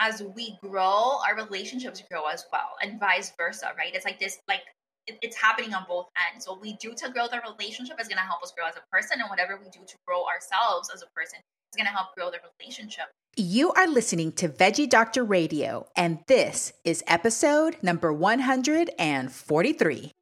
as 0.00 0.22
we 0.34 0.58
grow, 0.62 1.18
our 1.28 1.36
relationships 1.36 2.02
grow 2.10 2.26
as 2.26 2.46
well, 2.50 2.70
and 2.82 2.98
vice 2.98 3.32
versa, 3.36 3.72
right? 3.76 3.94
It's 3.94 4.06
like 4.06 4.18
this, 4.18 4.38
like 4.48 4.62
it, 5.06 5.18
it's 5.22 5.36
happening 5.36 5.74
on 5.74 5.84
both 5.86 6.08
ends. 6.32 6.48
What 6.48 6.60
we 6.60 6.76
do 6.78 6.94
to 6.94 7.10
grow 7.10 7.28
the 7.28 7.40
relationship 7.46 8.00
is 8.00 8.08
going 8.08 8.16
to 8.16 8.24
help 8.24 8.42
us 8.42 8.52
grow 8.56 8.66
as 8.66 8.74
a 8.76 8.82
person, 8.90 9.20
and 9.20 9.28
whatever 9.28 9.60
we 9.62 9.68
do 9.70 9.80
to 9.86 9.94
grow 10.06 10.24
ourselves 10.24 10.90
as 10.92 11.02
a 11.02 11.06
person 11.14 11.38
is 11.38 11.76
going 11.76 11.86
to 11.86 11.92
help 11.92 12.14
grow 12.16 12.30
the 12.30 12.38
relationship. 12.58 13.04
You 13.36 13.70
are 13.72 13.86
listening 13.86 14.32
to 14.32 14.48
Veggie 14.48 14.88
Doctor 14.88 15.22
Radio, 15.22 15.86
and 15.94 16.18
this 16.26 16.72
is 16.82 17.04
episode 17.06 17.76
number 17.82 18.10
143. 18.12 20.12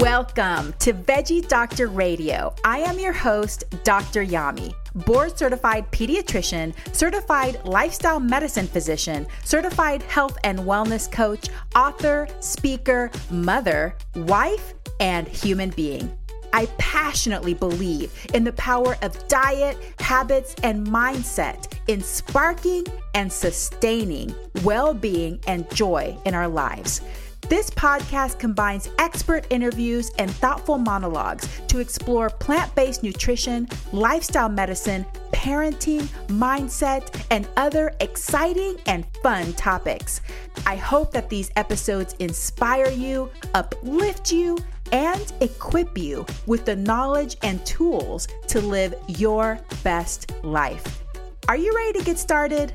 Welcome 0.00 0.74
to 0.78 0.92
Veggie 0.92 1.48
Doctor 1.48 1.88
Radio. 1.88 2.54
I 2.64 2.78
am 2.78 3.00
your 3.00 3.12
host, 3.12 3.64
Dr. 3.82 4.24
Yami, 4.24 4.72
board 5.04 5.36
certified 5.36 5.90
pediatrician, 5.90 6.72
certified 6.94 7.60
lifestyle 7.64 8.20
medicine 8.20 8.68
physician, 8.68 9.26
certified 9.42 10.04
health 10.04 10.38
and 10.44 10.60
wellness 10.60 11.10
coach, 11.10 11.48
author, 11.74 12.28
speaker, 12.38 13.10
mother, 13.28 13.96
wife, 14.14 14.74
and 15.00 15.26
human 15.26 15.70
being. 15.70 16.16
I 16.52 16.66
passionately 16.78 17.54
believe 17.54 18.12
in 18.34 18.44
the 18.44 18.52
power 18.52 18.96
of 19.02 19.26
diet, 19.26 19.76
habits, 19.98 20.54
and 20.62 20.86
mindset 20.86 21.72
in 21.88 22.02
sparking 22.02 22.84
and 23.14 23.32
sustaining 23.32 24.32
well 24.62 24.94
being 24.94 25.40
and 25.48 25.68
joy 25.74 26.16
in 26.24 26.34
our 26.34 26.48
lives. 26.48 27.00
This 27.48 27.70
podcast 27.70 28.38
combines 28.38 28.90
expert 28.98 29.46
interviews 29.48 30.10
and 30.18 30.30
thoughtful 30.30 30.76
monologues 30.76 31.48
to 31.68 31.78
explore 31.78 32.28
plant 32.28 32.74
based 32.74 33.02
nutrition, 33.02 33.66
lifestyle 33.90 34.50
medicine, 34.50 35.06
parenting, 35.32 36.02
mindset, 36.26 37.24
and 37.30 37.48
other 37.56 37.94
exciting 38.00 38.76
and 38.84 39.06
fun 39.22 39.54
topics. 39.54 40.20
I 40.66 40.76
hope 40.76 41.10
that 41.12 41.30
these 41.30 41.50
episodes 41.56 42.14
inspire 42.18 42.90
you, 42.90 43.30
uplift 43.54 44.30
you, 44.30 44.58
and 44.92 45.32
equip 45.40 45.96
you 45.96 46.26
with 46.46 46.66
the 46.66 46.76
knowledge 46.76 47.38
and 47.42 47.64
tools 47.64 48.28
to 48.48 48.60
live 48.60 48.94
your 49.06 49.58
best 49.82 50.32
life. 50.44 51.02
Are 51.48 51.56
you 51.56 51.74
ready 51.74 51.98
to 51.98 52.04
get 52.04 52.18
started? 52.18 52.74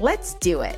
Let's 0.00 0.34
do 0.34 0.62
it. 0.62 0.76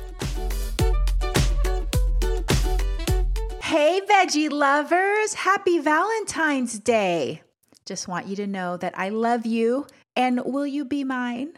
Hey, 3.71 4.01
veggie 4.01 4.51
lovers, 4.51 5.33
happy 5.33 5.79
Valentine's 5.79 6.77
Day. 6.77 7.41
Just 7.85 8.05
want 8.05 8.27
you 8.27 8.35
to 8.35 8.45
know 8.45 8.75
that 8.75 8.99
I 8.99 9.07
love 9.07 9.45
you 9.45 9.87
and 10.13 10.41
will 10.43 10.67
you 10.67 10.83
be 10.83 11.05
mine? 11.05 11.53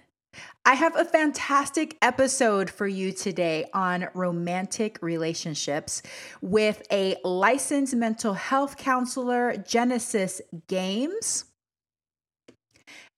I 0.63 0.75
have 0.75 0.95
a 0.95 1.05
fantastic 1.05 1.97
episode 2.03 2.69
for 2.69 2.85
you 2.85 3.13
today 3.13 3.65
on 3.73 4.09
romantic 4.13 4.99
relationships 5.01 6.03
with 6.39 6.83
a 6.91 7.15
licensed 7.23 7.95
mental 7.95 8.35
health 8.35 8.77
counselor, 8.77 9.57
Genesis 9.57 10.39
Games. 10.67 11.45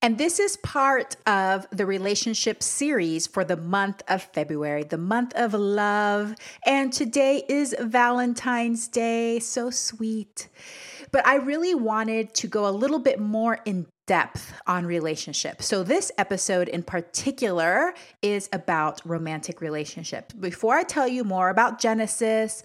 And 0.06 0.20
this 0.20 0.40
is 0.40 0.56
part 0.58 1.16
of 1.26 1.66
the 1.72 1.88
relationship 1.88 2.62
series 2.62 3.26
for 3.26 3.44
the 3.44 3.58
month 3.58 4.04
of 4.08 4.22
February, 4.22 4.84
the 4.84 5.00
month 5.00 5.34
of 5.34 5.56
love. 5.56 6.36
And 6.64 6.94
today 6.94 7.42
is 7.50 7.74
Valentine's 7.80 8.88
Day. 8.88 9.40
So 9.40 9.72
sweet. 9.72 10.48
But 11.12 11.26
I 11.26 11.38
really 11.38 11.74
wanted 11.74 12.36
to 12.36 12.48
go 12.48 12.68
a 12.68 12.70
little 12.70 13.00
bit 13.00 13.20
more 13.20 13.58
in 13.66 13.88
depth 14.06 14.54
on 14.68 14.86
relationships. 14.86 15.66
So, 15.66 15.82
this 15.82 16.12
episode 16.20 16.68
in 16.68 16.84
particular 16.84 17.96
is 18.22 18.48
about 18.54 19.02
romantic 19.06 19.60
relationships. 19.60 20.36
Before 20.36 20.76
I 20.76 20.84
tell 20.84 21.08
you 21.08 21.24
more 21.24 21.50
about 21.50 21.80
Genesis, 21.80 22.62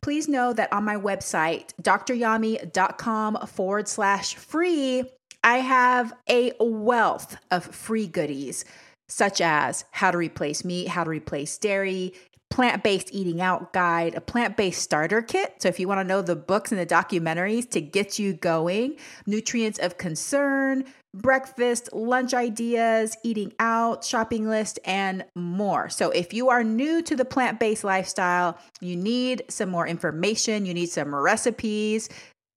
please 0.00 0.28
know 0.28 0.52
that 0.52 0.72
on 0.72 0.84
my 0.84 0.94
website, 0.94 1.72
dryami.com 1.82 3.46
forward 3.48 3.88
slash 3.88 4.36
free, 4.36 5.02
I 5.42 5.58
have 5.58 6.12
a 6.28 6.52
wealth 6.60 7.36
of 7.50 7.64
free 7.64 8.06
goodies, 8.06 8.64
such 9.06 9.40
as 9.40 9.84
how 9.92 10.10
to 10.10 10.18
replace 10.18 10.64
meat, 10.64 10.88
how 10.88 11.04
to 11.04 11.10
replace 11.10 11.56
dairy, 11.58 12.12
plant 12.50 12.82
based 12.82 13.10
eating 13.12 13.40
out 13.40 13.72
guide, 13.72 14.14
a 14.14 14.20
plant 14.20 14.56
based 14.56 14.82
starter 14.82 15.22
kit. 15.22 15.54
So, 15.58 15.68
if 15.68 15.78
you 15.78 15.88
want 15.88 16.00
to 16.00 16.04
know 16.04 16.22
the 16.22 16.36
books 16.36 16.72
and 16.72 16.80
the 16.80 16.86
documentaries 16.86 17.68
to 17.70 17.80
get 17.80 18.18
you 18.18 18.32
going, 18.32 18.96
nutrients 19.26 19.78
of 19.78 19.98
concern, 19.98 20.84
breakfast, 21.14 21.90
lunch 21.92 22.34
ideas, 22.34 23.16
eating 23.22 23.52
out, 23.58 24.04
shopping 24.04 24.48
list, 24.48 24.78
and 24.84 25.24
more. 25.34 25.88
So, 25.88 26.10
if 26.10 26.32
you 26.32 26.48
are 26.48 26.64
new 26.64 27.02
to 27.02 27.16
the 27.16 27.24
plant 27.24 27.60
based 27.60 27.84
lifestyle, 27.84 28.58
you 28.80 28.96
need 28.96 29.44
some 29.48 29.68
more 29.68 29.86
information, 29.86 30.66
you 30.66 30.74
need 30.74 30.88
some 30.88 31.14
recipes, 31.14 32.08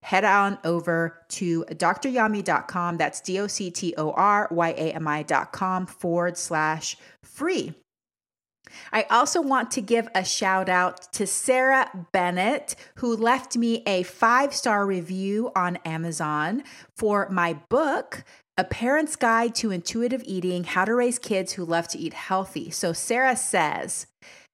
head 0.04 0.24
on 0.24 0.58
over 0.64 1.24
to 1.30 1.64
dryami.com. 1.66 2.98
That's 2.98 3.22
D 3.22 3.40
O 3.40 3.48
C 3.48 3.72
T 3.72 3.94
O 3.98 4.12
R 4.12 4.48
Y 4.52 4.70
A 4.70 4.94
M 4.94 5.08
I.com 5.08 5.86
forward 5.86 6.38
slash 6.38 6.98
free. 7.24 7.76
I 8.92 9.04
also 9.10 9.42
want 9.42 9.72
to 9.72 9.82
give 9.82 10.08
a 10.16 10.24
shout 10.24 10.70
out 10.70 11.12
to 11.14 11.28
Sarah 11.28 11.90
Bennett, 12.12 12.76
who 12.96 13.16
left 13.16 13.58
me 13.58 13.84
a 13.86 14.04
five 14.04 14.54
star 14.54 14.86
review 14.86 15.52
on 15.56 15.78
Amazon 15.78 16.64
for 16.96 17.28
my 17.30 17.54
book, 17.70 18.24
A 18.58 18.64
Parent's 18.64 19.16
Guide 19.16 19.56
to 19.56 19.72
Intuitive 19.72 20.24
Eating 20.26 20.64
How 20.64 20.86
to 20.86 20.96
Raise 20.96 21.20
Kids 21.20 21.54
Who 21.54 21.66
Love 21.66 21.88
to 21.90 22.00
Eat 22.00 22.14
Healthy. 22.14 22.72
So 22.72 22.94
Sarah 22.94 23.36
says, 23.36 24.08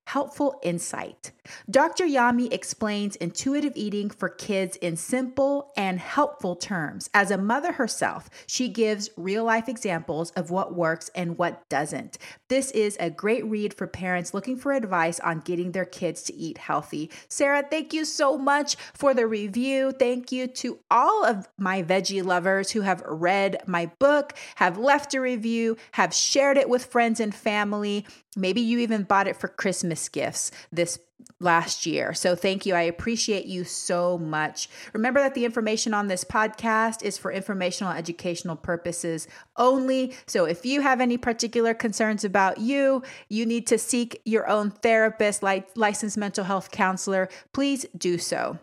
helpful 0.08 0.60
insight. 0.64 1.32
Dr. 1.70 2.06
Yami 2.06 2.52
explains 2.52 3.16
intuitive 3.18 3.74
eating 3.76 4.10
for 4.10 4.30
kids 4.30 4.78
in 4.78 4.96
simple 4.96 5.72
and 5.76 6.00
helpful 6.00 6.56
terms. 6.56 7.10
As 7.14 7.32
a 7.32 7.38
mother 7.38 7.74
herself, 7.74 8.30
she 8.48 8.68
gives 8.68 9.10
real 9.18 9.44
life 9.44 9.70
examples 9.70 10.32
of 10.32 10.52
what 10.52 10.76
works 10.76 11.10
and 11.16 11.38
what 11.38 11.68
doesn't. 11.70 12.18
This 12.48 12.72
is 12.72 12.98
a 13.00 13.10
great 13.10 13.46
read 13.46 13.74
for 13.74 13.88
parents 13.88 14.34
looking 14.34 14.58
for 14.58 14.74
advice 14.74 15.20
on 15.20 15.40
getting 15.40 15.72
their 15.72 15.86
kids 15.86 16.24
to 16.24 16.36
eat 16.36 16.58
healthy. 16.58 17.10
Sarah, 17.28 17.64
thank 17.70 17.94
you 17.94 18.06
so 18.06 18.38
much 18.38 18.76
for 18.94 19.14
the 19.14 19.28
review. 19.28 19.92
Thank 19.92 20.32
you 20.32 20.48
to 20.48 20.80
all 20.90 21.26
of 21.26 21.48
my 21.58 21.84
veggie 21.84 22.24
lovers 22.24 22.72
who 22.72 22.82
have 22.82 23.02
read 23.06 23.62
my 23.68 23.92
book, 24.00 24.34
have 24.56 24.78
left 24.78 25.14
a 25.14 25.22
review, 25.22 25.78
have 25.94 26.14
shared 26.14 26.58
it 26.58 26.70
with 26.70 26.86
friends 26.86 27.20
and 27.20 27.34
family. 27.34 28.06
Maybe 28.36 28.62
you 28.62 28.80
even 28.80 29.04
bought 29.04 29.28
it 29.28 29.36
for 29.36 29.48
Christmas 29.48 30.10
gifts 30.10 30.52
this 30.72 31.00
last 31.40 31.86
year. 31.86 32.14
So 32.14 32.36
thank 32.36 32.66
you. 32.66 32.74
I 32.74 32.84
appreciate 32.84 33.46
you 33.46 33.64
so 33.64 34.18
much. 34.18 34.70
Remember 34.94 35.20
that 35.20 35.36
the 35.36 35.46
information 35.46 35.94
on 35.94 36.08
this 36.08 36.24
podcast 36.24 37.04
is 37.04 37.18
for 37.18 37.32
informational 37.32 37.94
educational 37.94 38.56
purposes 38.56 39.28
only. 39.56 40.14
So 40.26 40.46
if 40.46 40.66
you 40.66 40.82
have 40.82 41.02
any 41.02 41.18
particular 41.18 41.74
concerns 41.74 42.24
about 42.24 42.60
you, 42.60 43.04
you 43.30 43.46
need 43.46 43.68
to 43.68 43.78
seek 43.78 44.22
your 44.26 44.48
own 44.48 44.72
therapist, 44.72 45.44
like 45.44 45.68
licensed 45.76 46.18
mental 46.18 46.44
health 46.44 46.72
counselor, 46.72 47.30
please 47.54 47.86
do 47.98 48.18
so. 48.18 48.58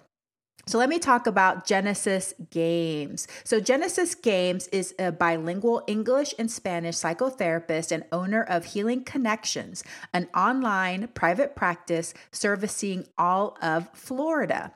So 0.66 0.78
let 0.78 0.88
me 0.88 0.99
talk 0.99 1.26
about 1.26 1.66
Genesis 1.66 2.32
Games. 2.50 3.28
So 3.44 3.61
Genesis 3.61 4.14
Games 4.14 4.66
is 4.69 4.94
a 4.99 5.12
bilingual 5.12 5.82
English 5.87 6.34
and 6.38 6.50
Spanish 6.50 6.96
psychotherapist 6.96 7.93
and 7.93 8.05
owner 8.12 8.43
of 8.43 8.64
Healing 8.64 9.05
Connections, 9.05 9.84
an 10.12 10.28
online 10.34 11.08
private 11.08 11.55
practice 11.55 12.14
servicing 12.32 13.06
all 13.19 13.58
of 13.61 13.88
Florida. 13.93 14.72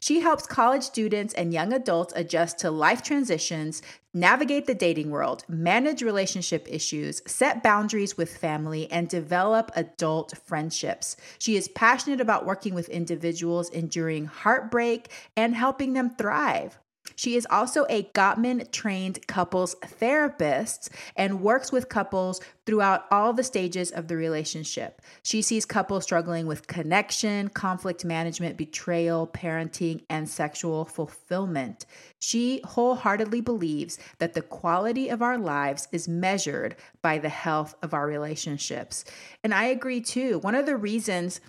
She 0.00 0.20
helps 0.20 0.46
college 0.46 0.82
students 0.82 1.34
and 1.34 1.52
young 1.52 1.72
adults 1.72 2.12
adjust 2.16 2.58
to 2.58 2.70
life 2.70 3.02
transitions, 3.02 3.82
navigate 4.14 4.66
the 4.66 4.74
dating 4.74 5.10
world, 5.10 5.44
manage 5.48 6.02
relationship 6.02 6.66
issues, 6.70 7.22
set 7.26 7.62
boundaries 7.62 8.16
with 8.16 8.36
family, 8.36 8.90
and 8.90 9.08
develop 9.08 9.70
adult 9.76 10.36
friendships. 10.38 11.16
She 11.38 11.56
is 11.56 11.68
passionate 11.68 12.20
about 12.20 12.46
working 12.46 12.74
with 12.74 12.88
individuals 12.88 13.68
enduring 13.68 14.24
heartbreak 14.24 15.10
and 15.36 15.54
helping 15.54 15.92
them 15.92 16.10
thrive. 16.10 16.78
She 17.20 17.36
is 17.36 17.46
also 17.50 17.84
a 17.90 18.04
Gottman 18.14 18.72
trained 18.72 19.26
couples 19.26 19.74
therapist 19.84 20.88
and 21.14 21.42
works 21.42 21.70
with 21.70 21.90
couples 21.90 22.40
throughout 22.64 23.04
all 23.10 23.34
the 23.34 23.44
stages 23.44 23.90
of 23.90 24.08
the 24.08 24.16
relationship. 24.16 25.02
She 25.22 25.42
sees 25.42 25.66
couples 25.66 26.04
struggling 26.04 26.46
with 26.46 26.66
connection, 26.66 27.50
conflict 27.50 28.06
management, 28.06 28.56
betrayal, 28.56 29.26
parenting, 29.26 30.00
and 30.08 30.26
sexual 30.30 30.86
fulfillment. 30.86 31.84
She 32.20 32.62
wholeheartedly 32.64 33.42
believes 33.42 33.98
that 34.18 34.32
the 34.32 34.40
quality 34.40 35.10
of 35.10 35.20
our 35.20 35.36
lives 35.36 35.88
is 35.92 36.08
measured 36.08 36.74
by 37.02 37.18
the 37.18 37.28
health 37.28 37.74
of 37.82 37.92
our 37.92 38.06
relationships. 38.06 39.04
And 39.44 39.52
I 39.52 39.64
agree 39.64 40.00
too. 40.00 40.38
One 40.38 40.54
of 40.54 40.64
the 40.64 40.78
reasons 40.78 41.42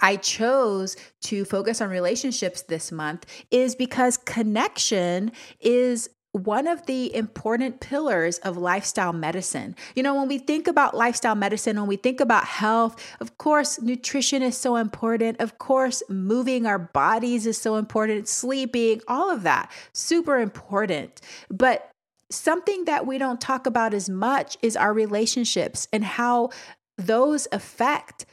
I 0.00 0.16
chose 0.16 0.96
to 1.22 1.44
focus 1.44 1.80
on 1.80 1.90
relationships 1.90 2.62
this 2.62 2.90
month 2.90 3.26
is 3.50 3.74
because 3.74 4.16
connection 4.16 5.32
is 5.60 6.08
one 6.32 6.68
of 6.68 6.86
the 6.86 7.14
important 7.14 7.80
pillars 7.80 8.38
of 8.38 8.56
lifestyle 8.56 9.12
medicine. 9.12 9.74
You 9.96 10.02
know, 10.02 10.14
when 10.14 10.28
we 10.28 10.38
think 10.38 10.68
about 10.68 10.96
lifestyle 10.96 11.34
medicine, 11.34 11.76
when 11.76 11.88
we 11.88 11.96
think 11.96 12.20
about 12.20 12.44
health, 12.44 13.04
of 13.20 13.36
course, 13.38 13.80
nutrition 13.80 14.42
is 14.42 14.56
so 14.56 14.76
important. 14.76 15.40
Of 15.40 15.58
course, 15.58 16.02
moving 16.08 16.66
our 16.66 16.78
bodies 16.78 17.46
is 17.46 17.58
so 17.58 17.76
important, 17.76 18.28
sleeping, 18.28 19.00
all 19.08 19.28
of 19.30 19.42
that, 19.42 19.72
super 19.92 20.38
important. 20.38 21.20
But 21.50 21.90
something 22.30 22.84
that 22.84 23.06
we 23.06 23.18
don't 23.18 23.40
talk 23.40 23.66
about 23.66 23.92
as 23.92 24.08
much 24.08 24.56
is 24.62 24.76
our 24.76 24.92
relationships 24.92 25.88
and 25.92 26.04
how 26.04 26.50
those 26.96 27.48
affect 27.50 28.24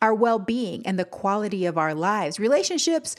our 0.00 0.14
well 0.14 0.38
being 0.38 0.86
and 0.86 0.98
the 0.98 1.04
quality 1.04 1.66
of 1.66 1.78
our 1.78 1.94
lives. 1.94 2.38
Relationships 2.38 3.16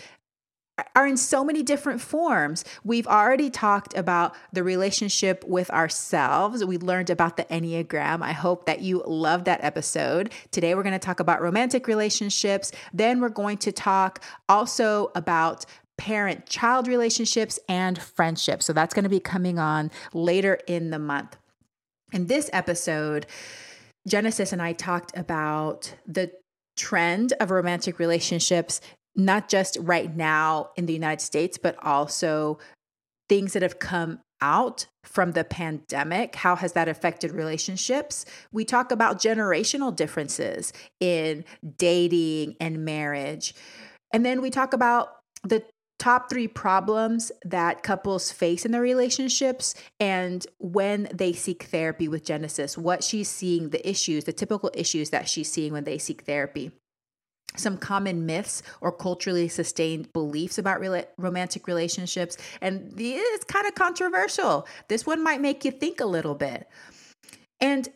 are 0.95 1.07
in 1.07 1.17
so 1.17 1.43
many 1.43 1.63
different 1.63 2.01
forms. 2.01 2.63
We've 2.83 3.07
already 3.07 3.49
talked 3.49 3.95
about 3.95 4.35
the 4.53 4.63
relationship 4.63 5.43
with 5.45 5.69
ourselves. 5.71 6.63
We 6.63 6.77
learned 6.77 7.09
about 7.09 7.37
the 7.37 7.45
Enneagram. 7.45 8.21
I 8.21 8.31
hope 8.31 8.65
that 8.65 8.81
you 8.81 9.03
loved 9.05 9.45
that 9.45 9.63
episode. 9.63 10.33
Today, 10.51 10.75
we're 10.75 10.83
going 10.83 10.93
to 10.93 10.99
talk 10.99 11.19
about 11.19 11.41
romantic 11.41 11.87
relationships. 11.87 12.71
Then, 12.93 13.19
we're 13.21 13.29
going 13.29 13.57
to 13.59 13.71
talk 13.71 14.23
also 14.47 15.11
about 15.15 15.65
parent 15.97 16.45
child 16.45 16.87
relationships 16.87 17.59
and 17.67 18.01
friendships. 18.01 18.65
So, 18.65 18.73
that's 18.73 18.93
going 18.93 19.03
to 19.03 19.09
be 19.09 19.19
coming 19.19 19.59
on 19.59 19.91
later 20.13 20.59
in 20.67 20.91
the 20.91 20.99
month. 20.99 21.35
In 22.11 22.27
this 22.27 22.49
episode, 22.53 23.27
Genesis 24.07 24.51
and 24.51 24.61
I 24.61 24.73
talked 24.73 25.15
about 25.15 25.93
the 26.07 26.31
trend 26.79 27.33
of 27.39 27.51
romantic 27.51 27.99
relationships, 27.99 28.79
not 29.15 29.49
just 29.49 29.77
right 29.81 30.15
now 30.15 30.69
in 30.77 30.85
the 30.85 30.93
United 30.93 31.21
States, 31.21 31.57
but 31.57 31.75
also 31.83 32.57
things 33.27 33.53
that 33.53 33.61
have 33.61 33.79
come 33.79 34.19
out 34.41 34.87
from 35.03 35.33
the 35.33 35.43
pandemic. 35.43 36.35
How 36.35 36.55
has 36.55 36.71
that 36.73 36.87
affected 36.87 37.31
relationships? 37.31 38.25
We 38.53 38.63
talk 38.63 38.91
about 38.91 39.19
generational 39.19 39.93
differences 39.93 40.71
in 40.99 41.43
dating 41.77 42.55
and 42.61 42.85
marriage. 42.85 43.53
And 44.13 44.25
then 44.25 44.41
we 44.41 44.49
talk 44.49 44.73
about 44.73 45.09
the 45.43 45.63
top 45.99 46.29
three 46.29 46.47
problems 46.47 47.31
that 47.43 47.83
couples 47.83 48.31
face 48.31 48.65
in 48.65 48.71
their 48.71 48.81
relationships 48.81 49.75
and 49.99 50.47
when 50.57 51.09
they 51.13 51.33
seek 51.33 51.63
therapy 51.63 52.07
with 52.07 52.25
Genesis, 52.25 52.77
what 52.77 53.03
she's 53.03 53.29
seeing, 53.29 53.69
the 53.69 53.87
issues, 53.87 54.23
the 54.23 54.33
typical 54.33 54.71
issues 54.73 55.09
that 55.11 55.27
she's 55.27 55.51
seeing 55.51 55.73
when 55.73 55.83
they 55.83 55.97
seek 55.97 56.21
therapy. 56.23 56.71
Some 57.55 57.77
common 57.77 58.25
myths 58.25 58.63
or 58.79 58.91
culturally 58.91 59.47
sustained 59.47 60.13
beliefs 60.13 60.57
about 60.57 60.81
romantic 61.17 61.67
relationships. 61.67 62.37
And 62.61 62.93
it's 62.95 63.43
kind 63.43 63.67
of 63.67 63.75
controversial. 63.75 64.67
This 64.87 65.05
one 65.05 65.23
might 65.23 65.41
make 65.41 65.65
you 65.65 65.71
think 65.71 65.99
a 65.99 66.05
little 66.05 66.35
bit. 66.35 66.69
And 67.59 67.89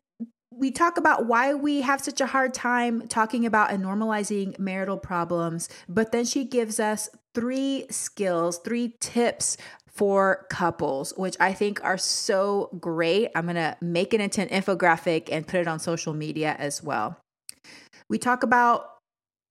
we 0.51 0.71
talk 0.71 0.97
about 0.97 1.27
why 1.27 1.53
we 1.53 1.81
have 1.81 2.01
such 2.01 2.19
a 2.19 2.27
hard 2.27 2.53
time 2.53 3.07
talking 3.07 3.45
about 3.45 3.71
and 3.71 3.83
normalizing 3.83 4.57
marital 4.59 4.97
problems, 4.97 5.69
but 5.87 6.11
then 6.11 6.25
she 6.25 6.45
gives 6.45 6.79
us 6.79 7.09
three 7.33 7.85
skills, 7.89 8.59
three 8.59 8.95
tips 8.99 9.57
for 9.87 10.47
couples, 10.49 11.13
which 11.17 11.35
I 11.39 11.53
think 11.53 11.83
are 11.83 11.97
so 11.97 12.69
great. 12.79 13.29
I'm 13.35 13.45
going 13.45 13.55
to 13.55 13.77
make 13.81 14.13
an 14.13 14.21
infographic 14.21 15.29
and 15.31 15.47
put 15.47 15.59
it 15.59 15.67
on 15.67 15.79
social 15.79 16.13
media 16.13 16.55
as 16.57 16.81
well. 16.81 17.17
We 18.09 18.17
talk 18.17 18.43
about 18.43 18.89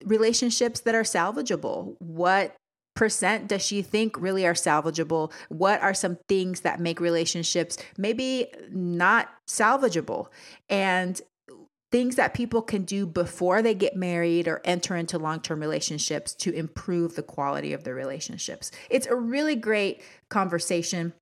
relationships 0.04 0.80
that 0.80 0.94
are 0.94 1.02
salvageable. 1.04 1.94
What 2.00 2.56
percent 2.94 3.48
does 3.48 3.64
she 3.64 3.82
think 3.82 4.20
really 4.20 4.44
are 4.44 4.52
salvageable? 4.52 5.32
What 5.48 5.80
are 5.80 5.94
some 5.94 6.18
things 6.28 6.60
that 6.60 6.80
make 6.80 7.00
relationships 7.00 7.78
maybe 7.96 8.52
not 8.70 9.28
salvageable? 9.48 10.26
And 10.68 11.20
things 11.92 12.16
that 12.16 12.34
people 12.34 12.62
can 12.62 12.84
do 12.84 13.06
before 13.06 13.62
they 13.62 13.74
get 13.74 13.94
married 13.94 14.48
or 14.48 14.62
enter 14.64 14.96
into 14.96 15.18
long 15.18 15.40
term 15.40 15.60
relationships 15.60 16.34
to 16.34 16.52
improve 16.52 17.14
the 17.14 17.22
quality 17.22 17.72
of 17.72 17.84
their 17.84 17.94
relationships. 17.94 18.72
It's 18.90 19.06
a 19.06 19.14
really 19.14 19.54
great 19.54 20.02
conversation. 20.28 21.12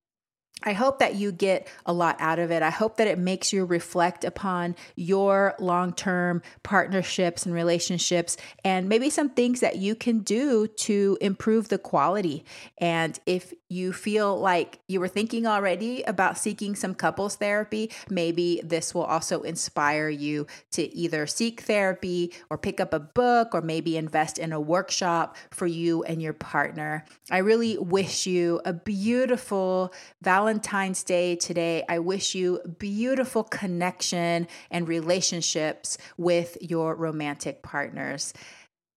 I 0.62 0.72
hope 0.72 0.98
that 0.98 1.14
you 1.14 1.32
get 1.32 1.68
a 1.86 1.92
lot 1.92 2.16
out 2.18 2.38
of 2.38 2.50
it. 2.50 2.62
I 2.62 2.70
hope 2.70 2.96
that 2.96 3.06
it 3.06 3.18
makes 3.18 3.52
you 3.52 3.64
reflect 3.64 4.24
upon 4.24 4.76
your 4.94 5.54
long 5.58 5.92
term 5.92 6.42
partnerships 6.62 7.46
and 7.46 7.54
relationships 7.54 8.36
and 8.64 8.88
maybe 8.88 9.10
some 9.10 9.30
things 9.30 9.60
that 9.60 9.76
you 9.76 9.94
can 9.94 10.20
do 10.20 10.66
to 10.66 11.16
improve 11.20 11.68
the 11.68 11.78
quality. 11.78 12.44
And 12.78 13.18
if 13.26 13.52
you 13.68 13.92
feel 13.92 14.38
like 14.38 14.80
you 14.88 15.00
were 15.00 15.08
thinking 15.08 15.46
already 15.46 16.02
about 16.02 16.36
seeking 16.36 16.74
some 16.74 16.94
couples 16.94 17.36
therapy, 17.36 17.90
maybe 18.10 18.60
this 18.64 18.94
will 18.94 19.04
also 19.04 19.42
inspire 19.42 20.08
you 20.08 20.46
to 20.72 20.94
either 20.94 21.26
seek 21.26 21.62
therapy 21.62 22.32
or 22.50 22.58
pick 22.58 22.80
up 22.80 22.92
a 22.92 22.98
book 22.98 23.54
or 23.54 23.62
maybe 23.62 23.96
invest 23.96 24.38
in 24.38 24.52
a 24.52 24.60
workshop 24.60 25.36
for 25.50 25.66
you 25.66 26.02
and 26.04 26.20
your 26.20 26.32
partner. 26.32 27.04
I 27.30 27.38
really 27.38 27.78
wish 27.78 28.26
you 28.26 28.60
a 28.64 28.72
beautiful 28.72 29.92
Valentine's 30.20 30.49
Day 30.58 31.36
today. 31.36 31.84
I 31.88 32.00
wish 32.00 32.34
you 32.34 32.60
beautiful 32.78 33.44
connection 33.44 34.48
and 34.70 34.88
relationships 34.88 35.96
with 36.16 36.56
your 36.60 36.96
romantic 36.96 37.62
partners. 37.62 38.34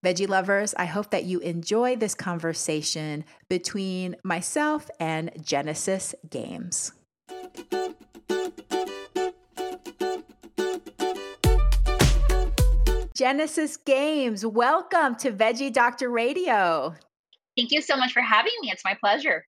Veggie 0.04 0.28
lovers, 0.28 0.74
I 0.78 0.86
hope 0.86 1.12
that 1.12 1.26
you 1.26 1.40
enjoy 1.40 1.96
this 1.96 2.16
conversation 2.16 3.24
between 3.50 4.16
myself 4.24 4.90
and 5.00 5.32
Genesis 5.42 6.16
Games. 6.30 6.92
Genesis 13.16 13.78
Games, 13.78 14.44
welcome 14.44 15.16
to 15.18 15.32
Veggie 15.32 15.72
Doctor 15.72 16.10
Radio. 16.10 16.96
Thank 17.56 17.72
you 17.72 17.82
so 17.82 17.96
much 17.96 18.12
for 18.12 18.22
having 18.22 18.54
me. 18.62 18.72
It's 18.72 18.84
my 18.84 18.98
pleasure. 19.00 19.46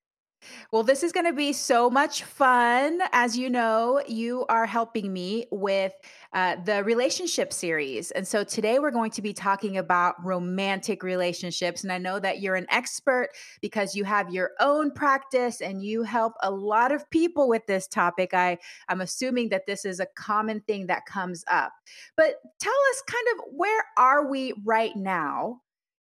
Well, 0.71 0.83
this 0.83 1.03
is 1.03 1.11
going 1.11 1.25
to 1.25 1.33
be 1.33 1.53
so 1.53 1.89
much 1.89 2.23
fun. 2.23 2.99
As 3.11 3.37
you 3.37 3.49
know, 3.49 4.01
you 4.07 4.45
are 4.47 4.65
helping 4.65 5.11
me 5.11 5.45
with 5.51 5.93
uh, 6.33 6.57
the 6.63 6.83
relationship 6.83 7.53
series. 7.53 8.11
And 8.11 8.27
so 8.27 8.43
today 8.43 8.79
we're 8.79 8.91
going 8.91 9.11
to 9.11 9.21
be 9.21 9.33
talking 9.33 9.77
about 9.77 10.15
romantic 10.23 11.03
relationships. 11.03 11.83
And 11.83 11.91
I 11.91 11.97
know 11.97 12.19
that 12.19 12.41
you're 12.41 12.55
an 12.55 12.67
expert 12.69 13.29
because 13.61 13.95
you 13.95 14.03
have 14.03 14.33
your 14.33 14.51
own 14.59 14.91
practice 14.91 15.61
and 15.61 15.83
you 15.83 16.03
help 16.03 16.33
a 16.41 16.51
lot 16.51 16.91
of 16.91 17.09
people 17.09 17.47
with 17.47 17.65
this 17.67 17.87
topic. 17.87 18.33
I, 18.33 18.57
I'm 18.89 19.01
assuming 19.01 19.49
that 19.49 19.65
this 19.65 19.85
is 19.85 19.99
a 19.99 20.07
common 20.15 20.61
thing 20.61 20.87
that 20.87 21.05
comes 21.05 21.43
up. 21.47 21.71
But 22.17 22.35
tell 22.59 22.73
us 22.91 23.03
kind 23.07 23.27
of 23.33 23.45
where 23.53 23.85
are 23.97 24.29
we 24.29 24.53
right 24.63 24.95
now 24.95 25.61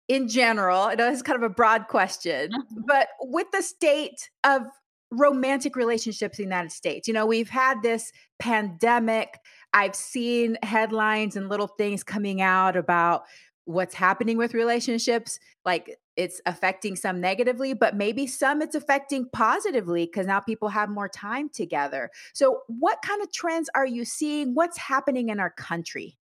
in 0.09 0.27
general? 0.27 0.81
I 0.81 0.95
know 0.95 1.09
it's 1.09 1.21
kind 1.21 1.41
of 1.41 1.49
a 1.49 1.53
broad 1.53 1.87
question, 1.87 2.51
mm-hmm. 2.51 2.81
but 2.85 3.07
with 3.21 3.47
the 3.53 3.61
state 3.61 4.29
of 4.43 4.63
romantic 5.11 5.75
relationships 5.75 6.37
in 6.37 6.43
the 6.43 6.47
United 6.47 6.71
States, 6.71 7.07
you 7.07 7.13
know, 7.13 7.25
we've 7.25 7.49
had 7.49 7.81
this 7.81 8.11
pandemic. 8.39 9.39
I've 9.73 9.95
seen 9.95 10.57
headlines 10.63 11.35
and 11.35 11.47
little 11.47 11.67
things 11.67 12.03
coming 12.03 12.41
out 12.41 12.75
about 12.75 13.23
what's 13.65 13.93
happening 13.93 14.37
with 14.37 14.55
relationships. 14.55 15.39
Like 15.63 15.97
it's 16.17 16.41
affecting 16.45 16.95
some 16.95 17.21
negatively, 17.21 17.73
but 17.73 17.95
maybe 17.95 18.27
some 18.27 18.61
it's 18.61 18.75
affecting 18.75 19.29
positively 19.31 20.05
because 20.05 20.25
now 20.25 20.41
people 20.41 20.69
have 20.69 20.89
more 20.89 21.07
time 21.07 21.49
together. 21.49 22.09
So, 22.33 22.61
what 22.67 23.01
kind 23.03 23.21
of 23.21 23.31
trends 23.31 23.69
are 23.75 23.85
you 23.85 24.03
seeing? 24.05 24.53
What's 24.53 24.77
happening 24.77 25.29
in 25.29 25.39
our 25.39 25.51
country? 25.51 26.18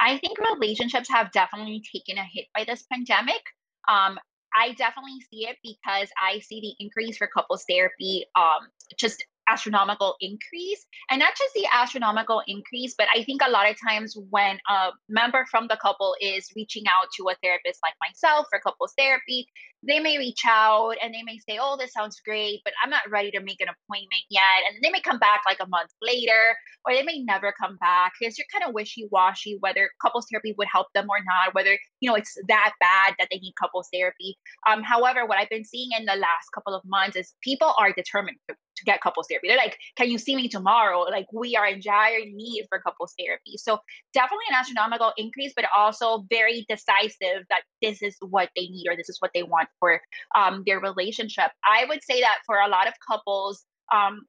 I 0.00 0.18
think 0.18 0.38
relationships 0.38 1.08
have 1.10 1.32
definitely 1.32 1.82
taken 1.92 2.18
a 2.18 2.24
hit 2.24 2.46
by 2.54 2.64
this 2.64 2.84
pandemic. 2.90 3.42
Um, 3.88 4.18
I 4.56 4.72
definitely 4.72 5.20
see 5.30 5.48
it 5.48 5.56
because 5.62 6.08
I 6.20 6.38
see 6.38 6.60
the 6.60 6.84
increase 6.84 7.16
for 7.16 7.26
couples 7.26 7.64
therapy 7.68 8.24
um, 8.36 8.68
just 8.98 9.24
astronomical 9.48 10.16
increase 10.20 10.86
and 11.10 11.18
not 11.18 11.34
just 11.36 11.52
the 11.54 11.66
astronomical 11.72 12.42
increase 12.46 12.94
but 12.96 13.06
i 13.14 13.22
think 13.24 13.40
a 13.44 13.50
lot 13.50 13.68
of 13.68 13.76
times 13.88 14.16
when 14.30 14.58
a 14.68 14.90
member 15.08 15.44
from 15.50 15.66
the 15.68 15.78
couple 15.80 16.14
is 16.20 16.48
reaching 16.56 16.84
out 16.86 17.08
to 17.16 17.28
a 17.28 17.34
therapist 17.42 17.80
like 17.82 17.94
myself 18.00 18.46
for 18.50 18.58
couples 18.60 18.92
therapy 18.96 19.46
they 19.86 20.00
may 20.00 20.18
reach 20.18 20.40
out 20.46 20.94
and 21.02 21.14
they 21.14 21.22
may 21.22 21.38
say, 21.38 21.58
Oh, 21.60 21.76
this 21.78 21.92
sounds 21.92 22.20
great, 22.24 22.60
but 22.64 22.72
I'm 22.82 22.90
not 22.90 23.02
ready 23.10 23.30
to 23.32 23.40
make 23.40 23.60
an 23.60 23.68
appointment 23.68 24.22
yet. 24.30 24.42
And 24.68 24.82
they 24.82 24.90
may 24.90 25.00
come 25.00 25.18
back 25.18 25.42
like 25.46 25.58
a 25.60 25.68
month 25.68 25.90
later, 26.02 26.56
or 26.84 26.94
they 26.94 27.02
may 27.02 27.20
never 27.20 27.52
come 27.52 27.76
back 27.80 28.12
because 28.18 28.38
you're 28.38 28.46
kind 28.52 28.64
of 28.66 28.74
wishy 28.74 29.08
washy 29.10 29.56
whether 29.60 29.90
couples 30.00 30.26
therapy 30.30 30.54
would 30.58 30.68
help 30.72 30.88
them 30.94 31.06
or 31.08 31.18
not, 31.18 31.54
whether, 31.54 31.78
you 32.00 32.08
know, 32.08 32.16
it's 32.16 32.36
that 32.48 32.72
bad 32.80 33.14
that 33.18 33.28
they 33.30 33.38
need 33.38 33.54
couples 33.60 33.88
therapy. 33.92 34.36
Um, 34.68 34.82
however, 34.82 35.26
what 35.26 35.38
I've 35.38 35.50
been 35.50 35.64
seeing 35.64 35.90
in 35.98 36.04
the 36.04 36.16
last 36.16 36.48
couple 36.54 36.74
of 36.74 36.82
months 36.84 37.16
is 37.16 37.34
people 37.42 37.74
are 37.78 37.92
determined 37.92 38.38
to, 38.76 38.84
get 38.84 39.00
couples 39.00 39.26
therapy. 39.28 39.48
They're 39.48 39.56
like, 39.56 39.78
Can 39.96 40.10
you 40.10 40.18
see 40.18 40.36
me 40.36 40.48
tomorrow? 40.48 41.00
Like, 41.00 41.26
we 41.32 41.56
are 41.56 41.66
in 41.66 41.80
dire 41.80 42.24
need 42.24 42.66
for 42.68 42.80
couples 42.80 43.14
therapy. 43.18 43.56
So, 43.56 43.78
definitely 44.12 44.46
an 44.50 44.56
astronomical 44.56 45.12
increase, 45.16 45.52
but 45.54 45.64
also 45.76 46.24
very 46.30 46.66
decisive 46.68 47.44
that 47.48 47.62
this 47.82 48.02
is 48.02 48.16
what 48.20 48.50
they 48.56 48.68
need 48.68 48.86
or 48.88 48.96
this 48.96 49.08
is 49.08 49.16
what 49.20 49.30
they 49.34 49.42
want 49.42 49.68
for 49.80 50.00
um, 50.34 50.62
their 50.66 50.80
relationship. 50.80 51.50
I 51.64 51.84
would 51.88 52.02
say 52.02 52.20
that 52.20 52.38
for 52.46 52.58
a 52.58 52.68
lot 52.68 52.88
of 52.88 52.94
couples, 53.06 53.64
um, 53.92 54.22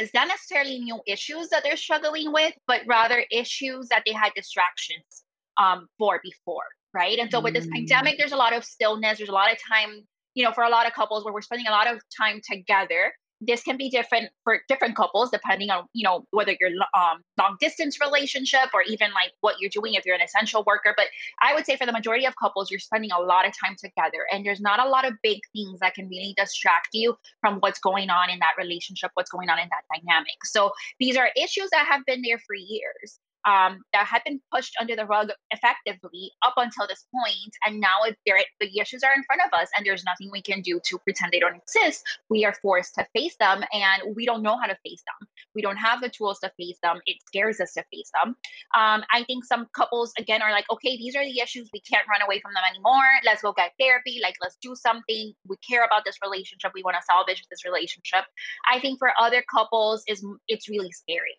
it's 0.00 0.14
not 0.14 0.28
necessarily 0.28 0.78
new 0.78 1.00
issues 1.06 1.48
that 1.50 1.62
they're 1.62 1.76
struggling 1.76 2.32
with, 2.32 2.54
but 2.66 2.80
rather 2.86 3.24
issues 3.30 3.88
that 3.88 4.02
they 4.06 4.12
had 4.12 4.32
distractions 4.34 5.24
um, 5.58 5.88
for 5.98 6.20
before, 6.22 6.64
right? 6.94 7.18
And 7.18 7.30
so 7.30 7.40
with 7.40 7.54
this 7.54 7.66
mm. 7.66 7.72
pandemic, 7.72 8.16
there's 8.18 8.32
a 8.32 8.36
lot 8.36 8.54
of 8.54 8.64
stillness. 8.64 9.18
There's 9.18 9.28
a 9.28 9.34
lot 9.34 9.52
of 9.52 9.58
time, 9.70 10.06
you 10.34 10.44
know, 10.44 10.52
for 10.52 10.64
a 10.64 10.70
lot 10.70 10.86
of 10.86 10.94
couples 10.94 11.24
where 11.24 11.34
we're 11.34 11.42
spending 11.42 11.66
a 11.66 11.70
lot 11.70 11.86
of 11.86 12.00
time 12.16 12.40
together 12.50 13.12
this 13.40 13.62
can 13.62 13.76
be 13.76 13.88
different 13.88 14.30
for 14.44 14.60
different 14.68 14.96
couples 14.96 15.30
depending 15.30 15.70
on 15.70 15.84
you 15.92 16.04
know 16.04 16.26
whether 16.30 16.54
you're 16.60 16.70
um, 16.94 17.22
long 17.38 17.56
distance 17.60 17.98
relationship 18.00 18.68
or 18.74 18.82
even 18.82 19.10
like 19.12 19.32
what 19.40 19.56
you're 19.60 19.70
doing 19.70 19.94
if 19.94 20.04
you're 20.04 20.14
an 20.14 20.20
essential 20.20 20.64
worker. 20.66 20.94
But 20.96 21.06
i 21.42 21.54
would 21.54 21.66
say 21.66 21.76
for 21.76 21.86
the 21.86 21.92
majority 21.92 22.26
of 22.26 22.34
couples 22.36 22.70
you're 22.70 22.80
spending 22.80 23.10
a 23.12 23.20
lot 23.20 23.46
of 23.46 23.52
time 23.64 23.76
together 23.78 24.26
and 24.32 24.44
there's 24.44 24.60
not 24.60 24.80
a 24.80 24.88
lot 24.88 25.06
of 25.06 25.14
big 25.22 25.40
things 25.52 25.80
that 25.80 25.94
can 25.94 26.08
really 26.08 26.34
distract 26.36 26.88
you 26.92 27.16
from 27.40 27.56
what's 27.60 27.78
going 27.78 28.10
on 28.10 28.30
in 28.30 28.38
that 28.40 28.54
relationship 28.58 29.10
what's 29.14 29.30
going 29.30 29.48
on 29.48 29.58
in 29.58 29.68
that 29.70 29.84
dynamic. 29.94 30.44
So 30.44 30.72
these 30.98 31.16
are 31.16 31.30
issues 31.36 31.70
that 31.72 31.86
have 31.86 32.04
been 32.06 32.22
there 32.22 32.38
for 32.38 32.54
years 32.54 33.18
um, 33.46 33.82
that 33.92 34.06
had 34.06 34.22
been 34.24 34.40
pushed 34.52 34.74
under 34.80 34.96
the 34.96 35.06
rug 35.06 35.30
effectively 35.50 36.32
up 36.44 36.54
until 36.56 36.86
this 36.86 37.04
point, 37.12 37.54
and 37.66 37.80
now 37.80 37.96
if 38.04 38.16
the 38.24 38.80
issues 38.80 39.02
are 39.02 39.14
in 39.14 39.22
front 39.24 39.42
of 39.46 39.58
us 39.58 39.68
and 39.76 39.84
there's 39.84 40.04
nothing 40.04 40.30
we 40.30 40.42
can 40.42 40.60
do 40.62 40.80
to 40.84 40.98
pretend 40.98 41.32
they 41.32 41.40
don't 41.40 41.56
exist, 41.56 42.02
we 42.28 42.44
are 42.44 42.54
forced 42.62 42.94
to 42.94 43.06
face 43.14 43.36
them, 43.38 43.62
and 43.72 44.14
we 44.14 44.26
don't 44.26 44.42
know 44.42 44.58
how 44.58 44.66
to 44.66 44.76
face 44.84 45.02
them. 45.06 45.28
We 45.54 45.62
don't 45.62 45.76
have 45.76 46.00
the 46.00 46.08
tools 46.08 46.38
to 46.40 46.52
face 46.56 46.78
them. 46.82 47.00
It 47.06 47.16
scares 47.26 47.60
us 47.60 47.72
to 47.74 47.84
face 47.92 48.10
them. 48.22 48.36
Um, 48.76 49.04
I 49.12 49.24
think 49.26 49.44
some 49.44 49.66
couples 49.74 50.12
again 50.18 50.42
are 50.42 50.52
like, 50.52 50.66
okay, 50.70 50.96
these 50.96 51.16
are 51.16 51.24
the 51.24 51.40
issues. 51.40 51.68
We 51.72 51.80
can't 51.80 52.06
run 52.08 52.22
away 52.22 52.40
from 52.40 52.52
them 52.54 52.64
anymore. 52.68 53.04
Let's 53.24 53.42
go 53.42 53.52
get 53.52 53.72
therapy. 53.80 54.20
Like, 54.22 54.34
let's 54.42 54.56
do 54.62 54.74
something. 54.74 55.32
We 55.48 55.56
care 55.68 55.84
about 55.84 56.04
this 56.04 56.16
relationship. 56.22 56.72
We 56.74 56.82
want 56.82 56.96
to 56.96 57.02
salvage 57.02 57.42
this 57.50 57.64
relationship. 57.64 58.24
I 58.70 58.80
think 58.80 58.98
for 58.98 59.12
other 59.18 59.42
couples, 59.50 60.02
is 60.06 60.24
it's 60.48 60.68
really 60.68 60.92
scary 60.92 61.38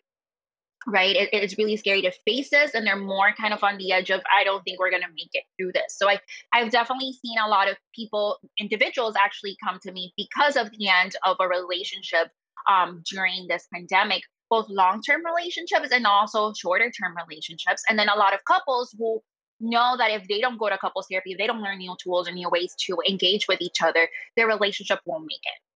right? 0.86 1.14
It, 1.16 1.30
it's 1.32 1.58
really 1.58 1.76
scary 1.76 2.02
to 2.02 2.12
face 2.24 2.50
this 2.50 2.74
and 2.74 2.86
they're 2.86 2.96
more 2.96 3.32
kind 3.32 3.54
of 3.54 3.62
on 3.62 3.78
the 3.78 3.92
edge 3.92 4.10
of 4.10 4.20
i 4.36 4.44
don't 4.44 4.62
think 4.62 4.78
we're 4.78 4.90
going 4.90 5.02
to 5.02 5.08
make 5.08 5.30
it 5.32 5.44
through 5.56 5.72
this. 5.72 5.96
So 5.96 6.08
i 6.08 6.20
i've 6.52 6.70
definitely 6.70 7.12
seen 7.12 7.38
a 7.38 7.48
lot 7.48 7.68
of 7.70 7.76
people 7.94 8.38
individuals 8.58 9.14
actually 9.18 9.56
come 9.62 9.78
to 9.82 9.92
me 9.92 10.12
because 10.16 10.56
of 10.56 10.70
the 10.70 10.88
end 10.88 11.16
of 11.24 11.36
a 11.40 11.48
relationship 11.48 12.28
um, 12.70 13.02
during 13.10 13.46
this 13.48 13.66
pandemic 13.72 14.22
both 14.50 14.68
long-term 14.68 15.22
relationships 15.24 15.88
and 15.92 16.06
also 16.06 16.52
shorter-term 16.52 17.14
relationships. 17.16 17.82
And 17.88 17.98
then 17.98 18.10
a 18.10 18.18
lot 18.18 18.34
of 18.34 18.44
couples 18.44 18.94
who 18.98 19.22
know 19.62 19.96
that 19.96 20.10
if 20.10 20.28
they 20.28 20.40
don't 20.40 20.58
go 20.58 20.68
to 20.68 20.76
couples 20.76 21.06
therapy 21.10 21.32
if 21.32 21.38
they 21.38 21.46
don't 21.46 21.62
learn 21.62 21.78
new 21.78 21.94
tools 22.02 22.26
and 22.26 22.36
new 22.36 22.50
ways 22.50 22.74
to 22.86 22.98
engage 23.08 23.46
with 23.48 23.60
each 23.60 23.80
other 23.80 24.08
their 24.36 24.48
relationship 24.48 24.98
won't 25.06 25.24
make 25.24 25.40
it 25.44 25.71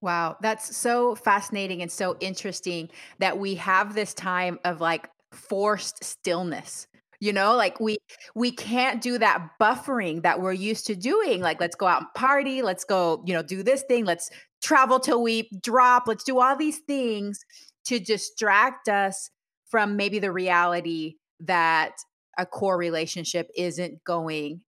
Wow, 0.00 0.36
that's 0.40 0.74
so 0.76 1.14
fascinating 1.14 1.82
and 1.82 1.92
so 1.92 2.16
interesting 2.20 2.88
that 3.18 3.38
we 3.38 3.56
have 3.56 3.94
this 3.94 4.14
time 4.14 4.58
of 4.64 4.80
like 4.80 5.08
forced 5.32 6.02
stillness. 6.02 6.86
You 7.22 7.34
know, 7.34 7.54
like 7.54 7.78
we 7.80 7.98
we 8.34 8.50
can't 8.50 9.02
do 9.02 9.18
that 9.18 9.50
buffering 9.60 10.22
that 10.22 10.40
we're 10.40 10.54
used 10.54 10.86
to 10.86 10.96
doing. 10.96 11.42
Like 11.42 11.60
let's 11.60 11.76
go 11.76 11.86
out 11.86 11.98
and 12.00 12.14
party, 12.14 12.62
let's 12.62 12.84
go, 12.84 13.22
you 13.26 13.34
know, 13.34 13.42
do 13.42 13.62
this 13.62 13.82
thing, 13.82 14.06
let's 14.06 14.30
travel 14.62 14.98
till 15.00 15.22
we 15.22 15.50
drop, 15.62 16.04
let's 16.06 16.24
do 16.24 16.40
all 16.40 16.56
these 16.56 16.78
things 16.78 17.40
to 17.86 17.98
distract 17.98 18.88
us 18.88 19.28
from 19.68 19.96
maybe 19.96 20.18
the 20.18 20.32
reality 20.32 21.16
that 21.40 21.92
a 22.38 22.46
core 22.46 22.78
relationship 22.78 23.50
isn't 23.54 24.02
going 24.04 24.62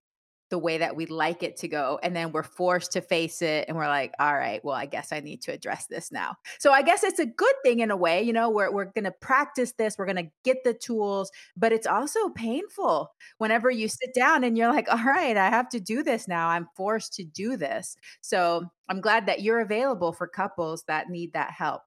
the 0.53 0.59
way 0.59 0.77
that 0.77 0.95
we'd 0.95 1.09
like 1.09 1.43
it 1.43 1.57
to 1.57 1.67
go. 1.67 1.99
And 2.03 2.15
then 2.15 2.31
we're 2.31 2.43
forced 2.43 2.93
to 2.93 3.01
face 3.01 3.41
it 3.41 3.65
and 3.67 3.77
we're 3.77 3.89
like, 3.89 4.13
all 4.21 4.35
right, 4.35 4.63
well, 4.63 4.77
I 4.77 4.85
guess 4.85 5.11
I 5.11 5.21
need 5.21 5.41
to 5.45 5.53
address 5.53 5.87
this 5.87 6.13
now. 6.13 6.35
So 6.59 6.73
I 6.73 6.83
guess 6.83 7.03
it's 7.03 7.19
a 7.19 7.25
good 7.25 7.55
thing 7.65 7.81
in 7.81 7.91
a 7.91 7.97
way, 7.97 8.23
you 8.23 8.35
know, 8.35 8.51
we're, 8.51 8.71
we're 8.71 8.85
going 8.85 9.05
to 9.05 9.13
practice 9.13 9.73
this, 9.73 9.97
we're 9.97 10.05
going 10.05 10.27
to 10.27 10.31
get 10.45 10.59
the 10.63 10.75
tools, 10.75 11.31
but 11.57 11.73
it's 11.73 11.87
also 11.87 12.29
painful 12.29 13.15
whenever 13.39 13.71
you 13.71 13.89
sit 13.89 14.13
down 14.15 14.45
and 14.45 14.59
you're 14.59 14.69
like, 14.69 14.89
all 14.93 15.03
right, 15.03 15.39
I 15.39 15.49
have 15.49 15.71
to 15.71 15.81
do 15.81 16.03
this 16.03 16.29
now. 16.29 16.49
I'm 16.49 16.69
forced 16.77 17.15
to 17.15 17.25
do 17.25 17.57
this. 17.57 17.97
So 18.21 18.67
I'm 18.91 19.01
glad 19.01 19.25
that 19.25 19.41
you're 19.41 19.61
available 19.61 20.13
for 20.13 20.27
couples 20.27 20.85
that 20.87 21.09
need 21.09 21.33
that 21.33 21.53
help. 21.53 21.81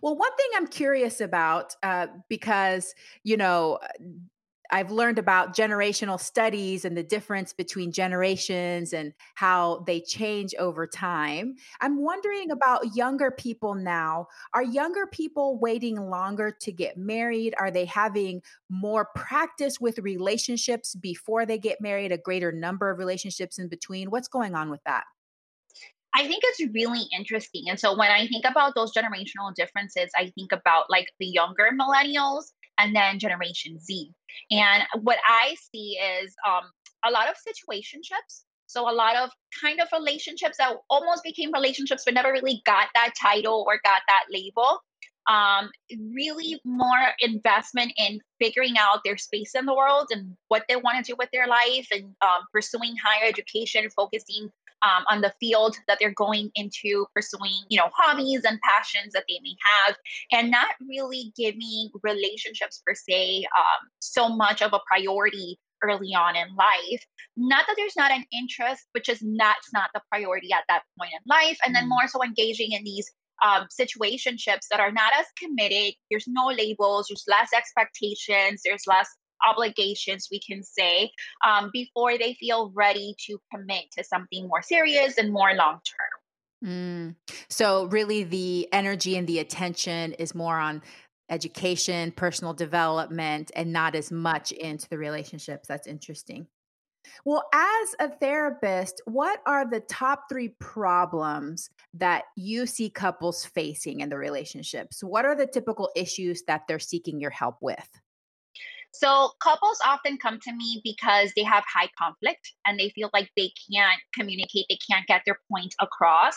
Well, 0.00 0.16
one 0.16 0.34
thing 0.36 0.48
I'm 0.56 0.66
curious 0.66 1.20
about, 1.20 1.74
uh, 1.82 2.06
because, 2.30 2.94
you 3.22 3.36
know, 3.36 3.80
I've 4.70 4.90
learned 4.90 5.18
about 5.18 5.54
generational 5.54 6.20
studies 6.20 6.84
and 6.84 6.96
the 6.96 7.02
difference 7.02 7.52
between 7.52 7.92
generations 7.92 8.92
and 8.92 9.12
how 9.34 9.84
they 9.86 10.00
change 10.00 10.54
over 10.58 10.86
time. 10.86 11.56
I'm 11.80 12.02
wondering 12.02 12.50
about 12.50 12.96
younger 12.96 13.30
people 13.30 13.74
now. 13.74 14.28
Are 14.52 14.62
younger 14.62 15.06
people 15.06 15.58
waiting 15.58 15.96
longer 15.96 16.56
to 16.62 16.72
get 16.72 16.96
married? 16.96 17.54
Are 17.58 17.70
they 17.70 17.84
having 17.84 18.42
more 18.70 19.08
practice 19.14 19.80
with 19.80 19.98
relationships 19.98 20.94
before 20.94 21.46
they 21.46 21.58
get 21.58 21.80
married, 21.80 22.12
a 22.12 22.18
greater 22.18 22.52
number 22.52 22.90
of 22.90 22.98
relationships 22.98 23.58
in 23.58 23.68
between? 23.68 24.10
What's 24.10 24.28
going 24.28 24.54
on 24.54 24.70
with 24.70 24.82
that? 24.86 25.04
I 26.16 26.28
think 26.28 26.44
it's 26.46 26.72
really 26.72 27.06
interesting. 27.16 27.64
And 27.68 27.78
so 27.78 27.96
when 27.96 28.10
I 28.10 28.28
think 28.28 28.44
about 28.44 28.74
those 28.76 28.92
generational 28.92 29.52
differences, 29.54 30.10
I 30.16 30.30
think 30.36 30.52
about 30.52 30.88
like 30.88 31.08
the 31.18 31.26
younger 31.26 31.70
millennials 31.78 32.52
and 32.78 32.94
then 32.94 33.18
Generation 33.18 33.78
Z. 33.78 34.10
And 34.50 34.82
what 35.02 35.18
I 35.26 35.54
see 35.72 35.98
is 36.22 36.34
um, 36.46 36.64
a 37.04 37.10
lot 37.10 37.28
of 37.28 37.36
situationships. 37.36 38.44
So 38.66 38.90
a 38.90 38.92
lot 38.92 39.16
of 39.16 39.30
kind 39.60 39.80
of 39.80 39.88
relationships 39.92 40.56
that 40.58 40.74
almost 40.90 41.22
became 41.22 41.52
relationships 41.52 42.02
but 42.04 42.14
never 42.14 42.32
really 42.32 42.60
got 42.66 42.88
that 42.94 43.12
title 43.20 43.64
or 43.68 43.78
got 43.84 44.02
that 44.08 44.24
label. 44.30 44.80
Um, 45.26 45.70
really 46.12 46.60
more 46.66 47.14
investment 47.20 47.92
in 47.96 48.20
figuring 48.38 48.74
out 48.78 49.00
their 49.04 49.16
space 49.16 49.54
in 49.54 49.64
the 49.64 49.74
world 49.74 50.08
and 50.10 50.36
what 50.48 50.64
they 50.68 50.76
want 50.76 51.02
to 51.02 51.12
do 51.12 51.16
with 51.18 51.30
their 51.32 51.46
life 51.46 51.88
and 51.92 52.04
um, 52.20 52.44
pursuing 52.52 52.94
higher 53.02 53.26
education, 53.26 53.88
focusing 53.96 54.50
um, 54.84 55.04
on 55.08 55.20
the 55.20 55.32
field 55.40 55.76
that 55.88 55.98
they're 56.00 56.12
going 56.14 56.50
into 56.54 57.06
pursuing, 57.14 57.52
you 57.68 57.78
know, 57.78 57.88
hobbies 57.94 58.42
and 58.44 58.58
passions 58.60 59.12
that 59.12 59.24
they 59.28 59.38
may 59.42 59.54
have, 59.64 59.96
and 60.32 60.50
not 60.50 60.68
really 60.88 61.32
giving 61.36 61.90
relationships 62.02 62.82
per 62.86 62.94
se 62.94 63.44
um, 63.58 63.88
so 64.00 64.28
much 64.28 64.62
of 64.62 64.72
a 64.72 64.80
priority 64.86 65.58
early 65.82 66.14
on 66.14 66.36
in 66.36 66.54
life. 66.54 67.04
Not 67.36 67.66
that 67.66 67.76
there's 67.76 67.96
not 67.96 68.10
an 68.10 68.24
interest, 68.32 68.84
but 68.92 69.04
just 69.04 69.22
that's 69.36 69.72
not 69.72 69.90
the 69.94 70.00
priority 70.10 70.52
at 70.52 70.64
that 70.68 70.82
point 70.98 71.12
in 71.12 71.20
life, 71.26 71.58
and 71.64 71.74
then 71.74 71.84
mm. 71.84 71.90
more 71.90 72.08
so 72.08 72.22
engaging 72.22 72.72
in 72.72 72.84
these 72.84 73.10
um, 73.44 73.66
situationships 73.68 74.68
that 74.70 74.80
are 74.80 74.92
not 74.92 75.12
as 75.18 75.26
committed. 75.38 75.94
There's 76.10 76.26
no 76.28 76.46
labels. 76.46 77.06
There's 77.08 77.24
less 77.28 77.50
expectations. 77.52 78.62
There's 78.64 78.84
less 78.86 79.08
obligations, 79.48 80.28
we 80.30 80.40
can 80.40 80.62
say, 80.62 81.10
um, 81.46 81.70
before 81.72 82.18
they 82.18 82.34
feel 82.34 82.72
ready 82.74 83.14
to 83.26 83.38
commit 83.52 83.84
to 83.96 84.04
something 84.04 84.48
more 84.48 84.62
serious 84.62 85.18
and 85.18 85.32
more 85.32 85.54
long 85.54 85.80
term. 85.84 86.14
Mm. 86.64 87.14
So, 87.50 87.86
really, 87.86 88.24
the 88.24 88.68
energy 88.72 89.16
and 89.16 89.26
the 89.26 89.38
attention 89.38 90.12
is 90.14 90.34
more 90.34 90.58
on 90.58 90.82
education, 91.30 92.12
personal 92.12 92.54
development, 92.54 93.50
and 93.54 93.72
not 93.72 93.94
as 93.94 94.10
much 94.10 94.52
into 94.52 94.88
the 94.88 94.98
relationships. 94.98 95.68
That's 95.68 95.86
interesting. 95.86 96.46
Well, 97.24 97.44
as 97.52 97.94
a 98.00 98.08
therapist, 98.08 99.02
what 99.04 99.40
are 99.46 99.68
the 99.68 99.80
top 99.80 100.24
three 100.28 100.54
problems 100.58 101.70
that 101.94 102.24
you 102.36 102.66
see 102.66 102.90
couples 102.90 103.44
facing 103.44 104.00
in 104.00 104.08
the 104.08 104.16
relationships? 104.16 105.02
What 105.02 105.24
are 105.24 105.34
the 105.34 105.46
typical 105.46 105.90
issues 105.94 106.42
that 106.46 106.62
they're 106.66 106.78
seeking 106.78 107.20
your 107.20 107.30
help 107.30 107.56
with? 107.60 107.88
So 108.94 109.32
couples 109.42 109.78
often 109.84 110.18
come 110.18 110.38
to 110.40 110.52
me 110.52 110.80
because 110.84 111.32
they 111.34 111.42
have 111.42 111.64
high 111.66 111.88
conflict 111.98 112.52
and 112.64 112.78
they 112.78 112.90
feel 112.90 113.10
like 113.12 113.28
they 113.36 113.50
can't 113.72 114.00
communicate, 114.14 114.66
they 114.68 114.78
can't 114.88 115.06
get 115.06 115.22
their 115.26 115.38
point 115.50 115.74
across. 115.80 116.36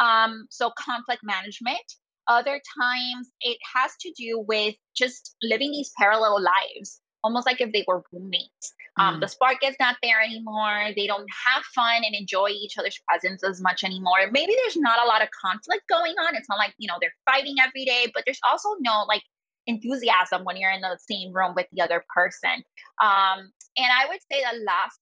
Um, 0.00 0.46
so 0.50 0.70
conflict 0.78 1.22
management. 1.22 1.84
Other 2.26 2.60
times 2.80 3.28
it 3.42 3.58
has 3.74 3.92
to 4.00 4.12
do 4.16 4.44
with 4.46 4.74
just 4.96 5.36
living 5.42 5.70
these 5.70 5.92
parallel 5.98 6.42
lives, 6.42 7.00
almost 7.22 7.46
like 7.46 7.60
if 7.60 7.72
they 7.72 7.84
were 7.86 8.02
roommates. 8.12 8.72
Um, 8.98 9.16
mm. 9.16 9.20
The 9.20 9.28
spark 9.28 9.58
is 9.62 9.76
not 9.78 9.96
there 10.02 10.20
anymore. 10.20 10.90
They 10.96 11.06
don't 11.06 11.28
have 11.46 11.62
fun 11.74 12.02
and 12.04 12.14
enjoy 12.14 12.48
each 12.48 12.76
other's 12.78 13.00
presence 13.06 13.44
as 13.44 13.60
much 13.60 13.84
anymore. 13.84 14.30
Maybe 14.30 14.54
there's 14.62 14.76
not 14.76 15.02
a 15.02 15.08
lot 15.08 15.22
of 15.22 15.28
conflict 15.30 15.82
going 15.88 16.14
on. 16.26 16.34
It's 16.34 16.48
not 16.48 16.58
like, 16.58 16.74
you 16.78 16.88
know, 16.88 16.96
they're 17.00 17.14
fighting 17.24 17.56
every 17.64 17.84
day, 17.84 18.10
but 18.14 18.24
there's 18.26 18.40
also 18.48 18.70
no 18.80 19.04
like 19.06 19.22
enthusiasm 19.68 20.44
when 20.44 20.56
you're 20.56 20.72
in 20.72 20.80
the 20.80 20.98
same 21.08 21.32
room 21.32 21.54
with 21.54 21.66
the 21.72 21.82
other 21.82 22.04
person. 22.12 22.64
Um, 23.00 23.52
and 23.76 23.86
I 23.86 24.08
would 24.08 24.20
say 24.30 24.42
the 24.42 24.64
last 24.64 24.98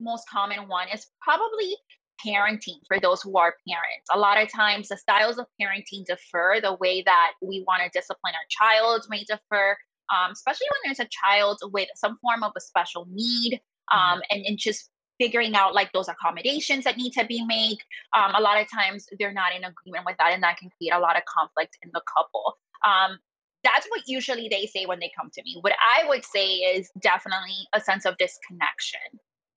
most 0.00 0.28
common 0.28 0.68
one 0.68 0.86
is 0.94 1.06
probably 1.20 1.76
parenting 2.24 2.78
for 2.86 3.00
those 3.00 3.20
who 3.20 3.36
are 3.36 3.56
parents. 3.68 4.06
A 4.12 4.18
lot 4.18 4.40
of 4.40 4.48
times 4.48 4.88
the 4.88 4.96
styles 4.96 5.38
of 5.38 5.46
parenting 5.60 6.04
differ. 6.06 6.60
The 6.62 6.74
way 6.74 7.02
that 7.02 7.32
we 7.42 7.64
want 7.66 7.82
to 7.82 7.98
discipline 7.98 8.34
our 8.34 8.46
child 8.48 9.06
may 9.10 9.24
differ 9.24 9.76
um, 10.12 10.32
especially 10.32 10.66
when 10.70 10.80
there's 10.84 11.06
a 11.06 11.10
child 11.10 11.58
with 11.72 11.88
some 11.94 12.18
form 12.20 12.42
of 12.42 12.52
a 12.56 12.60
special 12.60 13.06
need 13.10 13.54
mm-hmm. 13.54 13.98
um, 13.98 14.22
and, 14.30 14.44
and 14.44 14.58
just 14.58 14.90
figuring 15.18 15.54
out 15.54 15.74
like 15.74 15.92
those 15.92 16.08
accommodations 16.08 16.84
that 16.84 16.96
need 16.96 17.12
to 17.12 17.24
be 17.24 17.44
made 17.44 17.78
um, 18.16 18.34
a 18.34 18.40
lot 18.40 18.60
of 18.60 18.66
times 18.70 19.06
they're 19.18 19.32
not 19.32 19.54
in 19.54 19.62
agreement 19.64 20.04
with 20.06 20.16
that 20.18 20.32
and 20.32 20.42
that 20.42 20.56
can 20.56 20.70
create 20.76 20.92
a 20.92 20.98
lot 20.98 21.16
of 21.16 21.22
conflict 21.26 21.76
in 21.82 21.90
the 21.92 22.02
couple 22.12 22.56
um, 22.84 23.18
that's 23.64 23.86
what 23.86 24.02
usually 24.06 24.48
they 24.48 24.66
say 24.66 24.86
when 24.86 24.98
they 25.00 25.10
come 25.18 25.30
to 25.32 25.42
me 25.44 25.58
what 25.60 25.72
i 25.80 26.06
would 26.08 26.24
say 26.24 26.46
is 26.56 26.90
definitely 27.00 27.56
a 27.74 27.80
sense 27.80 28.04
of 28.04 28.16
disconnection 28.18 29.00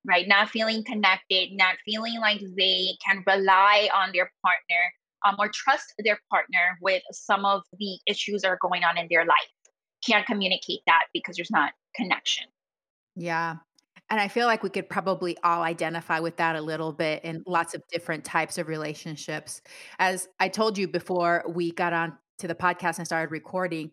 right 0.06 0.28
not 0.28 0.48
feeling 0.48 0.84
connected 0.84 1.48
not 1.52 1.76
feeling 1.84 2.18
like 2.20 2.40
they 2.56 2.88
can 3.04 3.22
rely 3.26 3.88
on 3.94 4.10
their 4.12 4.30
partner 4.42 4.92
um, 5.26 5.36
or 5.38 5.50
trust 5.52 5.94
their 6.04 6.18
partner 6.30 6.78
with 6.80 7.02
some 7.10 7.44
of 7.44 7.62
the 7.78 7.98
issues 8.06 8.42
that 8.42 8.48
are 8.48 8.58
going 8.60 8.84
on 8.84 8.96
in 8.98 9.06
their 9.10 9.24
life 9.24 9.56
can't 10.04 10.26
communicate 10.26 10.80
that 10.86 11.04
because 11.12 11.36
there's 11.36 11.50
not 11.50 11.72
connection. 11.94 12.44
Yeah. 13.14 13.56
And 14.08 14.20
I 14.20 14.28
feel 14.28 14.46
like 14.46 14.62
we 14.62 14.70
could 14.70 14.88
probably 14.88 15.36
all 15.42 15.62
identify 15.62 16.20
with 16.20 16.36
that 16.36 16.54
a 16.54 16.60
little 16.60 16.92
bit 16.92 17.24
in 17.24 17.42
lots 17.46 17.74
of 17.74 17.82
different 17.90 18.24
types 18.24 18.56
of 18.56 18.68
relationships. 18.68 19.62
As 19.98 20.28
I 20.38 20.48
told 20.48 20.78
you 20.78 20.86
before 20.86 21.44
we 21.48 21.72
got 21.72 21.92
on 21.92 22.16
to 22.38 22.48
the 22.48 22.54
podcast 22.54 22.98
and 22.98 23.06
started 23.06 23.30
recording, 23.30 23.90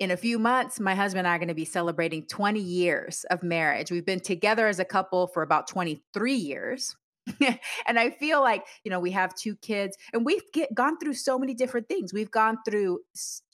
in 0.00 0.10
a 0.10 0.16
few 0.16 0.38
months, 0.38 0.80
my 0.80 0.94
husband 0.94 1.20
and 1.20 1.28
I 1.28 1.36
are 1.36 1.38
going 1.38 1.48
to 1.48 1.54
be 1.54 1.66
celebrating 1.66 2.26
20 2.26 2.58
years 2.58 3.24
of 3.30 3.42
marriage. 3.42 3.90
We've 3.90 4.04
been 4.04 4.20
together 4.20 4.66
as 4.66 4.78
a 4.78 4.84
couple 4.84 5.26
for 5.26 5.42
about 5.42 5.68
23 5.68 6.34
years. 6.34 6.96
and 7.86 7.98
I 7.98 8.08
feel 8.08 8.40
like, 8.40 8.64
you 8.82 8.90
know, 8.90 8.98
we 8.98 9.10
have 9.10 9.34
two 9.34 9.54
kids 9.56 9.98
and 10.14 10.24
we've 10.24 10.42
get, 10.54 10.74
gone 10.74 10.98
through 10.98 11.12
so 11.12 11.38
many 11.38 11.52
different 11.52 11.86
things. 11.86 12.14
We've 12.14 12.30
gone 12.30 12.56
through 12.66 13.00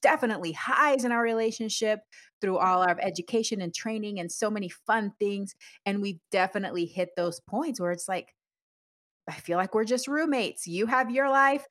definitely 0.02 0.52
highs 0.52 1.04
in 1.04 1.10
our 1.10 1.20
relationship, 1.20 1.98
through 2.40 2.58
all 2.58 2.82
our 2.82 2.96
education 3.02 3.60
and 3.60 3.74
training 3.74 4.20
and 4.20 4.30
so 4.30 4.48
many 4.48 4.68
fun 4.68 5.12
things. 5.18 5.56
And 5.84 6.00
we've 6.00 6.20
definitely 6.30 6.86
hit 6.86 7.10
those 7.16 7.40
points 7.40 7.80
where 7.80 7.90
it's 7.90 8.08
like, 8.08 8.34
I 9.28 9.34
feel 9.34 9.56
like 9.56 9.74
we're 9.74 9.84
just 9.84 10.06
roommates. 10.06 10.68
You 10.68 10.86
have 10.86 11.10
your 11.10 11.28
life, 11.28 11.66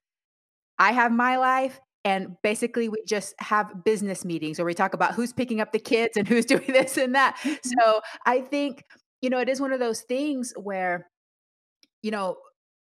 I 0.77 0.91
have 0.91 1.13
my 1.13 1.37
life. 1.37 1.79
And 2.05 2.37
basically, 2.43 2.87
we 2.87 3.03
just 3.05 3.33
have 3.39 3.83
business 3.83 4.23
meetings 4.23 4.59
where 4.59 4.65
we 4.65 4.73
talk 4.73 4.93
about 4.93 5.15
who's 5.15 5.33
picking 5.33 5.59
up 5.59 5.73
the 5.73 5.79
kids 5.93 6.15
and 6.15 6.27
who's 6.27 6.45
doing 6.55 6.67
this 6.67 6.95
and 6.97 7.15
that. 7.15 7.37
so 7.63 7.99
I 8.25 8.39
think, 8.39 8.83
you 9.21 9.29
know, 9.29 9.39
it 9.39 9.49
is 9.49 9.59
one 9.59 9.73
of 9.73 9.79
those 9.79 10.01
things 10.01 10.53
where 10.55 11.07
you 12.05 12.11
know, 12.11 12.37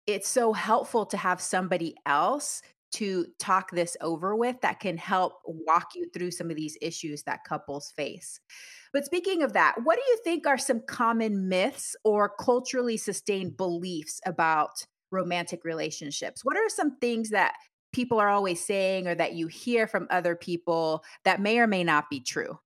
it's 0.08 0.28
so 0.28 0.52
helpful 0.52 1.06
to 1.06 1.16
have 1.16 1.40
somebody 1.40 1.94
else 2.06 2.60
to 2.94 3.24
talk 3.38 3.70
this 3.70 3.96
over 4.00 4.34
with 4.34 4.60
that 4.62 4.80
can 4.80 4.96
help 4.96 5.34
walk 5.44 5.90
you 5.94 6.10
through 6.12 6.32
some 6.32 6.50
of 6.50 6.56
these 6.56 6.76
issues 6.82 7.22
that 7.22 7.44
couples 7.48 7.92
face. 7.96 8.40
But 8.92 9.04
speaking 9.04 9.44
of 9.44 9.52
that, 9.52 9.76
what 9.84 9.94
do 9.94 10.02
you 10.08 10.18
think 10.24 10.44
are 10.48 10.58
some 10.58 10.82
common 10.88 11.48
myths 11.48 11.94
or 12.02 12.32
culturally 12.40 12.96
sustained 12.96 13.56
beliefs 13.56 14.20
about 14.26 14.86
romantic 15.12 15.64
relationships? 15.64 16.44
What 16.44 16.56
are 16.56 16.68
some 16.68 16.96
things 16.96 17.30
that 17.30 17.54
people 17.92 18.20
are 18.20 18.28
always 18.28 18.64
saying 18.64 19.06
or 19.06 19.14
that 19.14 19.34
you 19.34 19.46
hear 19.46 19.86
from 19.86 20.06
other 20.10 20.34
people 20.34 21.04
that 21.24 21.40
may 21.40 21.58
or 21.58 21.66
may 21.66 21.84
not 21.84 22.10
be 22.10 22.20
true? 22.20 22.58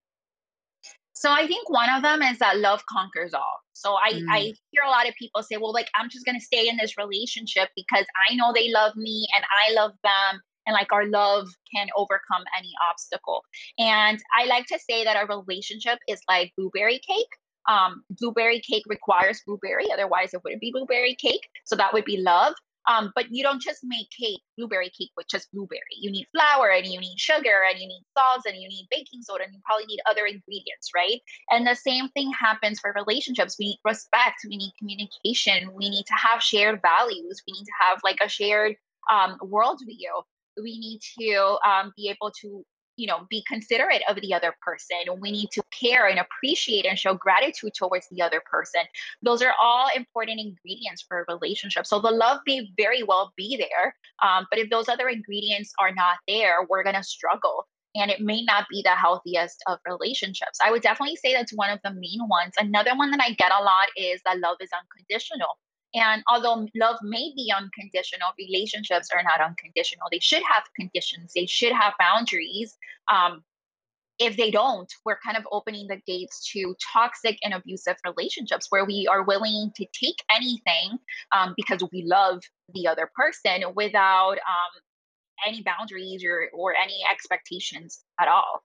So 1.13 1.33
I 1.33 1.47
think 1.47 1.71
one 1.71 1.89
of 1.89 2.03
them 2.03 2.21
is 2.21 2.39
that 2.41 2.59
love 2.59 2.85
conquers 2.87 3.33
all. 3.33 3.61
So 3.73 3.95
I, 3.95 4.13
mm. 4.13 4.25
I 4.31 4.39
hear 4.71 4.83
a 4.85 4.91
lot 4.91 5.09
of 5.09 5.15
people 5.15 5.43
say, 5.43 5.57
well, 5.57 5.73
like, 5.73 5.89
I'm 5.95 6.11
just 6.11 6.27
going 6.27 6.39
to 6.39 6.45
stay 6.45 6.69
in 6.69 6.77
this 6.77 6.99
relationship 6.99 7.71
because 7.75 8.05
I 8.29 8.35
know 8.35 8.53
they 8.53 8.71
love 8.71 8.97
me 8.97 9.27
and 9.35 9.45
I 9.51 9.73
love 9.73 9.93
them. 10.05 10.41
And 10.67 10.75
like 10.75 10.93
our 10.93 11.07
love 11.07 11.49
can 11.75 11.89
overcome 11.97 12.45
any 12.59 12.73
obstacle. 12.91 13.43
And 13.79 14.21
I 14.39 14.45
like 14.47 14.67
to 14.67 14.79
say 14.79 15.05
that 15.05 15.17
our 15.17 15.27
relationship 15.27 15.99
is 16.07 16.21
like 16.29 16.53
blueberry 16.57 16.99
cake. 16.99 17.29
Um, 17.69 18.03
blueberry 18.11 18.61
cake 18.61 18.85
requires 18.87 19.41
blueberry, 19.47 19.91
otherwise, 19.91 20.35
it 20.35 20.41
wouldn't 20.45 20.61
be 20.61 20.71
blueberry 20.71 21.15
cake. 21.15 21.49
So 21.65 21.77
that 21.77 21.93
would 21.93 22.05
be 22.05 22.19
love. 22.19 22.55
Um, 22.87 23.13
but 23.15 23.27
you 23.31 23.43
don't 23.43 23.61
just 23.61 23.81
make 23.83 24.09
cake, 24.11 24.41
blueberry 24.57 24.91
cake 24.91 25.11
with 25.17 25.27
just 25.29 25.51
blueberry. 25.53 25.81
You 25.99 26.11
need 26.11 26.27
flour 26.35 26.71
and 26.71 26.87
you 26.87 27.01
need 27.01 27.19
sugar 27.19 27.63
and 27.69 27.81
you 27.81 27.89
need 27.89 28.05
salt 28.17 28.43
and 28.47 28.57
you 28.57 28.69
need 28.69 28.87
baking 28.91 29.23
soda 29.23 29.45
and 29.45 29.53
you 29.53 29.61
probably 29.65 29.87
need 29.87 30.01
other 30.09 30.25
ingredients, 30.25 30.91
right? 30.95 31.21
And 31.51 31.67
the 31.67 31.75
same 31.75 32.09
thing 32.11 32.33
happens 32.33 32.79
for 32.81 32.93
relationships. 32.95 33.57
We 33.59 33.67
need 33.67 33.81
respect, 33.85 34.41
we 34.49 34.57
need 34.57 34.73
communication, 34.79 35.75
we 35.75 35.91
need 35.91 36.07
to 36.07 36.15
have 36.15 36.43
shared 36.43 36.81
values, 36.83 37.43
we 37.47 37.53
need 37.53 37.65
to 37.65 37.73
have 37.81 37.99
like 38.05 38.19
a 38.23 38.29
shared 38.29 38.77
um, 39.11 39.39
worldview. 39.43 40.23
We 40.63 40.79
need 40.79 41.01
to 41.21 41.59
um, 41.69 41.93
be 41.97 42.09
able 42.09 42.33
to 42.43 42.65
you 42.97 43.07
know 43.07 43.27
be 43.31 43.45
considerate 43.49 44.03
of 44.09 44.17
the 44.21 44.33
other 44.35 44.55
person 44.63 44.97
we 45.21 45.31
need 45.31 45.49
to 45.53 45.63
care 45.79 46.07
and 46.09 46.19
appreciate 46.19 46.87
and 46.87 46.99
show 46.99 47.15
gratitude 47.15 47.73
towards 47.77 48.07
the 48.11 48.23
other 48.23 48.43
person 48.51 48.81
those 49.23 49.43
are 49.43 49.55
all 49.63 49.89
important 49.95 50.41
ingredients 50.41 51.05
for 51.07 51.21
a 51.21 51.33
relationship 51.33 51.87
so 51.87 52.01
the 52.01 52.11
love 52.11 52.41
may 52.47 52.69
very 52.77 53.03
well 53.03 53.33
be 53.37 53.57
there 53.57 53.95
um, 54.23 54.47
but 54.51 54.59
if 54.59 54.71
those 54.71 54.89
other 54.89 55.09
ingredients 55.09 55.73
are 55.81 55.93
not 55.93 56.17
there 56.27 56.67
we're 56.69 56.83
going 56.83 56.97
to 56.97 57.03
struggle 57.03 57.67
and 57.97 58.11
it 58.11 58.21
may 58.21 58.43
not 58.43 58.67
be 58.69 58.83
the 58.83 58.91
healthiest 58.91 59.63
of 59.67 59.79
relationships. 59.89 60.59
I 60.65 60.71
would 60.71 60.83
definitely 60.83 61.17
say 61.17 61.33
that's 61.33 61.55
one 61.55 61.71
of 61.71 61.81
the 61.83 61.93
main 61.93 62.21
ones. 62.29 62.53
Another 62.59 62.95
one 62.95 63.11
that 63.11 63.21
I 63.21 63.33
get 63.33 63.51
a 63.51 63.63
lot 63.63 63.89
is 63.97 64.21
that 64.27 64.39
love 64.39 64.59
is 64.61 64.69
unconditional. 64.79 65.49
And 65.95 66.23
although 66.29 66.67
love 66.75 66.99
may 67.03 67.33
be 67.35 67.53
unconditional, 67.57 68.29
relationships 68.39 69.09
are 69.15 69.23
not 69.23 69.41
unconditional. 69.41 70.09
They 70.11 70.19
should 70.19 70.43
have 70.43 70.65
conditions, 70.79 71.33
they 71.35 71.47
should 71.47 71.73
have 71.73 71.95
boundaries. 71.99 72.77
Um, 73.11 73.43
if 74.19 74.37
they 74.37 74.51
don't, 74.51 74.91
we're 75.05 75.19
kind 75.25 75.37
of 75.37 75.47
opening 75.53 75.89
the 75.89 76.01
gates 76.07 76.51
to 76.53 76.75
toxic 76.93 77.39
and 77.43 77.53
abusive 77.53 77.97
relationships 78.05 78.67
where 78.71 78.87
we 78.87 79.07
are 79.07 79.23
willing 79.23 79.73
to 79.77 79.87
take 79.93 80.17
anything 80.31 80.99
um, 81.33 81.53
because 81.55 81.83
we 81.93 82.03
love 82.03 82.41
the 82.73 82.89
other 82.89 83.11
person 83.15 83.63
without 83.75 84.33
um, 84.33 84.81
any 85.47 85.63
boundaries 85.63 86.25
or, 86.25 86.49
or 86.55 86.75
any 86.75 87.01
expectations 87.11 88.05
at 88.19 88.27
all. 88.27 88.63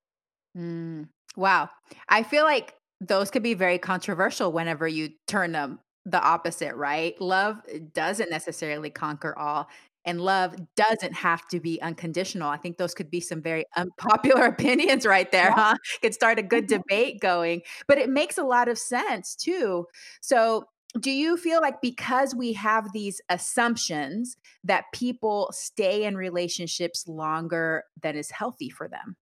Mm, 0.58 1.10
wow. 1.36 1.70
I 2.08 2.24
feel 2.24 2.46
like 2.46 2.74
those 3.02 3.30
could 3.30 3.44
be 3.44 3.54
very 3.54 3.78
controversial 3.78 4.54
whenever 4.54 4.88
you 4.88 5.10
turn 5.28 5.52
them 5.52 5.80
the 6.06 6.22
opposite, 6.22 6.76
right? 6.76 7.20
Love 7.22 7.62
doesn't 7.94 8.30
necessarily 8.30 8.90
conquer 8.90 9.38
all. 9.38 9.68
And 10.04 10.20
love 10.20 10.56
doesn't 10.76 11.14
have 11.14 11.48
to 11.50 11.60
be 11.60 11.80
unconditional. 11.80 12.50
I 12.50 12.58
think 12.58 12.78
those 12.78 12.96
could 12.96 13.12
be 13.12 13.20
some 13.20 13.40
very 13.40 13.66
unpopular 13.76 14.46
opinions 14.48 15.06
right 15.06 15.32
there, 15.32 15.52
huh? 15.52 15.76
Could 16.02 16.16
start 16.16 16.40
a 16.40 16.44
good 16.44 16.68
mm-hmm. 16.68 16.82
debate 16.82 17.22
going, 17.22 17.62
but 17.88 18.00
it 18.00 18.10
makes 18.10 18.40
a 18.40 18.44
lot 18.44 18.68
of 18.68 18.80
sense 18.80 19.36
too. 19.36 19.86
So, 20.20 20.66
do 21.00 21.12
you 21.12 21.38
feel 21.38 21.62
like 21.62 21.82
because 21.82 22.36
we 22.36 22.52
have 22.54 22.92
these 22.92 23.22
assumptions 23.30 24.36
that 24.66 24.86
people 24.94 25.50
stay 25.54 26.04
in 26.04 26.18
relationships 26.18 27.08
longer 27.08 27.86
than 28.02 28.18
is 28.18 28.32
healthy 28.32 28.70
for 28.70 28.90
them? 28.90 29.16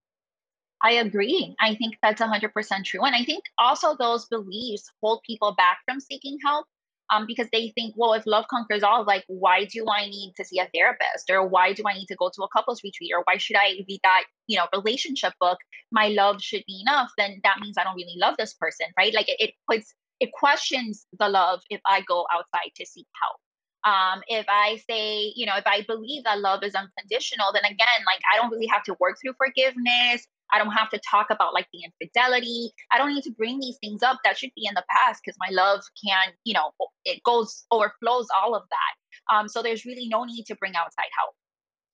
I 0.81 0.93
agree. 0.93 1.55
I 1.59 1.75
think 1.75 1.97
that's 2.01 2.21
100% 2.21 2.51
true. 2.85 3.03
And 3.03 3.15
I 3.15 3.25
think 3.25 3.43
also 3.57 3.95
those 3.97 4.25
beliefs 4.27 4.89
hold 5.01 5.21
people 5.27 5.53
back 5.55 5.79
from 5.85 5.99
seeking 5.99 6.37
help 6.43 6.65
um, 7.09 7.25
because 7.27 7.47
they 7.51 7.71
think, 7.75 7.95
well, 7.97 8.13
if 8.13 8.25
love 8.25 8.45
conquers 8.49 8.83
all, 8.83 9.03
like, 9.03 9.25
why 9.27 9.65
do 9.65 9.85
I 9.89 10.05
need 10.05 10.33
to 10.37 10.45
see 10.45 10.59
a 10.59 10.69
therapist? 10.73 11.29
Or 11.29 11.45
why 11.45 11.73
do 11.73 11.83
I 11.87 11.93
need 11.93 12.05
to 12.07 12.15
go 12.15 12.29
to 12.33 12.43
a 12.43 12.47
couples 12.55 12.81
retreat? 12.83 13.11
Or 13.13 13.23
why 13.25 13.37
should 13.37 13.57
I 13.57 13.83
read 13.87 13.99
that, 14.03 14.23
you 14.47 14.57
know, 14.57 14.67
relationship 14.73 15.33
book? 15.39 15.57
My 15.91 16.09
love 16.09 16.41
should 16.41 16.63
be 16.67 16.81
enough. 16.87 17.09
Then 17.17 17.41
that 17.43 17.57
means 17.59 17.77
I 17.77 17.83
don't 17.83 17.95
really 17.95 18.15
love 18.17 18.35
this 18.37 18.53
person, 18.53 18.87
right? 18.97 19.13
Like, 19.13 19.27
it, 19.27 19.37
it 19.39 19.53
puts, 19.69 19.93
it 20.19 20.31
questions 20.31 21.05
the 21.17 21.27
love 21.27 21.61
if 21.69 21.81
I 21.85 22.01
go 22.07 22.25
outside 22.31 22.71
to 22.75 22.85
seek 22.85 23.07
help. 23.21 23.37
Um, 23.85 24.21
if 24.27 24.45
I 24.49 24.79
say, 24.89 25.33
you 25.35 25.45
know, 25.45 25.55
if 25.55 25.65
I 25.65 25.83
believe 25.87 26.25
that 26.25 26.39
love 26.39 26.63
is 26.63 26.75
unconditional, 26.75 27.47
then 27.53 27.63
again, 27.63 28.03
like 28.05 28.19
I 28.31 28.37
don't 28.37 28.51
really 28.51 28.67
have 28.67 28.83
to 28.83 28.95
work 28.99 29.15
through 29.21 29.33
forgiveness. 29.37 30.27
I 30.53 30.57
don't 30.57 30.71
have 30.71 30.89
to 30.89 30.99
talk 31.09 31.27
about 31.29 31.53
like 31.53 31.67
the 31.73 31.81
infidelity. 31.83 32.71
I 32.91 32.97
don't 32.97 33.13
need 33.13 33.23
to 33.23 33.31
bring 33.31 33.59
these 33.59 33.77
things 33.81 34.03
up 34.03 34.19
that 34.23 34.37
should 34.37 34.51
be 34.55 34.65
in 34.65 34.73
the 34.75 34.83
past 34.89 35.21
because 35.23 35.37
my 35.39 35.49
love 35.51 35.81
can, 36.03 36.33
you 36.43 36.53
know, 36.53 36.71
it 37.05 37.21
goes 37.23 37.65
overflows 37.71 38.27
all 38.41 38.55
of 38.55 38.63
that. 38.69 39.35
Um, 39.35 39.47
so 39.47 39.61
there's 39.61 39.85
really 39.85 40.07
no 40.07 40.23
need 40.23 40.45
to 40.45 40.55
bring 40.55 40.75
outside 40.75 41.09
help. 41.17 41.35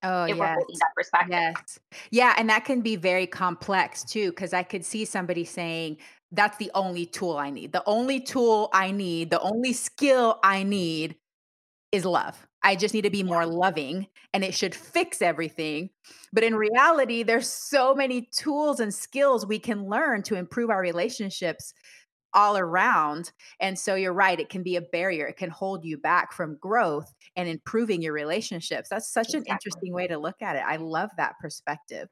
Oh, 0.04 0.24
if 0.24 0.30
yes. 0.30 0.39
we're 0.39 0.54
holding 0.54 0.78
that 0.78 0.94
perspective. 0.96 1.32
Yes. 1.32 1.80
Yeah. 2.12 2.34
And 2.38 2.50
that 2.50 2.63
can 2.63 2.82
be 2.82 2.96
very 2.96 3.26
complex 3.26 4.04
too, 4.04 4.30
because 4.30 4.54
I 4.54 4.62
could 4.62 4.86
see 4.86 5.04
somebody 5.04 5.46
saying, 5.46 5.98
that's 6.32 6.58
the 6.58 6.70
only 6.76 7.06
tool 7.06 7.38
I 7.38 7.50
need. 7.50 7.72
The 7.72 7.84
only 7.86 8.20
tool 8.20 8.70
I 8.74 8.91
need, 8.91 9.32
the 9.32 9.39
only 9.41 9.74
skill 9.74 10.39
I 10.44 10.63
need 10.63 11.15
is 11.91 12.06
love. 12.06 12.46
I 12.65 12.75
just 12.75 12.95
need 12.95 13.04
to 13.04 13.12
be 13.12 13.21
more 13.21 13.45
loving 13.45 14.08
and 14.34 14.43
it 14.43 14.56
should 14.56 14.73
fix 14.73 15.21
everything. 15.21 15.91
But 16.34 16.43
in 16.43 16.54
mm-hmm. 16.54 16.73
reality, 16.73 17.21
there's 17.21 17.47
so 17.47 17.93
many 17.93 18.28
tools 18.36 18.80
and 18.80 18.91
skills 18.91 19.45
we 19.45 19.60
can 19.60 19.88
learn 19.88 20.23
to 20.23 20.36
improve 20.36 20.71
our 20.71 20.82
relationships 20.82 21.75
all 22.34 22.58
around. 22.58 23.32
And 23.60 23.78
so 23.78 23.93
you're 23.93 24.13
right, 24.13 24.39
it 24.39 24.49
can 24.49 24.63
be 24.63 24.78
a 24.78 24.82
barrier. 24.82 25.28
It 25.28 25.38
can 25.38 25.51
hold 25.51 25.86
you 25.86 25.99
back 25.99 26.34
from 26.34 26.58
growth 26.60 27.13
and 27.36 27.47
improving 27.47 28.01
your 28.01 28.13
relationships. 28.13 28.89
That's 28.89 29.13
such 29.13 29.28
exactly. 29.28 29.51
an 29.51 29.56
interesting 29.56 29.93
way 29.93 30.08
to 30.08 30.17
look 30.17 30.41
at 30.41 30.56
it. 30.56 30.63
I 30.67 30.78
love 30.78 31.12
that 31.17 31.36
perspective. 31.39 32.10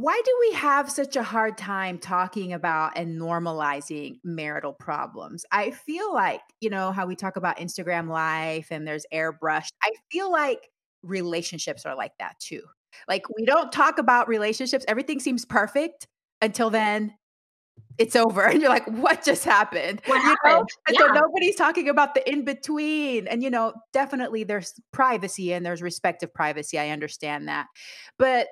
Why 0.00 0.20
do 0.24 0.36
we 0.48 0.54
have 0.54 0.88
such 0.90 1.16
a 1.16 1.24
hard 1.24 1.58
time 1.58 1.98
talking 1.98 2.52
about 2.52 2.96
and 2.96 3.20
normalizing 3.20 4.20
marital 4.22 4.72
problems? 4.72 5.44
I 5.50 5.72
feel 5.72 6.14
like, 6.14 6.40
you 6.60 6.70
know, 6.70 6.92
how 6.92 7.06
we 7.06 7.16
talk 7.16 7.36
about 7.36 7.58
Instagram 7.58 8.08
life 8.08 8.68
and 8.70 8.86
there's 8.86 9.06
airbrush. 9.12 9.68
I 9.82 9.90
feel 10.12 10.30
like 10.30 10.70
relationships 11.02 11.84
are 11.84 11.96
like 11.96 12.12
that 12.20 12.38
too. 12.38 12.62
Like 13.08 13.24
we 13.36 13.44
don't 13.44 13.72
talk 13.72 13.98
about 13.98 14.28
relationships, 14.28 14.84
everything 14.86 15.18
seems 15.18 15.44
perfect 15.44 16.06
until 16.40 16.70
then 16.70 17.14
it's 17.96 18.14
over 18.14 18.42
and 18.46 18.60
you're 18.60 18.70
like 18.70 18.86
what 18.86 19.24
just 19.24 19.44
happened 19.44 20.00
what 20.06 20.20
happened 20.22 20.68
yeah. 20.88 20.98
so 20.98 21.06
nobody's 21.08 21.56
talking 21.56 21.88
about 21.88 22.14
the 22.14 22.30
in 22.30 22.44
between 22.44 23.26
and 23.26 23.42
you 23.42 23.50
know 23.50 23.72
definitely 23.92 24.44
there's 24.44 24.74
privacy 24.92 25.52
and 25.52 25.66
there's 25.66 25.82
respective 25.82 26.32
privacy 26.32 26.78
i 26.78 26.90
understand 26.90 27.48
that 27.48 27.66
but 28.18 28.48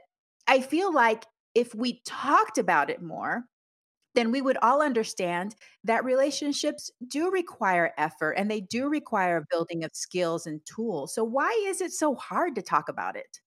i 0.48 0.60
feel 0.60 0.92
like 0.92 1.24
if 1.56 1.74
we 1.74 2.00
talked 2.04 2.58
about 2.58 2.90
it 2.90 3.02
more 3.02 3.44
then 4.14 4.30
we 4.32 4.40
would 4.40 4.56
all 4.62 4.80
understand 4.80 5.54
that 5.84 6.02
relationships 6.02 6.90
do 7.06 7.30
require 7.30 7.92
effort 7.98 8.32
and 8.32 8.50
they 8.50 8.62
do 8.62 8.88
require 8.88 9.46
building 9.50 9.84
of 9.84 9.90
skills 9.94 10.46
and 10.46 10.60
tools 10.66 11.14
so 11.14 11.24
why 11.24 11.50
is 11.66 11.80
it 11.80 11.92
so 11.92 12.14
hard 12.14 12.54
to 12.54 12.62
talk 12.62 12.88
about 12.88 13.16
it 13.16 13.40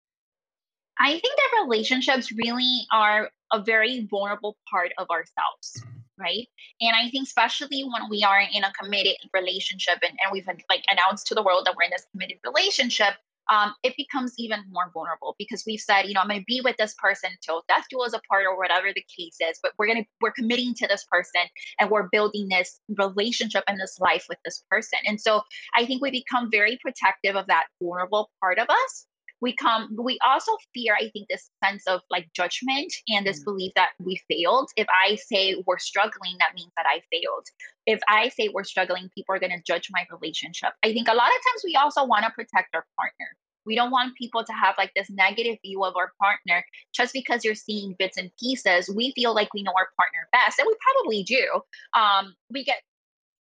I 0.99 1.11
think 1.11 1.23
that 1.23 1.63
relationships 1.63 2.31
really 2.31 2.85
are 2.91 3.29
a 3.53 3.63
very 3.63 4.05
vulnerable 4.09 4.57
part 4.69 4.91
of 4.97 5.09
ourselves, 5.09 5.81
right? 6.19 6.45
And 6.81 6.95
I 6.95 7.09
think 7.09 7.25
especially 7.25 7.83
when 7.83 8.09
we 8.09 8.23
are 8.23 8.41
in 8.41 8.63
a 8.63 8.73
committed 8.73 9.15
relationship 9.33 9.99
and, 10.01 10.17
and 10.23 10.31
we've 10.31 10.45
like 10.69 10.83
announced 10.91 11.27
to 11.27 11.35
the 11.35 11.41
world 11.41 11.65
that 11.65 11.75
we're 11.77 11.85
in 11.85 11.91
this 11.91 12.05
committed 12.11 12.37
relationship, 12.45 13.13
um, 13.51 13.73
it 13.83 13.95
becomes 13.97 14.33
even 14.37 14.59
more 14.71 14.91
vulnerable 14.93 15.35
because 15.39 15.63
we've 15.65 15.79
said, 15.79 16.03
you 16.03 16.13
know, 16.13 16.21
I'm 16.21 16.27
going 16.27 16.39
to 16.39 16.45
be 16.45 16.61
with 16.63 16.77
this 16.77 16.93
person 16.97 17.31
till 17.41 17.63
death 17.67 17.85
do 17.89 17.99
us 18.01 18.13
apart 18.13 18.45
or 18.47 18.57
whatever 18.57 18.87
the 18.93 19.03
case 19.17 19.37
is. 19.41 19.59
But 19.61 19.73
we're 19.77 19.87
going 19.87 20.03
to 20.03 20.09
we're 20.21 20.31
committing 20.31 20.73
to 20.75 20.87
this 20.87 21.05
person 21.11 21.41
and 21.79 21.89
we're 21.89 22.09
building 22.11 22.47
this 22.49 22.79
relationship 22.97 23.63
and 23.67 23.79
this 23.79 23.97
life 23.99 24.25
with 24.29 24.37
this 24.45 24.63
person. 24.69 24.99
And 25.05 25.19
so 25.19 25.41
I 25.75 25.85
think 25.85 26.01
we 26.01 26.11
become 26.11 26.49
very 26.51 26.77
protective 26.81 27.35
of 27.35 27.47
that 27.47 27.65
vulnerable 27.81 28.29
part 28.39 28.59
of 28.59 28.69
us 28.69 29.05
we 29.41 29.55
come 29.55 29.89
we 29.97 30.17
also 30.25 30.51
fear 30.73 30.95
i 30.99 31.09
think 31.11 31.27
this 31.29 31.49
sense 31.63 31.83
of 31.87 32.01
like 32.09 32.27
judgment 32.35 32.91
and 33.07 33.25
this 33.25 33.41
mm. 33.41 33.45
belief 33.45 33.71
that 33.75 33.89
we 33.99 34.19
failed 34.29 34.69
if 34.75 34.87
i 34.89 35.15
say 35.15 35.61
we're 35.65 35.77
struggling 35.77 36.35
that 36.39 36.55
means 36.55 36.71
that 36.77 36.85
i 36.85 37.01
failed 37.11 37.45
if 37.85 37.99
i 38.07 38.29
say 38.29 38.49
we're 38.53 38.63
struggling 38.63 39.09
people 39.15 39.33
are 39.33 39.39
going 39.39 39.51
to 39.51 39.61
judge 39.65 39.87
my 39.91 40.05
relationship 40.11 40.69
i 40.83 40.93
think 40.93 41.07
a 41.07 41.13
lot 41.13 41.27
of 41.27 41.51
times 41.51 41.63
we 41.63 41.75
also 41.75 42.05
want 42.05 42.23
to 42.23 42.31
protect 42.31 42.73
our 42.75 42.85
partner 42.97 43.27
we 43.65 43.75
don't 43.75 43.91
want 43.91 44.15
people 44.15 44.43
to 44.43 44.53
have 44.53 44.75
like 44.77 44.91
this 44.95 45.09
negative 45.09 45.57
view 45.63 45.83
of 45.83 45.95
our 45.95 46.11
partner 46.19 46.65
just 46.93 47.13
because 47.13 47.45
you're 47.45 47.55
seeing 47.55 47.95
bits 47.99 48.17
and 48.17 48.31
pieces. 48.39 48.91
We 48.93 49.11
feel 49.15 49.35
like 49.35 49.53
we 49.53 49.63
know 49.63 49.73
our 49.77 49.89
partner 49.95 50.27
best, 50.31 50.59
and 50.59 50.65
we 50.65 50.75
probably 50.81 51.23
do. 51.23 51.61
Um, 51.95 52.33
we 52.49 52.63
get 52.63 52.81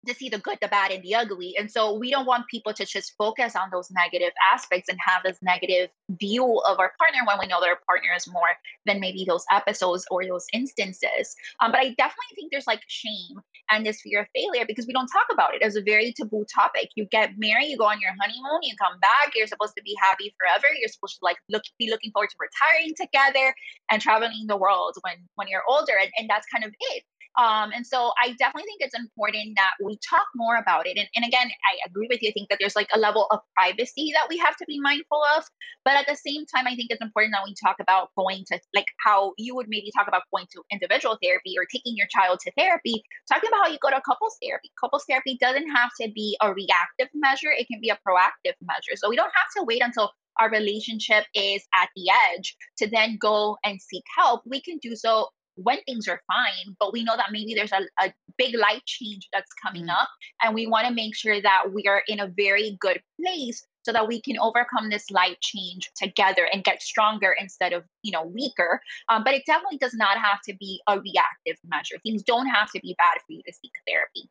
to 0.06 0.14
see 0.14 0.30
the 0.30 0.40
good, 0.40 0.58
the 0.62 0.68
bad, 0.68 0.92
and 0.92 1.04
the 1.04 1.16
ugly. 1.16 1.56
And 1.58 1.72
so 1.72 1.94
we 1.94 2.12
don't 2.12 2.26
want 2.26 2.48
people 2.48 2.74
to 2.74 2.86
just 2.86 3.14
focus 3.18 3.56
on 3.56 3.70
those 3.72 3.90
negative 3.92 4.32
aspects 4.54 4.90
and 4.90 4.98
have 5.06 5.24
this 5.24 5.38
negative 5.42 5.90
view 6.20 6.62
of 6.68 6.80
our 6.80 6.92
partner 6.98 7.20
when 7.26 7.38
we 7.40 7.48
know 7.48 7.60
that 7.62 7.70
our 7.70 7.80
partner 7.86 8.10
is 8.16 8.28
more 8.28 8.50
than 8.86 9.00
maybe 9.00 9.26
those 9.28 9.46
episodes 9.52 10.06
or 10.12 10.26
those 10.26 10.46
instances. 10.54 11.36
Um, 11.62 11.72
but 11.72 11.80
I 11.80 11.90
definitely 11.90 12.36
think 12.36 12.52
there's 12.52 12.68
like 12.68 12.82
shame 12.88 13.40
and 13.72 13.86
this 13.86 14.02
fear 14.02 14.22
of 14.22 14.28
failure 14.36 14.66
because 14.68 14.88
we 14.88 14.94
don't 14.94 15.08
talk 15.08 15.28
about 15.32 15.56
it 15.56 15.62
as 15.62 15.76
a 15.76 15.82
very 15.82 16.14
taboo 16.14 16.46
topic. 16.54 16.90
You 16.96 17.06
get 17.06 17.32
married, 17.38 17.70
you 17.70 17.78
go 17.78 17.86
on 17.86 18.02
your 18.02 18.12
honeymoon, 18.20 18.60
you 18.64 18.76
come 18.78 19.00
back, 19.00 19.34
you're 19.36 19.48
supposed 19.48 19.76
to 19.78 19.84
be 19.84 19.96
happy 20.02 20.34
forever. 20.38 20.68
You're 20.80 20.90
supposed 20.90 21.20
to 21.20 21.24
like 21.24 21.38
look 21.50 21.64
be 21.80 21.90
looking 21.90 22.12
forward 22.12 22.30
to 22.30 22.38
retiring 22.40 22.94
together 23.00 23.56
and 23.90 24.02
traveling 24.02 24.48
the 24.48 24.58
world 24.58 24.96
when 25.02 25.16
when 25.36 25.48
you're 25.48 25.64
older. 25.68 25.94
And, 26.00 26.12
and 26.18 26.30
that's 26.30 26.48
kind 26.54 26.66
of 26.66 26.74
it. 26.92 27.04
Um, 27.38 27.72
and 27.74 27.86
so 27.86 28.12
I 28.22 28.34
definitely 28.38 28.68
think 28.68 28.82
it's 28.82 28.98
important 28.98 29.56
that 29.56 29.74
we 29.84 29.98
talk 30.08 30.28
more 30.36 30.58
about 30.58 30.88
it. 30.88 30.98
And, 30.98 31.08
and 31.16 31.26
again, 31.26 31.48
I 31.48 31.88
agree 31.88 32.08
with 32.10 32.22
you. 32.22 32.30
I 32.30 32.32
think 32.32 32.50
that 32.50 32.58
there's 32.60 32.76
like 32.76 32.90
a 32.94 33.00
level 33.00 33.28
of 33.32 33.40
privacy 33.56 34.12
that 34.14 34.28
we 34.30 34.38
have 34.38 34.56
to 34.58 34.66
be 34.66 34.80
mindful 34.80 35.22
of. 35.38 35.44
But 35.86 35.96
at 35.96 36.08
the 36.08 36.16
same 36.16 36.46
time, 36.46 36.68
I 36.68 36.76
think 36.76 36.88
it's 36.90 37.02
important 37.02 37.34
that 37.34 37.44
we 37.46 37.56
talk 37.56 37.78
about 37.80 38.10
going 38.18 38.46
to 38.52 38.60
like 38.74 38.88
how 39.04 39.34
you 39.38 39.56
would 39.56 39.68
maybe 39.70 39.92
talk 39.96 40.08
about 40.08 40.24
going 40.34 40.48
to 40.54 40.64
individual 40.72 41.18
therapy 41.22 41.56
or 41.58 41.66
taking 41.66 41.96
your 41.98 42.08
child 42.08 42.40
to 42.42 42.52
therapy, 42.58 43.04
talking 43.32 43.50
about 43.50 43.66
how 43.66 43.72
you 43.72 43.80
go 43.82 43.90
to 43.90 44.02
couples 44.02 44.38
therapy. 44.42 44.72
Couples 44.80 45.06
therapy 45.10 45.38
doesn't 45.40 45.70
have 45.70 45.92
to 46.02 46.12
be 46.14 46.38
a 46.42 46.54
reactive 46.54 47.10
measure, 47.14 47.52
it 47.52 47.68
can 47.68 47.80
be 47.82 47.90
a 47.90 48.00
proactive 48.08 48.56
measure. 48.62 48.96
So 48.96 49.10
we 49.10 49.16
don't 49.16 49.32
have 49.34 49.52
to 49.58 49.64
wait 49.66 49.82
until 49.84 50.12
our 50.40 50.50
relationship 50.50 51.26
is 51.36 51.64
at 51.76 51.90
the 51.96 52.06
edge 52.32 52.56
to 52.78 52.90
then 52.90 53.18
go 53.20 53.58
and 53.64 53.82
seek 53.82 54.04
help. 54.18 54.42
We 54.46 54.62
can 54.62 54.80
do 54.82 54.96
so 54.96 55.28
when 55.56 55.80
things 55.84 56.08
are 56.08 56.22
fine, 56.28 56.76
but 56.80 56.94
we 56.94 57.04
know 57.04 57.16
that 57.16 57.32
maybe 57.32 57.54
there's 57.54 57.72
a, 57.72 57.82
a 58.04 58.14
big 58.38 58.56
life 58.56 58.82
change 58.86 59.28
that's 59.32 59.52
coming 59.64 59.86
mm. 59.86 59.92
up. 59.92 60.10
And 60.42 60.54
we 60.54 60.68
want 60.68 60.88
to 60.88 60.94
make 60.94 61.16
sure 61.16 61.42
that 61.42 61.74
we 61.74 61.84
are 61.88 62.04
in 62.08 62.20
a 62.20 62.28
very 62.36 62.78
good 62.80 63.02
place 63.20 63.66
so 63.84 63.92
that 63.92 64.08
we 64.08 64.22
can 64.22 64.40
overcome 64.40 64.90
this 64.90 65.12
life 65.12 65.38
change 65.42 65.92
together 65.96 66.48
and 66.52 66.64
get 66.64 66.82
stronger 66.82 67.36
instead 67.38 67.74
of 67.74 67.84
you 68.02 68.12
know 68.12 68.24
weaker 68.24 68.82
um, 69.10 69.24
but 69.24 69.34
it 69.34 69.44
definitely 69.46 69.78
does 69.78 69.94
not 69.94 70.18
have 70.18 70.40
to 70.48 70.56
be 70.56 70.82
a 70.88 71.00
reactive 71.00 71.58
measure 71.68 71.96
things 72.04 72.24
don't 72.24 72.48
have 72.48 72.72
to 72.72 72.80
be 72.80 72.96
bad 72.98 73.20
for 73.26 73.34
you 73.34 73.42
to 73.46 73.54
seek 73.54 73.72
therapy 73.88 74.30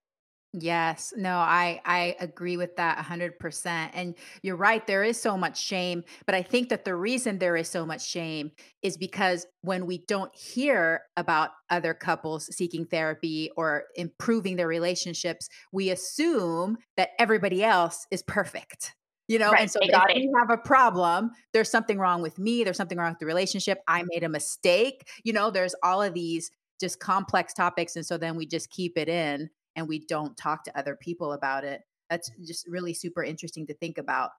Yes, 0.54 1.14
no, 1.16 1.36
I 1.36 1.80
I 1.86 2.14
agree 2.20 2.58
with 2.58 2.76
that 2.76 2.98
100%. 2.98 3.90
And 3.94 4.14
you're 4.42 4.56
right, 4.56 4.86
there 4.86 5.02
is 5.02 5.18
so 5.18 5.38
much 5.38 5.58
shame, 5.58 6.04
but 6.26 6.34
I 6.34 6.42
think 6.42 6.68
that 6.68 6.84
the 6.84 6.94
reason 6.94 7.38
there 7.38 7.56
is 7.56 7.70
so 7.70 7.86
much 7.86 8.06
shame 8.06 8.50
is 8.82 8.98
because 8.98 9.46
when 9.62 9.86
we 9.86 10.04
don't 10.06 10.34
hear 10.36 11.02
about 11.16 11.50
other 11.70 11.94
couples 11.94 12.54
seeking 12.54 12.84
therapy 12.84 13.50
or 13.56 13.84
improving 13.96 14.56
their 14.56 14.68
relationships, 14.68 15.48
we 15.72 15.88
assume 15.88 16.76
that 16.98 17.10
everybody 17.18 17.64
else 17.64 18.06
is 18.10 18.22
perfect. 18.22 18.94
You 19.28 19.38
know, 19.38 19.52
right, 19.52 19.62
and 19.62 19.70
so 19.70 19.78
if 19.80 19.88
it. 19.88 20.14
we 20.16 20.30
have 20.38 20.50
a 20.50 20.58
problem, 20.58 21.30
there's 21.54 21.70
something 21.70 21.96
wrong 21.98 22.20
with 22.20 22.38
me, 22.38 22.62
there's 22.62 22.76
something 22.76 22.98
wrong 22.98 23.12
with 23.12 23.20
the 23.20 23.26
relationship, 23.26 23.78
I 23.88 24.02
made 24.06 24.22
a 24.22 24.28
mistake. 24.28 25.08
You 25.24 25.32
know, 25.32 25.50
there's 25.50 25.74
all 25.82 26.02
of 26.02 26.12
these 26.12 26.50
just 26.78 26.98
complex 27.00 27.54
topics 27.54 27.94
and 27.96 28.04
so 28.04 28.18
then 28.18 28.36
we 28.36 28.44
just 28.44 28.68
keep 28.68 28.98
it 28.98 29.08
in 29.08 29.48
and 29.76 29.88
we 29.88 30.00
don't 30.06 30.37
talk 30.37 30.64
to 30.64 30.78
other 30.78 30.96
people 31.00 31.32
about 31.32 31.64
it. 31.64 31.82
That's 32.11 32.30
just 32.46 32.66
really 32.68 32.94
super 32.94 33.22
interesting 33.22 33.66
to 33.68 33.74
think 33.74 33.98
about. 33.98 34.30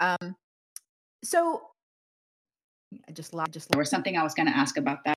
Um, 0.00 0.36
so 1.24 1.62
I 3.08 3.12
just 3.12 3.34
just 3.50 3.70
there 3.70 3.78
was 3.78 3.90
something 3.90 4.16
I 4.16 4.22
was 4.22 4.34
going 4.34 4.48
to 4.48 4.56
ask 4.56 4.76
about 4.76 4.98
that. 5.04 5.16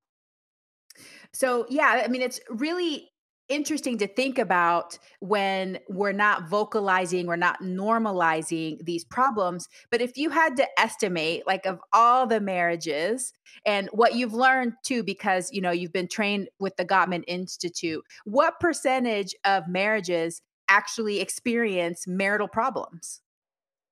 So 1.33 1.65
yeah, 1.69 2.03
I 2.03 2.07
mean 2.07 2.21
it's 2.21 2.39
really 2.49 3.09
interesting 3.49 3.97
to 3.99 4.07
think 4.07 4.37
about 4.37 4.97
when 5.19 5.79
we're 5.89 6.11
not 6.11 6.49
vocalizing, 6.49 7.27
we're 7.27 7.35
not 7.35 7.61
normalizing 7.61 8.83
these 8.85 9.03
problems. 9.03 9.67
But 9.91 10.01
if 10.01 10.17
you 10.17 10.29
had 10.29 10.55
to 10.57 10.67
estimate, 10.79 11.45
like, 11.45 11.65
of 11.65 11.79
all 11.93 12.27
the 12.27 12.39
marriages 12.39 13.33
and 13.65 13.89
what 13.91 14.15
you've 14.15 14.33
learned 14.33 14.73
too, 14.83 15.03
because 15.03 15.51
you 15.51 15.61
know 15.61 15.71
you've 15.71 15.93
been 15.93 16.07
trained 16.07 16.49
with 16.59 16.75
the 16.77 16.85
Gottman 16.85 17.23
Institute, 17.27 18.03
what 18.25 18.59
percentage 18.59 19.35
of 19.45 19.67
marriages 19.67 20.41
actually 20.67 21.19
experience 21.19 22.05
marital 22.07 22.47
problems? 22.47 23.21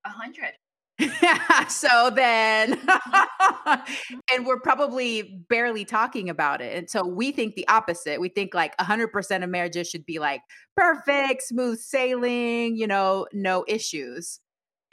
A 0.05 0.09
hundred. 0.09 0.53
so 1.69 2.11
then, 2.15 2.79
and 4.33 4.45
we're 4.45 4.59
probably 4.59 5.43
barely 5.49 5.85
talking 5.85 6.29
about 6.29 6.61
it. 6.61 6.77
And 6.77 6.89
so 6.89 7.05
we 7.05 7.31
think 7.31 7.55
the 7.55 7.67
opposite. 7.67 8.19
We 8.19 8.29
think 8.29 8.53
like 8.53 8.75
100% 8.77 9.43
of 9.43 9.49
marriages 9.49 9.89
should 9.89 10.05
be 10.05 10.19
like 10.19 10.41
perfect, 10.75 11.43
smooth 11.43 11.79
sailing, 11.79 12.77
you 12.77 12.87
know, 12.87 13.27
no 13.33 13.65
issues. 13.67 14.39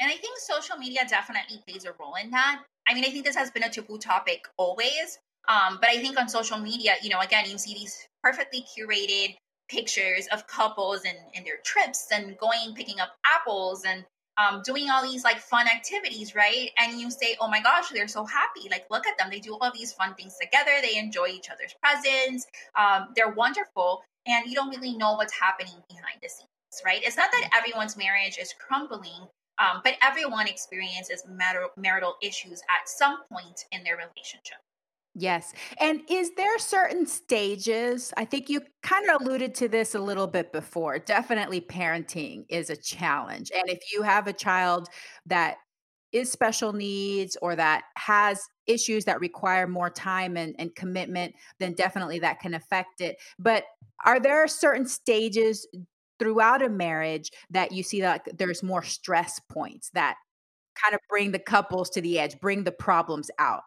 And 0.01 0.11
I 0.11 0.15
think 0.15 0.39
social 0.39 0.77
media 0.79 1.01
definitely 1.09 1.63
plays 1.67 1.85
a 1.85 1.93
role 2.01 2.15
in 2.23 2.31
that. 2.31 2.63
I 2.89 2.95
mean, 2.95 3.05
I 3.05 3.11
think 3.11 3.25
this 3.25 3.37
has 3.37 3.51
been 3.51 3.63
a 3.63 3.71
taboo 3.71 3.99
topic 3.99 4.41
always. 4.57 5.19
Um, 5.49 5.79
but 5.81 5.91
I 5.91 5.99
think 5.99 6.19
on 6.19 6.29
social 6.29 6.59
media, 6.59 6.95
you 7.03 7.11
know, 7.11 7.21
again, 7.21 7.45
you 7.49 7.59
see 7.59 7.75
these 7.75 8.07
perfectly 8.23 8.65
curated 8.77 9.37
pictures 9.69 10.27
of 10.33 10.47
couples 10.47 11.03
and, 11.05 11.17
and 11.35 11.47
their 11.47 11.59
trips 11.65 12.09
and 12.13 12.37
going 12.39 12.75
picking 12.75 13.01
up 13.01 13.11
apples 13.25 13.85
and 13.87 14.05
um, 14.41 14.63
doing 14.63 14.89
all 14.91 15.03
these 15.03 15.25
like 15.25 15.39
fun 15.39 15.67
activities, 15.67 16.35
right? 16.35 16.71
And 16.79 17.01
you 17.01 17.11
say, 17.11 17.37
oh 17.41 17.49
my 17.49 17.61
gosh, 17.61 17.89
they're 17.91 18.09
so 18.09 18.25
happy. 18.25 18.69
Like, 18.71 18.87
look 18.91 19.07
at 19.07 19.19
them. 19.19 19.29
They 19.31 19.41
do 19.41 19.57
all 19.61 19.73
these 19.73 19.93
fun 19.93 20.15
things 20.15 20.37
together. 20.41 20.71
They 20.83 20.97
enjoy 20.97 21.29
each 21.29 21.51
other's 21.51 21.75
presence. 21.83 22.47
Um, 22.79 23.09
they're 23.15 23.31
wonderful. 23.33 24.03
And 24.27 24.47
you 24.47 24.55
don't 24.55 24.71
really 24.71 24.97
know 24.97 25.15
what's 25.15 25.33
happening 25.33 25.75
behind 25.89 26.21
the 26.23 26.29
scenes, 26.29 26.83
right? 26.85 27.01
It's 27.03 27.17
not 27.17 27.31
that 27.33 27.51
everyone's 27.57 27.97
marriage 27.97 28.39
is 28.41 28.55
crumbling, 28.59 29.29
um, 29.59 29.81
but 29.83 29.95
everyone 30.03 30.47
experiences 30.47 31.25
marital, 31.29 31.71
marital 31.77 32.17
issues 32.23 32.63
at 32.63 32.89
some 32.89 33.19
point 33.33 33.65
in 33.73 33.83
their 33.83 33.97
relationship. 33.97 34.59
Yes. 35.15 35.53
And 35.81 36.03
is 36.09 36.31
there 36.37 36.59
certain 36.59 37.05
stages? 37.05 38.13
I 38.17 38.25
think 38.25 38.49
you 38.49 38.61
kind 38.83 39.11
of 39.11 39.21
alluded 39.21 39.55
to 39.57 39.69
this 39.69 39.95
a 39.95 40.01
little 40.01 40.29
bit 40.29 40.53
before. 40.53 40.99
Definitely 41.01 41.61
parenting 41.63 42.45
is 42.49 42.71
a 42.71 42.77
challenge. 42.77 43.51
And 43.53 43.69
if 43.69 43.81
you 43.93 44.03
have 44.03 44.29
a 44.29 44.33
child 44.33 44.89
that 45.27 45.57
is 46.13 46.31
special 46.31 46.73
needs 46.73 47.37
or 47.43 47.57
that 47.57 47.85
has 47.97 48.41
issues 48.67 49.05
that 49.07 49.21
require 49.21 49.67
more 49.67 49.91
time 49.91 50.37
and, 50.37 50.55
and 50.59 50.75
commitment, 50.77 51.35
then 51.59 51.73
definitely 51.75 52.21
that 52.21 52.39
can 52.41 52.55
affect 52.55 53.01
it. 53.01 53.17
But 53.39 53.65
are 54.05 54.21
there 54.21 54.47
certain 54.47 54.87
stages 54.87 55.67
throughout 56.21 56.63
a 56.63 56.69
marriage 56.69 57.31
that 57.51 57.73
you 57.73 57.83
see 57.83 58.01
that 58.03 58.29
there's 58.39 58.63
more 58.63 58.83
stress 58.85 59.41
points 59.51 59.91
that 59.95 60.17
kind 60.83 60.95
of 60.95 61.01
bring 61.09 61.33
the 61.33 61.39
couples 61.41 61.91
to 61.91 62.01
the 62.01 62.19
edge, 62.21 62.39
bring 62.41 62.65
the 62.65 62.73
problems 62.73 63.31
out? 63.39 63.63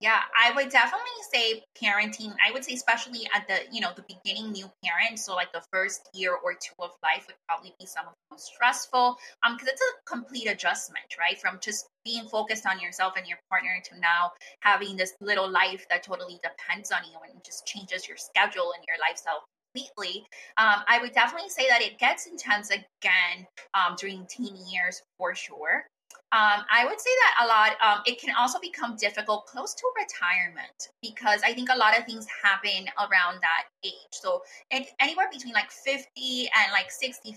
Yeah, 0.00 0.20
I 0.38 0.52
would 0.54 0.68
definitely 0.68 1.22
say 1.32 1.62
parenting. 1.82 2.32
I 2.46 2.52
would 2.52 2.64
say 2.64 2.74
especially 2.74 3.28
at 3.34 3.48
the, 3.48 3.58
you 3.72 3.80
know, 3.80 3.90
the 3.96 4.04
beginning 4.06 4.52
new 4.52 4.70
parent, 4.84 5.18
so 5.18 5.34
like 5.34 5.52
the 5.52 5.64
first 5.72 6.08
year 6.14 6.34
or 6.36 6.52
two 6.54 6.74
of 6.78 6.92
life 7.02 7.26
would 7.26 7.34
probably 7.48 7.74
be 7.80 7.86
some 7.86 8.06
of 8.06 8.12
the 8.12 8.34
most 8.34 8.46
stressful. 8.54 9.16
Um 9.44 9.54
because 9.56 9.68
it's 9.68 9.82
a 9.82 10.08
complete 10.14 10.46
adjustment, 10.46 11.06
right? 11.18 11.36
From 11.40 11.58
just 11.60 11.88
being 12.04 12.28
focused 12.28 12.64
on 12.64 12.78
yourself 12.78 13.14
and 13.16 13.26
your 13.26 13.38
partner 13.50 13.70
to 13.86 13.98
now 13.98 14.30
having 14.60 14.96
this 14.96 15.14
little 15.20 15.50
life 15.50 15.84
that 15.90 16.04
totally 16.04 16.38
depends 16.44 16.92
on 16.92 17.00
you 17.10 17.18
and 17.28 17.42
just 17.44 17.66
changes 17.66 18.06
your 18.06 18.16
schedule 18.16 18.72
and 18.76 18.84
your 18.86 18.98
lifestyle 19.00 19.42
completely. 19.74 20.24
Um, 20.58 20.82
I 20.86 21.00
would 21.00 21.12
definitely 21.12 21.50
say 21.50 21.66
that 21.68 21.82
it 21.82 21.98
gets 21.98 22.26
intense 22.26 22.70
again 22.70 23.46
um, 23.74 23.96
during 23.98 24.26
teen 24.26 24.54
years 24.70 25.02
for 25.18 25.34
sure. 25.34 25.86
Um, 26.30 26.60
I 26.70 26.84
would 26.84 27.00
say 27.00 27.08
that 27.08 27.44
a 27.44 27.48
lot. 27.48 27.72
Um, 27.80 28.02
it 28.04 28.20
can 28.20 28.34
also 28.38 28.58
become 28.60 28.96
difficult 28.96 29.46
close 29.46 29.72
to 29.72 29.84
retirement 29.96 30.92
because 31.00 31.40
I 31.42 31.54
think 31.54 31.70
a 31.72 31.78
lot 31.78 31.98
of 31.98 32.04
things 32.04 32.26
happen 32.44 32.84
around 32.98 33.40
that 33.40 33.64
age. 33.82 34.12
So, 34.12 34.42
anywhere 34.70 35.28
between 35.32 35.54
like 35.54 35.70
50 35.70 36.04
and 36.52 36.72
like 36.72 36.90
65, 36.90 37.32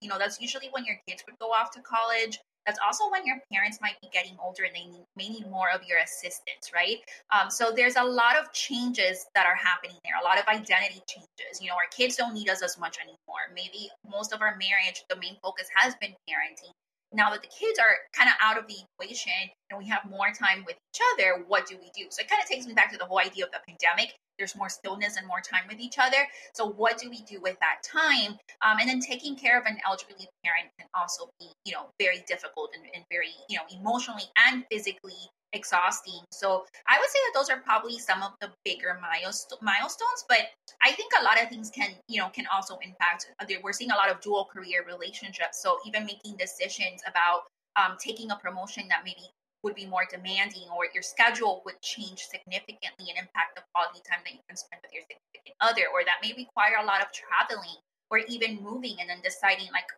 you 0.00 0.08
know, 0.08 0.18
that's 0.18 0.40
usually 0.40 0.66
when 0.72 0.84
your 0.84 0.96
kids 1.06 1.22
would 1.26 1.38
go 1.38 1.50
off 1.50 1.70
to 1.72 1.80
college. 1.82 2.40
That's 2.66 2.80
also 2.84 3.08
when 3.12 3.24
your 3.24 3.38
parents 3.52 3.78
might 3.80 3.94
be 4.02 4.08
getting 4.12 4.36
older 4.42 4.64
and 4.64 4.74
they 4.74 4.90
need, 4.90 5.06
may 5.14 5.28
need 5.28 5.48
more 5.48 5.70
of 5.70 5.82
your 5.86 5.98
assistance, 5.98 6.74
right? 6.74 6.98
Um, 7.30 7.48
so 7.48 7.70
there's 7.70 7.94
a 7.94 8.02
lot 8.02 8.34
of 8.34 8.52
changes 8.52 9.24
that 9.36 9.46
are 9.46 9.54
happening 9.54 9.94
there, 10.02 10.18
a 10.20 10.24
lot 10.24 10.36
of 10.36 10.48
identity 10.48 11.00
changes. 11.06 11.62
You 11.62 11.68
know, 11.68 11.74
our 11.74 11.86
kids 11.96 12.16
don't 12.16 12.34
need 12.34 12.48
us 12.50 12.64
as 12.64 12.76
much 12.76 12.98
anymore. 12.98 13.54
Maybe 13.54 13.88
most 14.10 14.32
of 14.32 14.42
our 14.42 14.58
marriage, 14.58 15.04
the 15.08 15.14
main 15.14 15.36
focus 15.40 15.68
has 15.76 15.94
been 16.00 16.10
parenting 16.26 16.74
now 17.12 17.30
that 17.30 17.42
the 17.42 17.48
kids 17.48 17.78
are 17.78 17.96
kind 18.12 18.28
of 18.28 18.36
out 18.40 18.58
of 18.58 18.66
the 18.66 18.76
equation 19.00 19.32
and 19.70 19.78
we 19.78 19.86
have 19.86 20.08
more 20.08 20.30
time 20.32 20.64
with 20.66 20.76
each 20.94 21.00
other, 21.14 21.44
what 21.46 21.66
do 21.66 21.76
we 21.76 21.90
do? 21.94 22.06
So 22.10 22.20
it 22.22 22.28
kind 22.28 22.42
of 22.42 22.48
takes 22.48 22.66
me 22.66 22.74
back 22.74 22.92
to 22.92 22.98
the 22.98 23.04
whole 23.04 23.18
idea 23.18 23.44
of 23.44 23.50
the 23.50 23.60
pandemic. 23.66 24.14
There's 24.38 24.54
more 24.54 24.68
stillness 24.68 25.16
and 25.16 25.26
more 25.26 25.40
time 25.40 25.64
with 25.68 25.80
each 25.80 25.96
other. 25.98 26.28
So 26.54 26.68
what 26.68 26.98
do 26.98 27.08
we 27.08 27.22
do 27.22 27.40
with 27.40 27.56
that 27.60 27.82
time? 27.82 28.38
Um, 28.62 28.78
and 28.78 28.88
then 28.88 29.00
taking 29.00 29.34
care 29.34 29.58
of 29.58 29.64
an 29.66 29.78
elderly 29.86 30.28
parent 30.44 30.68
can 30.78 30.88
also 30.94 31.30
be, 31.40 31.50
you 31.64 31.72
know, 31.72 31.88
very 31.98 32.22
difficult 32.28 32.70
and, 32.74 32.84
and 32.94 33.04
very, 33.10 33.30
you 33.48 33.56
know, 33.56 33.64
emotionally 33.74 34.24
and 34.46 34.64
physically 34.70 35.30
exhausting. 35.52 36.20
So 36.30 36.66
I 36.86 36.98
would 36.98 37.08
say 37.08 37.18
that 37.24 37.32
those 37.34 37.48
are 37.48 37.60
probably 37.62 37.98
some 37.98 38.22
of 38.22 38.32
the 38.42 38.50
bigger 38.64 38.98
milestones, 39.00 40.24
but 40.28 40.52
I 40.82 40.92
think 40.92 41.12
a 41.18 41.24
lot 41.24 41.42
of 41.42 41.48
things 41.48 41.70
can, 41.70 41.92
you 42.08 42.20
know, 42.20 42.28
can 42.28 42.46
also 42.52 42.78
impact. 42.82 43.32
We're 43.62 43.72
seeing 43.72 43.90
a 43.90 43.96
lot 43.96 44.10
of 44.10 44.20
dual 44.20 44.48
career 44.52 44.84
relationships. 44.86 45.62
So 45.62 45.78
even 45.86 46.04
making 46.04 46.36
decisions 46.36 47.00
about 47.08 47.44
um, 47.76 47.96
taking 47.98 48.30
a 48.30 48.36
promotion 48.36 48.86
that 48.88 49.00
maybe 49.04 49.30
would 49.66 49.74
be 49.74 49.84
more 49.84 50.06
demanding 50.06 50.70
or 50.70 50.86
your 50.94 51.02
schedule 51.02 51.60
would 51.66 51.80
change 51.82 52.22
significantly 52.30 53.10
and 53.10 53.18
impact 53.18 53.58
the 53.58 53.66
quality 53.74 53.98
time 54.06 54.22
that 54.22 54.32
you 54.32 54.40
can 54.46 54.56
spend 54.56 54.78
with 54.86 54.94
your 54.94 55.02
significant 55.02 55.58
other 55.60 55.90
or 55.90 56.06
that 56.06 56.22
may 56.22 56.30
require 56.38 56.78
a 56.78 56.86
lot 56.86 57.02
of 57.02 57.10
traveling 57.10 57.82
or 58.14 58.22
even 58.30 58.62
moving 58.62 58.94
and 59.02 59.10
then 59.10 59.18
deciding 59.26 59.66
like 59.74 59.90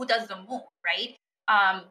who 0.00 0.08
does 0.08 0.26
the 0.26 0.36
move 0.48 0.64
right? 0.80 1.12
Um, 1.46 1.84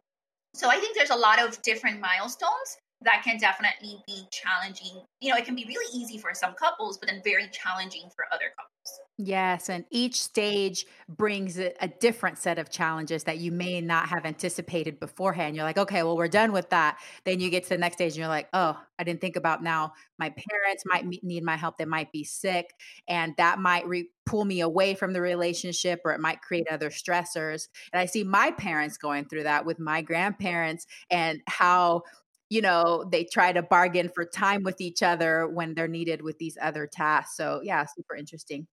so 0.54 0.68
i 0.68 0.76
think 0.78 0.96
there's 0.96 1.10
a 1.10 1.16
lot 1.16 1.40
of 1.40 1.60
different 1.62 2.00
milestones 2.00 2.78
that 3.02 3.22
can 3.24 3.38
definitely 3.38 4.02
be 4.06 4.24
challenging. 4.30 5.02
You 5.20 5.30
know, 5.30 5.36
it 5.38 5.44
can 5.44 5.54
be 5.54 5.64
really 5.66 5.86
easy 5.94 6.18
for 6.18 6.34
some 6.34 6.54
couples, 6.54 6.98
but 6.98 7.08
then 7.08 7.22
very 7.24 7.48
challenging 7.50 8.10
for 8.14 8.26
other 8.32 8.46
couples. 8.56 9.00
Yes, 9.16 9.68
and 9.68 9.84
each 9.90 10.20
stage 10.22 10.86
brings 11.06 11.58
a, 11.58 11.72
a, 11.84 11.88
different 11.88 12.38
set 12.38 12.58
of 12.58 12.70
challenges 12.70 13.24
that 13.24 13.36
you 13.36 13.52
may 13.52 13.82
not 13.82 14.08
have 14.08 14.24
anticipated 14.24 14.98
beforehand. 14.98 15.54
You're 15.54 15.64
like, 15.64 15.76
okay, 15.76 16.02
well, 16.02 16.16
we're 16.16 16.28
done 16.28 16.52
with 16.52 16.70
that. 16.70 16.98
Then 17.24 17.38
you 17.38 17.50
get 17.50 17.64
to 17.64 17.68
the 17.68 17.78
next 17.78 17.96
stage 17.96 18.12
and 18.12 18.20
you're 18.20 18.28
like, 18.28 18.48
oh, 18.54 18.80
I 18.98 19.04
didn't 19.04 19.20
think 19.20 19.36
about 19.36 19.62
now. 19.62 19.92
My 20.18 20.30
parents 20.30 20.84
might 20.86 21.04
need 21.22 21.44
my 21.44 21.56
help. 21.56 21.76
They 21.76 21.84
might 21.84 22.10
be 22.12 22.24
sick, 22.24 22.72
and 23.08 23.34
that 23.36 23.58
might 23.58 23.86
re- 23.86 24.08
pull 24.30 24.44
me 24.44 24.60
away 24.60 24.94
from 24.94 25.12
the 25.12 25.20
relationship 25.20 26.00
or 26.04 26.12
it 26.12 26.20
might 26.20 26.40
create 26.40 26.66
other 26.70 26.88
stressors. 26.88 27.68
And 27.92 28.00
I 28.00 28.06
see 28.06 28.22
my 28.22 28.52
parents 28.52 28.96
going 28.96 29.24
through 29.24 29.42
that 29.42 29.66
with 29.66 29.80
my 29.80 30.02
grandparents 30.02 30.86
and 31.10 31.40
how 31.48 32.02
you 32.50 32.60
know, 32.60 33.04
they 33.10 33.24
try 33.24 33.52
to 33.52 33.62
bargain 33.62 34.10
for 34.12 34.24
time 34.24 34.64
with 34.64 34.80
each 34.80 35.02
other 35.02 35.48
when 35.48 35.74
they're 35.74 35.88
needed 35.88 36.20
with 36.20 36.36
these 36.38 36.58
other 36.60 36.86
tasks. 36.86 37.36
So, 37.36 37.60
yeah, 37.62 37.86
super 37.86 38.16
interesting. 38.16 38.66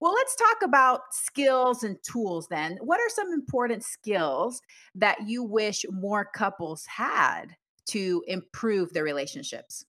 Well, 0.00 0.12
let's 0.12 0.34
talk 0.34 0.56
about 0.64 1.00
skills 1.12 1.84
and 1.84 1.96
tools 2.02 2.48
then. 2.50 2.76
What 2.82 3.00
are 3.00 3.08
some 3.08 3.32
important 3.32 3.84
skills 3.84 4.60
that 4.96 5.28
you 5.28 5.44
wish 5.44 5.84
more 5.90 6.24
couples 6.24 6.84
had 6.86 7.54
to 7.90 8.24
improve 8.26 8.92
their 8.92 9.04
relationships? 9.04 9.84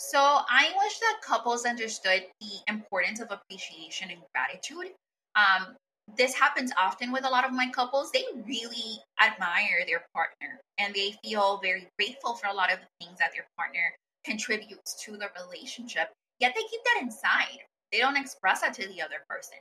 So, 0.00 0.18
I 0.18 0.72
wish 0.82 0.98
that 1.00 1.20
couples 1.22 1.66
understood 1.66 2.24
the 2.40 2.72
importance 2.72 3.20
of 3.20 3.30
appreciation 3.30 4.10
and 4.10 4.22
gratitude. 4.32 4.94
Um, 5.36 5.76
this 6.16 6.34
happens 6.34 6.72
often 6.78 7.12
with 7.12 7.24
a 7.24 7.28
lot 7.28 7.44
of 7.44 7.52
my 7.52 7.68
couples. 7.68 8.10
They 8.10 8.24
really 8.46 8.98
admire 9.20 9.84
their 9.86 10.04
partner 10.14 10.60
and 10.78 10.94
they 10.94 11.14
feel 11.22 11.60
very 11.62 11.88
grateful 11.98 12.34
for 12.34 12.48
a 12.48 12.54
lot 12.54 12.72
of 12.72 12.78
the 12.78 13.04
things 13.04 13.18
that 13.18 13.30
their 13.34 13.46
partner 13.56 13.94
contributes 14.24 15.02
to 15.04 15.12
the 15.12 15.28
relationship, 15.42 16.08
yet 16.40 16.54
they 16.54 16.62
keep 16.62 16.80
that 16.84 17.02
inside. 17.02 17.58
They 17.92 17.98
don't 17.98 18.16
express 18.16 18.60
that 18.60 18.74
to 18.74 18.86
the 18.88 19.00
other 19.00 19.24
person, 19.28 19.58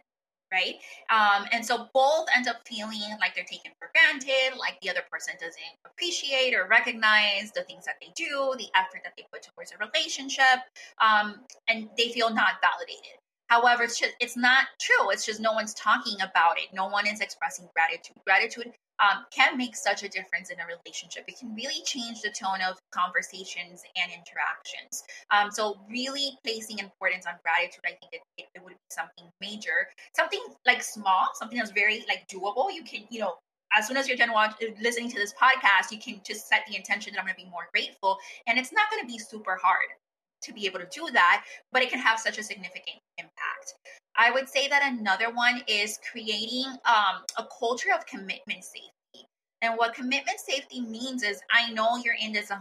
right? 0.52 0.76
Um, 1.10 1.48
and 1.54 1.66
so 1.66 1.88
both 1.94 2.28
end 2.36 2.48
up 2.48 2.58
feeling 2.68 3.00
like 3.20 3.36
they're 3.36 3.46
taken 3.46 3.72
for 3.80 3.90
granted, 3.96 4.58
like 4.58 4.80
the 4.82 4.90
other 4.90 5.04
person 5.10 5.36
doesn't 5.40 5.78
appreciate 5.86 6.54
or 6.54 6.68
recognize 6.68 7.52
the 7.54 7.64
things 7.64 7.86
that 7.86 7.96
they 8.02 8.12
do, 8.16 8.54
the 8.58 8.68
effort 8.76 9.02
that 9.04 9.14
they 9.18 9.26
put 9.32 9.44
towards 9.44 9.72
a 9.72 9.78
relationship, 9.78 10.60
um, 11.00 11.36
and 11.70 11.90
they 11.98 12.10
feel 12.10 12.30
not 12.30 12.60
validated. 12.62 13.18
However, 13.48 13.84
it's 13.84 14.00
just 14.00 14.14
it's 14.20 14.38
not 14.38 14.68
true. 14.80 15.10
It's 15.12 15.26
just 15.26 15.40
no 15.40 15.54
one's 15.54 15.74
talking 15.74 16.18
about 16.22 16.58
it. 16.58 16.74
No 16.74 16.88
one 16.88 17.08
is 17.08 17.22
expressing 17.22 17.70
gratitude. 17.74 18.18
Gratitude 18.26 18.74
um, 19.00 19.26
can 19.32 19.58
make 19.58 19.76
such 19.76 20.04
a 20.04 20.10
difference 20.10 20.50
in 20.50 20.60
a 20.60 20.66
relationship. 20.66 21.26
It 21.28 21.40
can 21.40 21.54
really 21.56 21.82
change 21.86 22.22
the 22.22 22.30
tone 22.30 22.60
of 22.68 22.78
conversations 22.92 23.84
and 23.96 24.12
interactions. 24.12 25.04
Um, 25.32 25.52
so, 25.52 25.78
really 25.90 26.38
placing 26.44 26.80
importance 26.80 27.26
on 27.26 27.34
gratitude, 27.44 27.84
I 27.86 27.90
think 27.90 28.14
it, 28.14 28.22
it, 28.38 28.46
it 28.56 28.64
would 28.64 28.74
be 28.74 28.90
something 28.90 29.26
major, 29.40 29.88
something 30.16 30.42
like 30.66 30.82
small, 30.84 31.30
something 31.36 31.58
that's 31.58 31.72
very 31.72 32.06
like 32.08 32.28
doable. 32.28 32.74
You 32.74 32.84
can, 32.84 33.04
you 33.10 33.20
know, 33.20 33.36
as 33.78 33.88
soon 33.88 33.98
as 33.98 34.08
you're 34.08 34.18
done 34.18 34.32
listening 34.82 35.12
to 35.12 35.18
this 35.18 35.34
podcast, 35.34 35.92
you 35.92 36.00
can 36.00 36.22
just 36.26 36.48
set 36.48 36.62
the 36.68 36.76
intention 36.76 37.14
that 37.14 37.20
I'm 37.20 37.26
going 37.26 37.36
to 37.38 37.44
be 37.44 37.50
more 37.50 37.68
grateful, 37.74 38.18
and 38.48 38.58
it's 38.58 38.72
not 38.72 38.90
going 38.90 39.04
to 39.04 39.08
be 39.08 39.20
super 39.20 39.58
hard 39.62 39.88
to 40.44 40.54
be 40.54 40.66
able 40.66 40.80
to 40.80 40.88
do 40.92 41.08
that, 41.14 41.44
but 41.72 41.82
it 41.82 41.90
can 41.90 42.00
have 42.00 42.20
such 42.20 42.38
a 42.38 42.44
significant 42.44 42.98
impact. 43.18 43.74
I 44.16 44.32
would 44.32 44.50
say 44.50 44.68
that 44.68 44.92
another 44.92 45.32
one 45.32 45.62
is 45.68 46.00
creating 46.12 46.66
um, 46.86 47.24
a 47.38 47.46
culture 47.60 47.90
of 47.96 48.06
commitment 48.06 48.64
safety. 48.64 49.28
And 49.62 49.78
what 49.78 49.94
commitment 49.94 50.40
safety 50.40 50.82
means 50.82 51.24
is 51.24 51.42
I 51.52 51.72
know 51.72 51.98
you're 51.98 52.16
in 52.22 52.32
this 52.32 52.50
100%. 52.50 52.58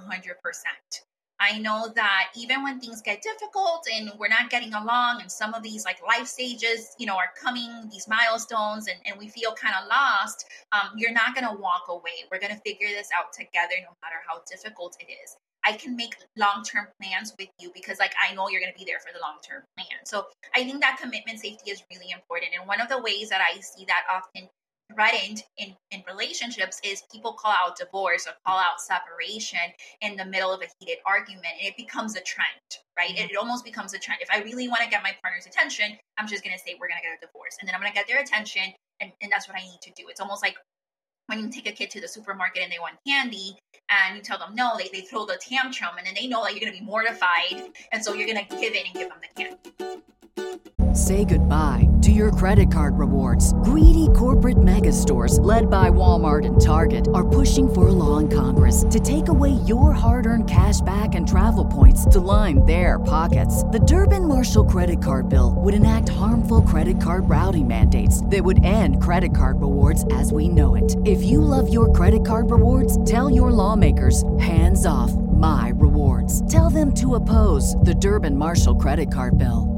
I 1.39 1.59
know 1.59 1.93
that 1.95 2.29
even 2.35 2.63
when 2.63 2.81
things 2.81 3.03
get 3.03 3.21
difficult 3.21 3.87
and 3.93 4.11
we're 4.19 4.29
not 4.29 4.49
getting 4.49 4.73
along, 4.73 5.21
and 5.21 5.31
some 5.31 5.53
of 5.53 5.63
these 5.63 5.85
like 5.85 5.99
life 6.07 6.27
stages, 6.27 6.95
you 6.99 7.07
know, 7.07 7.17
are 7.17 7.31
coming, 7.41 7.89
these 7.91 8.09
milestones, 8.09 8.89
and, 8.89 8.99
and 9.05 9.19
we 9.19 9.29
feel 9.29 9.53
kind 9.53 9.75
of 9.81 9.89
lost, 9.89 10.47
um, 10.73 10.93
you're 10.97 11.13
not 11.13 11.35
going 11.35 11.47
to 11.47 11.61
walk 11.61 11.85
away. 11.89 12.25
We're 12.31 12.41
going 12.41 12.55
to 12.55 12.61
figure 12.63 12.89
this 12.89 13.09
out 13.17 13.33
together 13.35 13.75
no 13.83 13.93
matter 14.03 14.17
how 14.27 14.41
difficult 14.51 14.97
it 14.99 15.13
is. 15.13 15.37
I 15.67 15.73
can 15.73 15.97
make 15.97 16.15
long 16.37 16.63
term 16.63 16.87
plans 17.03 17.35
with 17.39 17.49
you 17.59 17.71
because, 17.75 17.99
like, 17.99 18.15
I 18.23 18.35
know 18.35 18.49
you're 18.49 18.61
going 18.61 18.73
to 18.73 18.79
be 18.79 18.85
there 18.85 19.01
for 19.01 19.13
the 19.13 19.21
long 19.21 19.39
term 19.43 19.63
plan. 19.77 20.05
So 20.05 20.27
I 20.55 20.65
think 20.65 20.81
that 20.81 20.99
commitment 21.01 21.41
safety 21.41 21.71
is 21.71 21.83
really 21.93 22.13
important. 22.13 22.53
And 22.59 22.69
one 22.69 22.81
of 22.81 22.89
the 22.89 23.03
ways 23.03 23.29
that 23.31 23.41
I 23.41 23.59
see 23.61 23.85
that 23.87 24.05
often 24.11 24.49
threatened 24.93 25.43
in, 25.59 25.75
in 25.91 26.03
relationships 26.07 26.81
is 26.85 27.03
people 27.11 27.33
call 27.33 27.53
out 27.53 27.77
divorce 27.77 28.27
or 28.27 28.33
call 28.47 28.59
out 28.59 28.81
separation 28.81 29.59
in 30.01 30.17
the 30.17 30.25
middle 30.25 30.53
of 30.53 30.61
a 30.63 30.67
heated 30.79 30.99
argument 31.05 31.47
and 31.59 31.67
it 31.67 31.77
becomes 31.77 32.15
a 32.15 32.21
trend 32.21 32.47
right 32.97 33.11
mm-hmm. 33.11 33.29
it 33.29 33.37
almost 33.37 33.65
becomes 33.65 33.95
a 33.95 33.99
trend 33.99 34.21
if 34.23 34.31
i 34.31 34.41
really 34.43 34.69
want 34.69 34.83
to 34.83 34.89
get 34.89 35.03
my 35.03 35.11
partner's 35.23 35.47
attention 35.47 35.87
i'm 36.19 36.29
just 36.29 36.45
going 36.45 36.57
to 36.57 36.63
say 36.63 36.77
we're 36.79 36.87
going 36.87 37.01
to 37.01 37.03
get 37.03 37.19
a 37.19 37.27
divorce 37.27 37.57
and 37.61 37.67
then 37.67 37.75
i'm 37.75 37.81
going 37.81 37.91
to 37.91 37.97
get 37.97 38.07
their 38.07 38.21
attention 38.21 38.63
and, 39.01 39.11
and 39.21 39.33
that's 39.33 39.49
what 39.49 39.59
i 39.59 39.63
need 39.63 39.81
to 39.83 39.91
do 39.97 40.05
it's 40.09 40.21
almost 40.21 40.43
like 40.43 40.55
when 41.27 41.41
you 41.41 41.49
take 41.49 41.69
a 41.69 41.73
kid 41.73 41.91
to 41.91 42.01
the 42.01 42.09
supermarket 42.09 42.63
and 42.63 42.73
they 42.73 42.79
want 42.79 42.95
candy 43.07 43.57
and 43.91 44.17
you 44.17 44.23
tell 44.23 44.39
them 44.39 44.55
no 44.55 44.77
they, 44.79 44.89
they 44.93 45.01
throw 45.01 45.27
the 45.27 45.39
tantrum 45.41 45.91
and 45.99 46.07
then 46.07 46.15
they 46.15 46.27
know 46.27 46.43
that 46.45 46.53
you're 46.53 46.61
going 46.61 46.73
to 46.73 46.79
be 46.79 46.85
mortified 46.85 47.71
and 47.93 48.05
so 48.05 48.15
you're 48.15 48.27
going 48.27 48.47
to 48.47 48.57
give 48.57 48.75
in 48.75 48.87
and 48.87 48.95
give 48.95 49.09
them 49.09 49.19
the 49.21 49.43
candy 49.43 50.03
Say 50.97 51.27
goodbye 51.27 51.91
to 52.01 52.11
your 52.11 52.31
credit 52.31 52.73
card 52.73 52.99
rewards. 52.99 53.53
Greedy 53.65 54.09
corporate 54.17 54.63
mega 54.63 54.93
stores, 54.93 55.39
led 55.41 55.69
by 55.69 55.91
Walmart 55.91 56.47
and 56.47 56.59
Target, 56.59 57.07
are 57.13 57.29
pushing 57.29 57.69
for 57.69 57.89
a 57.89 57.93
law 57.93 58.17
in 58.17 58.31
Congress 58.31 58.85
to 58.91 58.99
take 58.99 59.29
away 59.29 59.51
your 59.67 59.93
hard 59.93 60.25
earned 60.25 60.49
cash 60.49 60.81
back 60.81 61.15
and 61.15 61.29
travel 61.29 61.67
points 61.67 62.07
to 62.07 62.19
line 62.19 62.65
their 62.65 62.99
pockets. 62.99 63.63
The 63.65 63.81
Durbin 63.81 64.27
Marshall 64.27 64.65
credit 64.65 65.03
card 65.03 65.29
bill 65.29 65.55
would 65.59 65.75
enact 65.75 66.09
harmful 66.09 66.63
credit 66.63 66.99
card 66.99 67.29
routing 67.29 67.69
mandates 67.69 68.25
that 68.27 68.43
would 68.43 68.65
end 68.65 69.03
credit 69.03 69.37
card 69.37 69.61
rewards 69.61 70.07
as 70.13 70.33
we 70.33 70.49
know 70.49 70.77
it. 70.77 70.97
If 71.05 71.16
you 71.23 71.41
love 71.41 71.73
your 71.73 71.93
credit 71.93 72.25
card 72.27 72.51
rewards, 72.51 73.03
tell 73.05 73.31
your 73.31 73.51
lawmakers 73.53 74.25
hands 74.39 74.85
off 74.87 75.13
my 75.13 75.73
rewards. 75.77 76.51
Tell 76.53 76.71
them 76.71 76.93
to 76.95 77.15
oppose 77.15 77.77
the 77.77 77.95
Durbin 77.95 78.37
Marshall 78.37 78.77
credit 78.77 79.13
card 79.13 79.39
bill. 79.39 79.73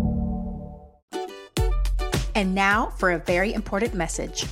And 2.34 2.54
now 2.54 2.90
for 2.90 3.10
a 3.10 3.18
very 3.18 3.52
important 3.52 3.94
message. 3.94 4.46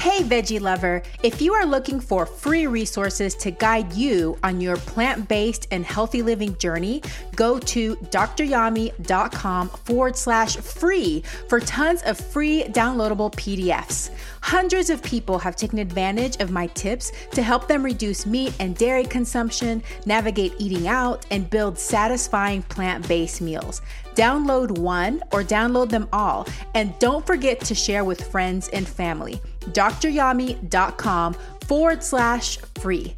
Hey, 0.00 0.22
veggie 0.22 0.62
lover, 0.62 1.02
if 1.22 1.42
you 1.42 1.52
are 1.52 1.66
looking 1.66 2.00
for 2.00 2.24
free 2.24 2.66
resources 2.66 3.34
to 3.34 3.50
guide 3.50 3.92
you 3.92 4.38
on 4.42 4.58
your 4.58 4.76
plant 4.76 5.28
based 5.28 5.68
and 5.70 5.84
healthy 5.84 6.22
living 6.22 6.56
journey, 6.56 7.02
go 7.36 7.58
to 7.58 7.96
dryami.com 7.96 9.68
forward 9.68 10.16
slash 10.16 10.56
free 10.56 11.22
for 11.50 11.60
tons 11.60 12.00
of 12.04 12.18
free 12.18 12.64
downloadable 12.70 13.30
PDFs. 13.34 14.08
Hundreds 14.40 14.88
of 14.88 15.02
people 15.02 15.38
have 15.38 15.54
taken 15.54 15.78
advantage 15.78 16.40
of 16.40 16.50
my 16.50 16.66
tips 16.68 17.12
to 17.32 17.42
help 17.42 17.68
them 17.68 17.82
reduce 17.82 18.24
meat 18.24 18.54
and 18.58 18.78
dairy 18.78 19.04
consumption, 19.04 19.82
navigate 20.06 20.54
eating 20.56 20.88
out, 20.88 21.26
and 21.30 21.50
build 21.50 21.78
satisfying 21.78 22.62
plant 22.62 23.06
based 23.06 23.42
meals. 23.42 23.82
Download 24.14 24.78
one 24.78 25.22
or 25.30 25.42
download 25.42 25.90
them 25.90 26.08
all, 26.10 26.46
and 26.74 26.98
don't 27.00 27.26
forget 27.26 27.60
to 27.60 27.74
share 27.74 28.02
with 28.02 28.30
friends 28.30 28.68
and 28.68 28.88
family. 28.88 29.42
DrYami.com 29.72 31.34
forward 31.66 32.02
slash 32.02 32.58
free. 32.80 33.14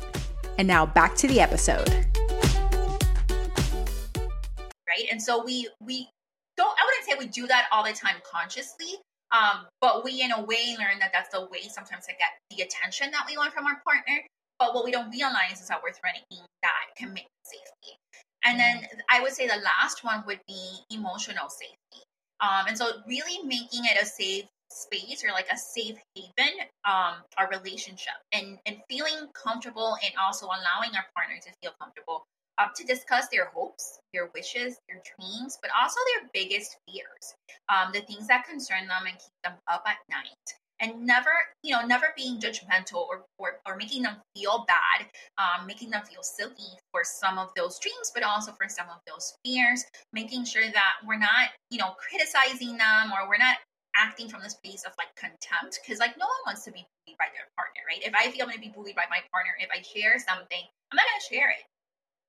And 0.59 0.69
now 0.69 0.87
back 0.87 1.17
to 1.17 1.27
the 1.27 1.41
episode. 1.41 1.89
Right. 4.87 5.09
And 5.11 5.21
so 5.23 5.43
we 5.43 5.69
we 5.81 6.09
don't 6.57 6.69
I 6.69 6.85
wouldn't 6.85 7.05
say 7.09 7.15
we 7.19 7.27
do 7.27 7.47
that 7.47 7.67
all 7.73 7.85
the 7.85 7.93
time 7.93 8.17
consciously. 8.31 8.99
Um, 9.33 9.67
but 9.81 10.05
we 10.05 10.21
in 10.21 10.31
a 10.31 10.43
way 10.43 10.77
learn 10.79 10.99
that 11.01 11.11
that's 11.13 11.31
the 11.31 11.49
way 11.51 11.63
sometimes 11.63 12.05
to 12.07 12.13
get 12.19 12.37
the 12.51 12.63
attention 12.63 13.11
that 13.13 13.25
we 13.27 13.39
want 13.39 13.55
from 13.55 13.67
our 13.67 13.81
partner. 13.85 14.21
But 14.59 14.75
what 14.75 14.85
we 14.85 14.93
don't 14.93 15.11
realize 15.11 15.61
is 15.61 15.69
that 15.69 15.81
we're 15.83 15.93
threatening 15.93 16.45
that 16.63 16.93
commitment 16.97 17.27
safety. 17.45 17.97
And 18.45 18.61
then 18.61 18.87
I 19.11 19.23
would 19.23 19.33
say 19.33 19.47
the 19.47 19.63
last 19.65 20.05
one 20.05 20.23
would 20.27 20.41
be 20.47 20.79
emotional 20.91 21.49
safety. 21.49 22.05
Um, 22.41 22.67
and 22.69 22.77
so 22.77 22.91
really 23.07 23.43
making 23.47 23.85
it 23.85 24.03
a 24.03 24.05
safe 24.05 24.45
space 24.73 25.23
or 25.25 25.33
like 25.33 25.49
a 25.53 25.57
safe 25.57 25.99
haven, 26.15 26.55
um, 26.85 27.15
our 27.39 27.49
relationship 27.51 28.15
and, 28.33 28.59
and 28.67 28.79
feeling 28.89 29.29
comfortable 29.35 29.97
and 30.03 30.13
also 30.21 30.47
allowing 30.47 30.95
our 30.97 31.07
partner 31.15 31.37
to 31.43 31.51
feel 31.61 31.73
comfortable 31.81 32.27
um, 32.59 32.71
to 32.77 32.85
discuss 32.85 33.29
their 33.29 33.47
hopes, 33.47 34.01
their 34.13 34.31
wishes, 34.35 34.77
their 34.89 35.03
dreams, 35.17 35.59
but 35.61 35.71
also 35.81 35.97
their 36.15 36.29
biggest 36.33 36.77
fears, 36.87 37.35
um, 37.69 37.93
the 37.93 38.01
things 38.03 38.27
that 38.29 38.47
concern 38.47 38.87
them 38.89 39.07
and 39.07 39.15
keep 39.15 39.33
them 39.45 39.55
up 39.71 39.85
at 39.87 39.97
night. 40.11 40.59
And 40.81 41.07
never 41.07 41.31
you 41.63 41.73
know 41.73 41.87
never 41.87 42.07
being 42.17 42.41
judgmental 42.41 43.07
or 43.07 43.25
or, 43.39 43.61
or 43.65 43.77
making 43.77 44.03
them 44.03 44.17
feel 44.35 44.65
bad 44.67 45.07
um, 45.39 45.65
making 45.65 45.91
them 45.91 46.03
feel 46.03 46.25
silly 46.25 46.77
for 46.91 47.03
some 47.05 47.39
of 47.39 47.51
those 47.55 47.79
dreams 47.79 48.11
but 48.13 48.25
also 48.25 48.51
for 48.51 48.69
some 48.69 48.87
of 48.89 48.99
those 49.07 49.33
fears 49.45 49.85
making 50.13 50.45
sure 50.45 50.69
that 50.73 50.95
we're 51.07 51.19
not 51.19 51.51
you 51.71 51.79
know 51.79 51.95
criticizing 51.99 52.77
them 52.79 53.13
or 53.13 53.29
we're 53.29 53.39
not 53.39 53.59
acting 53.97 54.29
from 54.29 54.43
this 54.43 54.55
place 54.55 54.85
of 54.85 54.93
like 54.97 55.13
contempt 55.17 55.81
because 55.83 55.99
like 55.99 56.17
no 56.17 56.27
one 56.27 56.43
wants 56.47 56.65
to 56.65 56.73
be 56.73 56.87
bullied 57.05 57.19
by 57.19 57.29
their 57.35 57.49
partner 57.57 57.83
right? 57.89 58.03
If 58.03 58.15
i 58.15 58.31
feel 58.31 58.45
i'm 58.45 58.53
going 58.53 58.63
to 58.63 58.69
be 58.69 58.75
bullied 58.75 58.97
by 58.97 59.09
my 59.11 59.21
partner 59.33 59.53
if 59.61 59.69
i 59.73 59.83
share 59.83 60.19
something 60.19 60.63
i'm 60.91 60.97
not 60.97 61.07
going 61.07 61.21
to 61.21 61.31
share 61.35 61.51
it. 61.51 61.65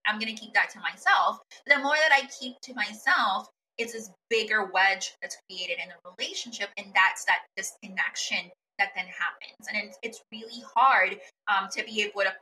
I'm 0.06 0.20
going 0.20 0.36
to 0.36 0.40
keep 0.40 0.54
that 0.54 0.70
to 0.76 0.84
myself. 0.84 1.40
The 1.68 1.80
more 1.80 1.96
that 1.96 2.12
i 2.12 2.28
keep 2.28 2.60
to 2.68 2.74
myself 2.74 3.48
it's 3.78 3.94
this 3.94 4.12
bigger 4.30 4.70
wedge 4.74 5.16
that's 5.22 5.38
created 5.48 5.78
in 5.82 5.90
the 5.90 5.98
relationship 6.12 6.70
and 6.78 6.88
that's 6.94 7.26
that 7.26 7.46
disconnection 7.58 8.52
that 8.80 8.90
then 8.96 9.06
happens. 9.06 9.68
And 9.68 9.78
it's, 9.78 9.98
it's 10.04 10.22
really 10.32 10.64
hard 10.76 11.18
um, 11.48 11.70
to 11.76 11.84
be 11.84 12.02
able 12.02 12.22
to 12.22 12.34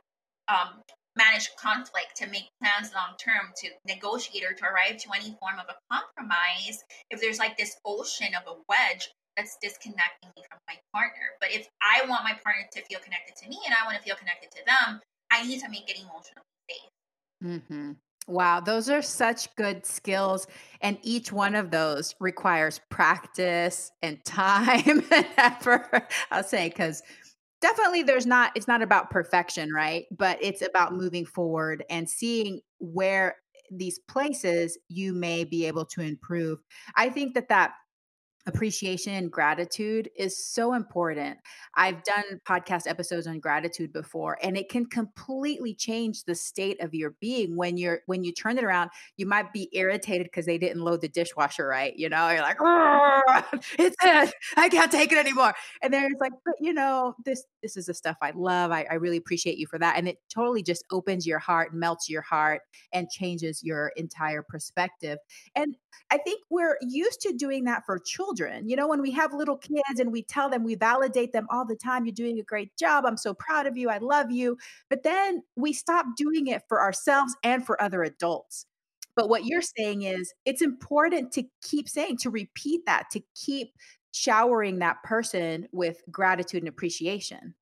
um, 0.52 0.82
manage 1.16 1.50
conflict 1.56 2.16
to 2.16 2.26
make 2.28 2.48
plans 2.60 2.92
long 2.94 3.16
term 3.18 3.52
to 3.56 3.68
negotiate 3.86 4.44
or 4.44 4.54
to 4.54 4.64
arrive 4.64 4.96
to 4.96 5.10
any 5.14 5.36
form 5.40 5.58
of 5.58 5.66
a 5.68 5.76
compromise 5.92 6.82
if 7.10 7.20
there's 7.20 7.38
like 7.38 7.56
this 7.56 7.76
ocean 7.84 8.34
of 8.34 8.42
a 8.48 8.56
wedge 8.68 9.10
that's 9.36 9.56
disconnecting 9.62 10.30
me 10.36 10.42
from 10.48 10.58
my 10.68 10.76
partner 10.92 11.36
but 11.40 11.50
if 11.50 11.68
i 11.80 12.00
want 12.08 12.24
my 12.24 12.36
partner 12.44 12.64
to 12.72 12.82
feel 12.84 13.00
connected 13.00 13.36
to 13.36 13.48
me 13.48 13.58
and 13.66 13.74
i 13.74 13.84
want 13.84 13.96
to 13.96 14.02
feel 14.02 14.16
connected 14.16 14.50
to 14.50 14.60
them 14.64 15.00
i 15.30 15.46
need 15.46 15.60
to 15.60 15.68
make 15.68 15.88
it 15.88 15.98
emotionally 16.00 16.48
safe 16.68 16.90
mm-hmm. 17.44 17.92
Wow, 18.28 18.60
those 18.60 18.88
are 18.88 19.02
such 19.02 19.54
good 19.56 19.84
skills. 19.84 20.46
And 20.80 20.98
each 21.02 21.32
one 21.32 21.54
of 21.54 21.70
those 21.70 22.14
requires 22.20 22.80
practice 22.88 23.90
and 24.00 24.24
time 24.24 25.02
and 25.10 25.26
effort. 25.36 26.12
I'll 26.30 26.44
say, 26.44 26.68
because 26.68 27.02
definitely 27.62 28.02
there's 28.02 28.26
not, 28.26 28.52
it's 28.54 28.68
not 28.68 28.82
about 28.82 29.10
perfection, 29.10 29.72
right? 29.72 30.04
But 30.10 30.38
it's 30.42 30.60
about 30.60 30.94
moving 30.94 31.24
forward 31.24 31.84
and 31.88 32.08
seeing 32.10 32.60
where 32.78 33.36
these 33.70 33.98
places 34.00 34.78
you 34.88 35.14
may 35.14 35.44
be 35.44 35.64
able 35.66 35.86
to 35.86 36.02
improve. 36.02 36.58
I 36.96 37.08
think 37.08 37.34
that 37.34 37.48
that 37.48 37.72
appreciation 38.46 39.14
and 39.14 39.30
gratitude 39.30 40.10
is 40.16 40.44
so 40.44 40.74
important. 40.74 41.38
I've 41.74 42.02
done 42.02 42.40
podcast 42.46 42.86
episodes 42.86 43.26
on 43.26 43.38
gratitude 43.38 43.92
before 43.92 44.38
and 44.42 44.56
it 44.56 44.68
can 44.68 44.86
completely 44.86 45.74
change 45.74 46.24
the 46.24 46.34
state 46.34 46.82
of 46.82 46.94
your 46.94 47.14
being 47.20 47.56
when 47.56 47.76
you're 47.76 48.00
when 48.06 48.24
you 48.24 48.32
turn 48.32 48.58
it 48.58 48.64
around. 48.64 48.90
You 49.16 49.26
might 49.26 49.52
be 49.52 49.68
irritated 49.72 50.26
because 50.26 50.46
they 50.46 50.58
didn't 50.58 50.82
load 50.82 51.00
the 51.00 51.08
dishwasher 51.08 51.66
right, 51.66 51.94
you 51.96 52.08
know? 52.08 52.28
You're 52.30 52.40
like, 52.40 52.58
"It's 53.78 53.96
it. 54.02 54.34
I 54.56 54.68
can't 54.68 54.90
take 54.90 55.12
it 55.12 55.18
anymore." 55.18 55.54
And 55.82 55.92
then 55.92 56.04
it's 56.04 56.20
like, 56.20 56.32
"But 56.44 56.54
you 56.60 56.72
know, 56.72 57.14
this 57.24 57.44
this 57.62 57.76
is 57.76 57.86
the 57.86 57.94
stuff 57.94 58.16
I 58.20 58.32
love. 58.34 58.72
I, 58.72 58.86
I 58.90 58.94
really 58.94 59.16
appreciate 59.16 59.58
you 59.58 59.66
for 59.66 59.78
that." 59.78 59.96
And 59.96 60.08
it 60.08 60.18
totally 60.32 60.62
just 60.62 60.84
opens 60.90 61.26
your 61.26 61.38
heart, 61.38 61.74
melts 61.74 62.08
your 62.10 62.22
heart 62.22 62.62
and 62.92 63.08
changes 63.08 63.62
your 63.62 63.92
entire 63.96 64.42
perspective. 64.42 65.18
And 65.54 65.76
I 66.10 66.18
think 66.18 66.42
we're 66.50 66.76
used 66.80 67.20
to 67.22 67.32
doing 67.32 67.64
that 67.64 67.84
for 67.86 67.98
children. 67.98 68.68
You 68.68 68.76
know, 68.76 68.88
when 68.88 69.02
we 69.02 69.10
have 69.12 69.32
little 69.32 69.56
kids 69.56 69.98
and 69.98 70.12
we 70.12 70.22
tell 70.22 70.48
them, 70.48 70.64
we 70.64 70.74
validate 70.74 71.32
them 71.32 71.46
all 71.50 71.66
the 71.66 71.76
time, 71.76 72.04
you're 72.04 72.12
doing 72.12 72.38
a 72.38 72.44
great 72.44 72.76
job. 72.76 73.04
I'm 73.06 73.16
so 73.16 73.34
proud 73.34 73.66
of 73.66 73.76
you. 73.76 73.88
I 73.90 73.98
love 73.98 74.30
you. 74.30 74.56
But 74.90 75.02
then 75.02 75.42
we 75.56 75.72
stop 75.72 76.06
doing 76.16 76.46
it 76.46 76.62
for 76.68 76.80
ourselves 76.80 77.36
and 77.42 77.64
for 77.64 77.80
other 77.80 78.02
adults. 78.02 78.66
But 79.14 79.28
what 79.28 79.44
you're 79.44 79.62
saying 79.62 80.02
is 80.02 80.32
it's 80.44 80.62
important 80.62 81.32
to 81.32 81.44
keep 81.62 81.88
saying, 81.88 82.18
to 82.18 82.30
repeat 82.30 82.86
that, 82.86 83.10
to 83.12 83.20
keep 83.34 83.72
showering 84.12 84.78
that 84.78 85.02
person 85.02 85.68
with 85.72 86.02
gratitude 86.10 86.62
and 86.62 86.68
appreciation 86.68 87.54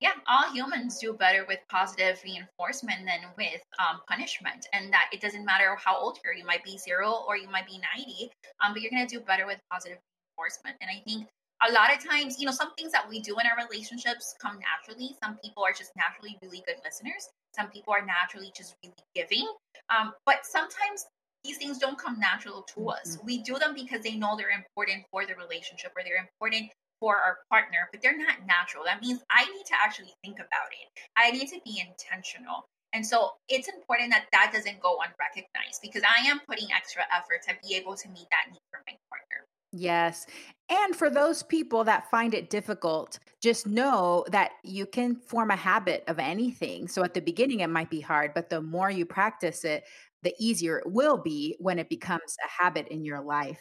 yeah, 0.00 0.12
all 0.26 0.52
humans 0.52 0.98
do 0.98 1.12
better 1.12 1.44
with 1.46 1.60
positive 1.70 2.20
reinforcement 2.24 3.00
than 3.06 3.30
with 3.36 3.62
um, 3.78 4.00
punishment. 4.08 4.66
And 4.72 4.92
that 4.92 5.10
it 5.12 5.20
doesn't 5.20 5.44
matter 5.44 5.76
how 5.76 5.96
old 5.96 6.18
you 6.24 6.30
are, 6.30 6.34
you 6.34 6.44
might 6.44 6.64
be 6.64 6.78
zero 6.78 7.24
or 7.26 7.36
you 7.36 7.48
might 7.48 7.66
be 7.66 7.80
90, 7.96 8.30
um, 8.62 8.72
but 8.72 8.82
you're 8.82 8.90
going 8.90 9.06
to 9.06 9.18
do 9.18 9.24
better 9.24 9.46
with 9.46 9.58
positive 9.70 9.98
reinforcement. 10.36 10.76
And 10.80 10.90
I 10.90 11.02
think 11.04 11.28
a 11.66 11.72
lot 11.72 11.94
of 11.94 12.04
times, 12.04 12.38
you 12.38 12.46
know, 12.46 12.52
some 12.52 12.74
things 12.74 12.92
that 12.92 13.08
we 13.08 13.20
do 13.20 13.38
in 13.38 13.46
our 13.46 13.66
relationships 13.66 14.34
come 14.40 14.58
naturally. 14.58 15.16
Some 15.22 15.38
people 15.42 15.64
are 15.64 15.72
just 15.72 15.92
naturally 15.96 16.36
really 16.42 16.62
good 16.66 16.76
listeners. 16.84 17.28
Some 17.54 17.68
people 17.68 17.94
are 17.94 18.04
naturally 18.04 18.52
just 18.56 18.74
really 18.82 18.94
giving. 19.14 19.48
Um, 19.88 20.12
but 20.26 20.44
sometimes 20.44 21.06
these 21.44 21.58
things 21.58 21.78
don't 21.78 21.98
come 21.98 22.18
natural 22.18 22.62
to 22.74 22.88
us. 22.88 23.16
Mm-hmm. 23.16 23.26
We 23.26 23.38
do 23.38 23.58
them 23.58 23.74
because 23.74 24.02
they 24.02 24.16
know 24.16 24.36
they're 24.36 24.50
important 24.50 25.04
for 25.10 25.24
the 25.26 25.34
relationship 25.34 25.92
or 25.96 26.02
they're 26.02 26.20
important 26.20 26.72
for 27.04 27.16
our 27.16 27.40
partner, 27.50 27.86
but 27.92 28.00
they're 28.00 28.16
not 28.16 28.46
natural. 28.48 28.82
That 28.82 29.02
means 29.02 29.20
I 29.30 29.44
need 29.44 29.66
to 29.66 29.74
actually 29.78 30.14
think 30.24 30.36
about 30.36 30.72
it. 30.72 30.88
I 31.18 31.30
need 31.32 31.48
to 31.48 31.60
be 31.62 31.84
intentional. 31.86 32.64
And 32.94 33.04
so 33.04 33.32
it's 33.50 33.68
important 33.68 34.10
that 34.12 34.24
that 34.32 34.52
doesn't 34.54 34.80
go 34.80 34.96
unrecognized 35.04 35.82
because 35.82 36.02
I 36.02 36.26
am 36.26 36.40
putting 36.48 36.68
extra 36.74 37.02
effort 37.14 37.42
to 37.46 37.56
be 37.62 37.74
able 37.76 37.94
to 37.94 38.08
meet 38.08 38.26
that 38.30 38.50
need 38.50 38.62
for 38.70 38.80
my 38.86 38.94
partner. 39.10 39.46
Yes. 39.70 40.24
And 40.70 40.96
for 40.96 41.10
those 41.10 41.42
people 41.42 41.84
that 41.84 42.10
find 42.10 42.32
it 42.32 42.48
difficult, 42.48 43.18
just 43.42 43.66
know 43.66 44.24
that 44.30 44.52
you 44.62 44.86
can 44.86 45.14
form 45.14 45.50
a 45.50 45.56
habit 45.56 46.04
of 46.06 46.18
anything. 46.18 46.88
So 46.88 47.04
at 47.04 47.12
the 47.12 47.20
beginning, 47.20 47.60
it 47.60 47.68
might 47.68 47.90
be 47.90 48.00
hard, 48.00 48.32
but 48.32 48.48
the 48.48 48.62
more 48.62 48.90
you 48.90 49.04
practice 49.04 49.62
it, 49.64 49.84
the 50.22 50.32
easier 50.38 50.78
it 50.78 50.90
will 50.90 51.18
be 51.18 51.54
when 51.58 51.78
it 51.78 51.90
becomes 51.90 52.34
a 52.42 52.62
habit 52.62 52.88
in 52.88 53.04
your 53.04 53.20
life. 53.20 53.60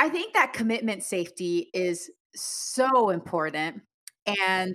I 0.00 0.08
think 0.08 0.32
that 0.32 0.54
commitment 0.54 1.02
safety 1.02 1.68
is 1.74 2.10
so 2.34 3.10
important. 3.10 3.82
And 4.26 4.74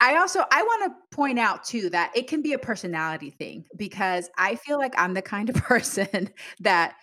I 0.00 0.16
also 0.16 0.44
I 0.50 0.62
want 0.64 0.92
to 0.92 1.16
point 1.16 1.38
out 1.38 1.62
too 1.62 1.90
that 1.90 2.10
it 2.16 2.26
can 2.26 2.42
be 2.42 2.54
a 2.54 2.58
personality 2.58 3.30
thing 3.30 3.66
because 3.76 4.28
I 4.36 4.56
feel 4.56 4.78
like 4.78 4.94
I'm 4.98 5.14
the 5.14 5.22
kind 5.22 5.48
of 5.48 5.54
person 5.64 6.30
that 6.60 6.96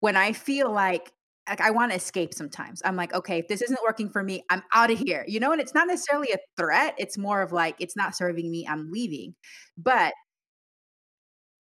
when 0.00 0.16
I 0.16 0.32
feel 0.32 0.72
like 0.72 1.12
like 1.46 1.60
I 1.60 1.70
want 1.70 1.92
to 1.92 1.96
escape 1.98 2.32
sometimes. 2.32 2.80
I'm 2.82 2.96
like, 2.96 3.12
okay, 3.12 3.38
if 3.40 3.48
this 3.48 3.60
isn't 3.60 3.80
working 3.84 4.08
for 4.08 4.22
me, 4.22 4.44
I'm 4.48 4.62
out 4.72 4.90
of 4.90 4.98
here. 4.98 5.26
You 5.28 5.40
know, 5.40 5.52
and 5.52 5.60
it's 5.60 5.74
not 5.74 5.86
necessarily 5.86 6.30
a 6.32 6.38
threat. 6.56 6.94
It's 6.96 7.18
more 7.18 7.42
of 7.42 7.52
like 7.52 7.76
it's 7.78 7.96
not 7.96 8.16
serving 8.16 8.50
me, 8.50 8.66
I'm 8.66 8.90
leaving. 8.90 9.34
But 9.76 10.14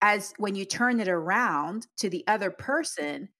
as 0.02 0.34
when 0.36 0.54
you 0.54 0.66
turn 0.66 1.00
it 1.00 1.08
around 1.08 1.86
to 1.98 2.10
the 2.10 2.24
other 2.26 2.50
person, 2.50 3.30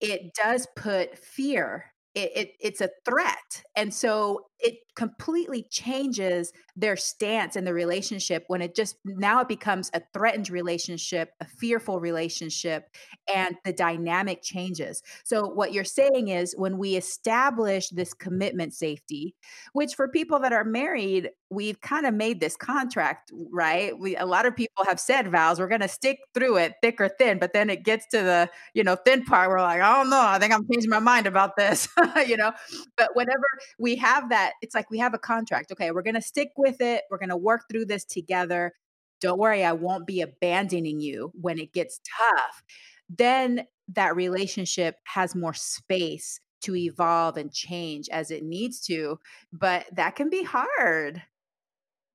it 0.00 0.34
does 0.34 0.66
put 0.76 1.18
fear 1.18 1.86
it, 2.14 2.32
it, 2.34 2.52
it's 2.60 2.80
a 2.80 2.90
threat 3.04 3.62
and 3.76 3.92
so 3.92 4.46
it 4.58 4.76
completely 4.94 5.62
changes 5.70 6.52
their 6.74 6.96
stance 6.96 7.56
in 7.56 7.64
the 7.64 7.74
relationship 7.74 8.44
when 8.48 8.62
it 8.62 8.74
just 8.74 8.96
now 9.04 9.40
it 9.40 9.48
becomes 9.48 9.90
a 9.92 10.00
threatened 10.12 10.48
relationship 10.48 11.32
a 11.40 11.44
fearful 11.44 12.00
relationship 12.00 12.88
and 13.34 13.56
the 13.64 13.72
dynamic 13.72 14.42
changes. 14.42 15.02
So 15.24 15.46
what 15.46 15.72
you're 15.72 15.84
saying 15.84 16.28
is 16.28 16.54
when 16.56 16.78
we 16.78 16.96
establish 16.96 17.88
this 17.90 18.14
commitment 18.14 18.74
safety 18.74 19.34
which 19.72 19.94
for 19.94 20.08
people 20.08 20.38
that 20.40 20.52
are 20.52 20.64
married 20.64 21.30
we've 21.50 21.80
kind 21.80 22.06
of 22.06 22.14
made 22.14 22.40
this 22.40 22.56
contract 22.56 23.30
right? 23.52 23.98
We 23.98 24.16
a 24.16 24.26
lot 24.26 24.46
of 24.46 24.56
people 24.56 24.84
have 24.86 24.98
said 24.98 25.30
vows 25.30 25.58
we're 25.58 25.68
going 25.68 25.80
to 25.80 25.88
stick 25.88 26.18
through 26.34 26.56
it 26.56 26.74
thick 26.82 27.00
or 27.00 27.08
thin 27.08 27.38
but 27.38 27.52
then 27.52 27.70
it 27.70 27.84
gets 27.84 28.06
to 28.08 28.18
the 28.18 28.50
you 28.74 28.82
know 28.82 28.96
thin 28.96 29.24
part 29.24 29.50
we're 29.50 29.60
like 29.60 29.80
oh 29.82 30.02
no 30.08 30.20
i 30.20 30.38
think 30.38 30.52
i'm 30.52 30.66
changing 30.72 30.90
my 30.90 30.98
mind 30.98 31.26
about 31.26 31.56
this 31.56 31.88
you 32.26 32.36
know? 32.36 32.52
But 32.96 33.10
whenever 33.14 33.44
we 33.78 33.96
have 33.96 34.30
that 34.30 34.45
it's 34.62 34.74
like 34.74 34.90
we 34.90 34.98
have 34.98 35.14
a 35.14 35.18
contract 35.18 35.70
okay 35.72 35.90
we're 35.90 36.02
going 36.02 36.14
to 36.14 36.22
stick 36.22 36.50
with 36.56 36.80
it 36.80 37.02
we're 37.10 37.18
going 37.18 37.28
to 37.28 37.36
work 37.36 37.62
through 37.70 37.84
this 37.84 38.04
together 38.04 38.72
don't 39.20 39.38
worry 39.38 39.64
i 39.64 39.72
won't 39.72 40.06
be 40.06 40.20
abandoning 40.20 41.00
you 41.00 41.30
when 41.34 41.58
it 41.58 41.72
gets 41.72 42.00
tough 42.18 42.62
then 43.08 43.64
that 43.88 44.16
relationship 44.16 44.96
has 45.04 45.34
more 45.34 45.54
space 45.54 46.40
to 46.62 46.74
evolve 46.74 47.36
and 47.36 47.52
change 47.52 48.08
as 48.10 48.30
it 48.30 48.42
needs 48.42 48.80
to 48.80 49.18
but 49.52 49.86
that 49.92 50.16
can 50.16 50.30
be 50.30 50.42
hard 50.42 51.22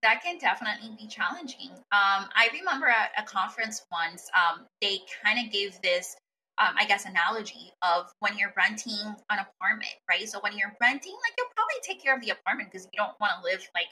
that 0.02 0.24
can 0.24 0.38
definitely 0.40 0.96
be 0.98 1.08
challenging. 1.08 1.70
Um, 1.92 2.28
I 2.34 2.50
remember 2.54 2.88
at 2.88 3.12
a 3.18 3.24
conference 3.24 3.86
once, 3.92 4.30
um, 4.36 4.66
they 4.82 5.00
kind 5.24 5.46
of 5.46 5.54
gave 5.54 5.80
this 5.82 6.16
um, 6.62 6.76
I 6.78 6.86
guess, 6.86 7.05
analogy 7.05 7.74
of 7.82 8.14
when 8.20 8.38
you're 8.38 8.53
renting 8.55 9.16
an 9.30 9.39
apartment, 9.39 9.91
right? 10.07 10.30
So 10.30 10.39
when 10.41 10.55
you're 10.57 10.74
renting, 10.80 11.14
like 11.14 11.34
you'll 11.38 11.51
probably 11.55 11.82
take 11.82 12.01
care 12.03 12.16
of 12.16 12.22
the 12.22 12.30
apartment 12.30 12.72
because 12.72 12.88
you 12.93 12.97
don't 12.97 13.20
want 13.20 13.34
to 13.39 13.43
live 13.43 13.68
like 13.74 13.88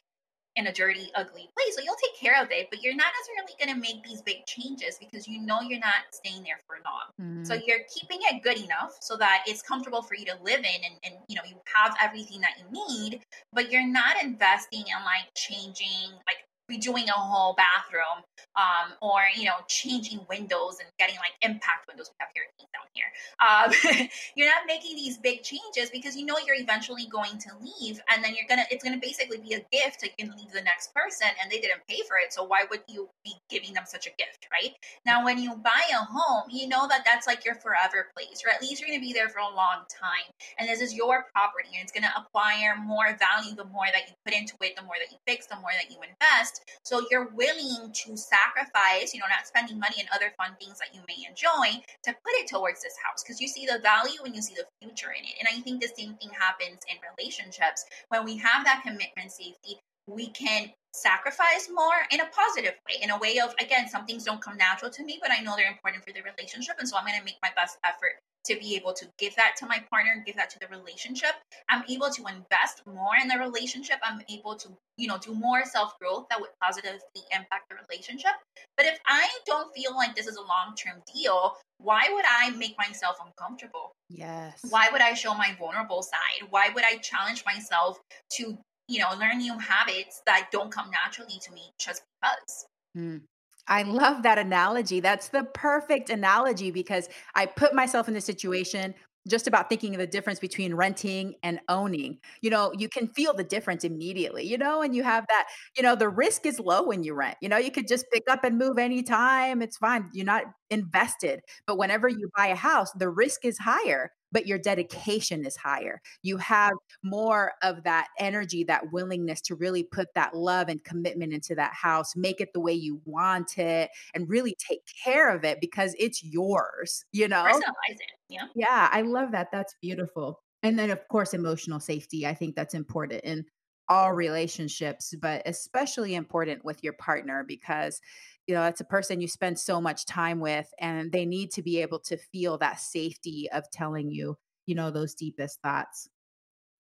in 0.56 0.68
a 0.68 0.74
dirty, 0.74 1.10
ugly 1.16 1.50
place. 1.56 1.76
So 1.76 1.82
you'll 1.82 1.96
take 2.04 2.20
care 2.20 2.42
of 2.42 2.52
it, 2.52 2.68
but 2.70 2.84
you're 2.84 2.96
not 2.96 3.08
necessarily 3.18 3.54
going 3.58 3.74
to 3.74 3.82
make 3.82 4.04
these 4.04 4.22
big 4.22 4.46
changes 4.46 4.98
because 5.00 5.28
you 5.28 5.42
know 5.42 5.62
you're 5.62 5.80
not 5.80 6.12
staying 6.12 6.44
there 6.44 6.60
for 6.68 6.78
long. 6.86 7.10
Mm-hmm. 7.22 7.44
So 7.46 7.54
you're 7.54 7.86
keeping 7.94 8.20
it 8.30 8.44
good 8.44 8.58
enough 8.58 8.98
so 9.02 9.16
that 9.18 9.44
it's 9.48 9.62
comfortable 9.62 10.02
for 10.02 10.16
you 10.16 10.26
to 10.26 10.38
live 10.44 10.60
in 10.60 10.80
and, 10.86 10.96
and 11.04 11.14
you 11.28 11.36
know 11.36 11.44
you 11.48 11.56
have 11.74 11.96
everything 12.02 12.42
that 12.42 12.54
you 12.60 12.66
need, 12.72 13.22
but 13.54 13.72
you're 13.72 13.88
not 13.88 14.22
investing 14.22 14.82
in 14.82 15.06
like 15.06 15.34
changing 15.34 16.12
like 16.28 16.46
redoing 16.70 17.08
a 17.08 17.18
whole 17.18 17.56
bathroom 17.56 18.24
um, 18.56 18.94
or 19.02 19.22
you 19.36 19.46
know 19.46 19.58
changing 19.68 20.20
windows 20.30 20.78
and 20.80 20.90
getting 20.98 21.16
like 21.18 21.34
impact 21.42 21.88
windows. 21.88 22.12
We 22.12 22.16
have 22.20 22.30
here 22.34 22.44
down 22.74 22.88
here. 22.94 23.10
Um, 23.40 24.08
you're 24.36 24.48
not 24.48 24.68
making 24.68 24.96
these 24.96 25.18
big 25.18 25.44
changes 25.44 25.90
because 25.92 26.16
you 26.16 26.26
know 26.26 26.38
you're 26.46 26.60
eventually 26.60 27.08
going 27.12 27.38
to 27.40 27.50
leave 27.62 28.02
and 28.12 28.24
then 28.24 28.36
you're 28.36 28.48
gonna 28.48 28.66
it's 28.72 28.84
gonna 28.84 29.00
basically 29.02 29.38
be 29.38 29.54
a 29.54 29.64
gift 29.72 30.02
to 30.02 30.10
leave 30.20 30.52
the 30.52 30.62
next 30.62 30.94
person 30.94 31.28
and 31.42 31.52
they 31.52 31.60
didn't 31.60 31.82
pay 31.88 32.02
for 32.08 32.18
it. 32.18 32.34
So 32.34 32.44
why 32.44 32.66
would 32.70 32.82
you 32.88 33.10
be 33.24 33.34
giving 33.50 33.74
them 33.74 33.84
such 33.86 34.08
a 34.08 34.12
gift 34.18 34.48
right? 34.52 34.74
Now 35.06 35.24
when 35.24 35.38
you 35.38 35.56
buy 35.56 35.82
a 35.92 36.04
home 36.06 36.50
you 36.50 36.68
know 36.68 36.88
that 36.88 37.04
that's 37.06 37.28
like 37.28 37.46
your 37.46 37.56
forever 37.56 38.08
place 38.16 38.42
or 38.46 38.52
at 38.52 38.62
least 38.62 38.82
you're 38.82 38.90
gonna 38.90 39.02
be 39.02 39.14
there 39.14 39.30
for 39.30 39.40
a 39.40 39.56
long 39.56 39.86
time 39.90 40.30
and 40.58 40.68
this 40.68 40.82
is 40.82 40.94
your 40.94 41.26
property 41.34 41.70
and 41.74 41.84
it's 41.84 41.92
gonna 41.92 42.14
acquire 42.18 42.76
more 42.82 43.18
value 43.18 43.56
the 43.56 43.66
more 43.66 43.88
that 43.92 44.08
you 44.08 44.14
put 44.26 44.34
into 44.34 44.56
it 44.62 44.76
the 44.76 44.84
more 44.84 44.96
that 45.00 45.12
you 45.12 45.18
fix 45.28 45.48
the 45.48 45.56
more 45.56 45.72
that 45.74 45.90
you 45.92 45.98
invest 46.02 46.59
so 46.84 47.06
you're 47.12 47.30
willing 47.34 47.92
to 47.94 48.18
sacrifice, 48.18 49.14
you 49.14 49.20
know, 49.20 49.30
not 49.30 49.48
spending 49.48 49.80
money 49.80 49.96
and 50.00 50.10
other 50.14 50.32
fun 50.38 50.56
things 50.60 50.80
that 50.80 50.94
you 50.94 51.02
may 51.08 51.26
enjoy 51.28 51.82
to 52.04 52.12
put 52.12 52.34
it 52.40 52.48
towards 52.48 52.82
this 52.82 52.96
house 53.04 53.24
because 53.24 53.40
you 53.40 53.48
see 53.48 53.66
the 53.66 53.80
value 53.80 54.20
and 54.26 54.36
you 54.36 54.42
see 54.42 54.56
the 54.56 54.66
future 54.82 55.12
in 55.18 55.24
it. 55.26 55.36
And 55.40 55.48
I 55.48 55.62
think 55.62 55.82
the 55.82 55.88
same 55.88 56.16
thing 56.16 56.30
happens 56.38 56.80
in 56.88 56.98
relationships. 57.18 57.86
When 58.10 58.26
we 58.26 58.38
have 58.38 58.66
that 58.66 58.84
commitment 58.84 59.32
safety, 59.32 59.80
we 60.08 60.28
can 60.30 60.72
sacrifice 60.94 61.70
more 61.74 62.08
in 62.12 62.20
a 62.22 62.30
positive 62.34 62.74
way, 62.88 62.98
in 63.02 63.12
a 63.12 63.20
way 63.20 63.40
of, 63.40 63.54
again, 63.62 63.88
some 63.88 64.06
things 64.06 64.24
don't 64.24 64.42
come 64.42 64.58
natural 64.58 64.90
to 64.92 65.04
me, 65.04 65.20
but 65.22 65.32
I 65.32 65.42
know 65.42 65.54
they're 65.56 65.72
important 65.72 66.04
for 66.04 66.14
the 66.14 66.22
relationship. 66.22 66.76
And 66.80 66.90
so 66.90 66.98
I'm 66.98 67.06
going 67.06 67.18
to 67.18 67.24
make 67.24 67.38
my 67.42 67.52
best 67.56 67.78
effort 67.86 68.18
to 68.46 68.56
be 68.60 68.76
able 68.76 68.94
to 68.94 69.06
give 69.18 69.36
that 69.36 69.56
to 69.58 69.66
my 69.66 69.84
partner, 69.90 70.24
give 70.26 70.36
that 70.36 70.50
to 70.52 70.60
the 70.60 70.68
relationship. 70.68 71.32
I'm 71.70 71.84
able 71.90 72.10
to 72.10 72.26
invest 72.26 72.82
more 72.86 73.16
in 73.22 73.28
the 73.28 73.38
relationship. 73.38 73.98
I'm 74.04 74.22
able 74.30 74.56
to, 74.56 74.70
you 74.98 75.08
know, 75.08 75.18
do 75.18 75.34
more 75.34 75.66
self 75.66 75.98
growth 76.00 76.28
that 76.30 76.40
would 76.40 76.50
positively 76.62 77.00
impact 77.32 77.70
the 77.70 77.76
relationship. 77.76 78.32
But 78.78 78.86
if 78.86 79.00
I 79.06 79.28
don't 79.46 79.74
feel 79.76 79.96
like 79.96 80.16
this 80.16 80.28
is 80.28 80.38
a 80.38 80.42
long 80.42 80.76
term 80.76 81.02
deal, 81.14 81.58
why 81.78 82.10
would 82.12 82.26
I 82.28 82.52
make 82.52 82.76
myself 82.78 83.18
uncomfortable? 83.26 83.92
Yes. 84.10 84.60
Why 84.70 84.90
would 84.92 85.02
I 85.02 85.14
show 85.14 85.34
my 85.34 85.56
vulnerable 85.58 86.02
side? 86.02 86.50
Why 86.50 86.70
would 86.74 86.84
I 86.84 86.98
challenge 86.98 87.44
myself 87.46 88.00
to, 88.34 88.58
you 88.88 89.00
know, 89.00 89.10
learn 89.20 89.38
new 89.40 89.58
habits 89.58 90.22
that 90.26 90.50
don't 90.52 90.72
come 90.72 90.90
naturally 90.92 91.40
to 91.40 91.52
me 91.52 91.72
just 91.80 92.02
because? 92.22 92.66
Mm. 92.98 93.22
I 93.70 93.84
love 93.84 94.24
that 94.24 94.38
analogy. 94.40 95.00
That's 95.00 95.30
the 95.30 95.44
perfect 95.54 96.10
analogy 96.10 96.72
because 96.72 97.08
I 97.36 97.46
put 97.46 97.74
myself 97.74 98.08
in 98.08 98.14
the 98.16 98.22
situation 98.22 98.96
just 99.28 99.48
about 99.48 99.70
thinking 99.70 99.94
of 99.94 100.00
the 100.00 100.08
difference 100.08 100.40
between 100.40 100.74
renting 100.74 101.36
and 101.44 101.60
owning. 101.70 102.18
You 102.42 102.50
know, 102.50 102.72
you 102.76 102.90
can 102.90 103.08
feel 103.10 103.34
the 103.34 103.44
difference 103.44 103.84
immediately, 103.84 104.44
you 104.46 104.58
know, 104.58 104.82
and 104.82 104.96
you 104.96 105.04
have 105.04 105.26
that, 105.30 105.48
you 105.78 105.84
know, 105.84 105.96
the 105.96 106.10
risk 106.10 106.46
is 106.46 106.60
low 106.60 106.84
when 106.84 107.04
you 107.04 107.14
rent. 107.14 107.38
You 107.42 107.50
know, 107.50 107.58
you 107.58 107.70
could 107.72 107.88
just 107.88 108.06
pick 108.12 108.24
up 108.30 108.44
and 108.44 108.58
move 108.58 108.80
anytime. 108.80 109.62
It's 109.62 109.78
fine. 109.78 110.10
You're 110.14 110.26
not 110.26 110.46
invested. 110.72 111.42
But 111.68 111.78
whenever 111.78 112.08
you 112.10 112.30
buy 112.36 112.48
a 112.48 112.56
house, 112.56 112.92
the 112.94 113.10
risk 113.10 113.46
is 113.46 113.58
higher 113.60 114.12
but 114.32 114.48
your 114.48 114.58
dedication 114.58 115.46
is 115.46 115.56
higher. 115.56 116.02
You 116.22 116.38
have 116.38 116.74
more 117.04 117.54
of 117.64 117.84
that 117.84 118.08
energy, 118.20 118.64
that 118.66 118.92
willingness 118.92 119.42
to 119.42 119.56
really 119.56 119.84
put 119.84 120.14
that 120.16 120.36
love 120.36 120.70
and 120.70 120.84
commitment 120.84 121.34
into 121.34 121.56
that 121.56 121.74
house, 121.74 122.16
make 122.16 122.42
it 122.42 122.54
the 122.54 122.60
way 122.60 122.74
you 122.74 123.02
want 123.06 123.58
it, 123.58 123.90
and 124.14 124.30
really 124.30 124.56
take 124.60 124.82
care 125.04 125.34
of 125.36 125.44
it 125.44 125.60
because 125.62 125.96
it's 126.00 126.24
yours, 126.24 127.06
you 127.12 127.28
know? 127.28 127.44
Personalize 127.44 127.62
it. 127.90 128.12
Yeah. 128.30 128.46
Yeah. 128.56 128.90
I 128.92 129.02
love 129.02 129.32
that. 129.32 129.50
That's 129.52 129.76
beautiful. 129.82 130.42
And 130.62 130.78
then, 130.78 130.92
of 130.92 131.08
course, 131.08 131.34
emotional 131.34 131.80
safety. 131.80 132.28
I 132.28 132.34
think 132.34 132.56
that's 132.56 132.74
important 132.74 133.24
in 133.24 133.46
all 133.90 134.14
relationships, 134.14 135.14
but 135.20 135.42
especially 135.46 136.14
important 136.14 136.64
with 136.64 136.84
your 136.84 136.94
partner 136.94 137.44
because 137.46 138.00
you 138.48 138.56
know 138.56 138.62
that's 138.62 138.82
a 138.82 138.86
person 138.86 139.22
you 139.22 139.28
spend 139.28 139.60
so 139.60 139.82
much 139.82 140.06
time 140.06 140.40
with 140.40 140.68
and 140.80 141.12
they 141.12 141.26
need 141.26 141.52
to 141.52 141.62
be 141.62 141.82
able 141.82 142.00
to 142.00 142.18
feel 142.18 142.58
that 142.58 142.80
safety 142.80 143.50
of 143.52 143.70
telling 143.72 144.10
you 144.10 144.38
you 144.66 144.76
know 144.76 144.92
those 144.92 145.16
deepest 145.16 145.60
thoughts. 145.62 146.08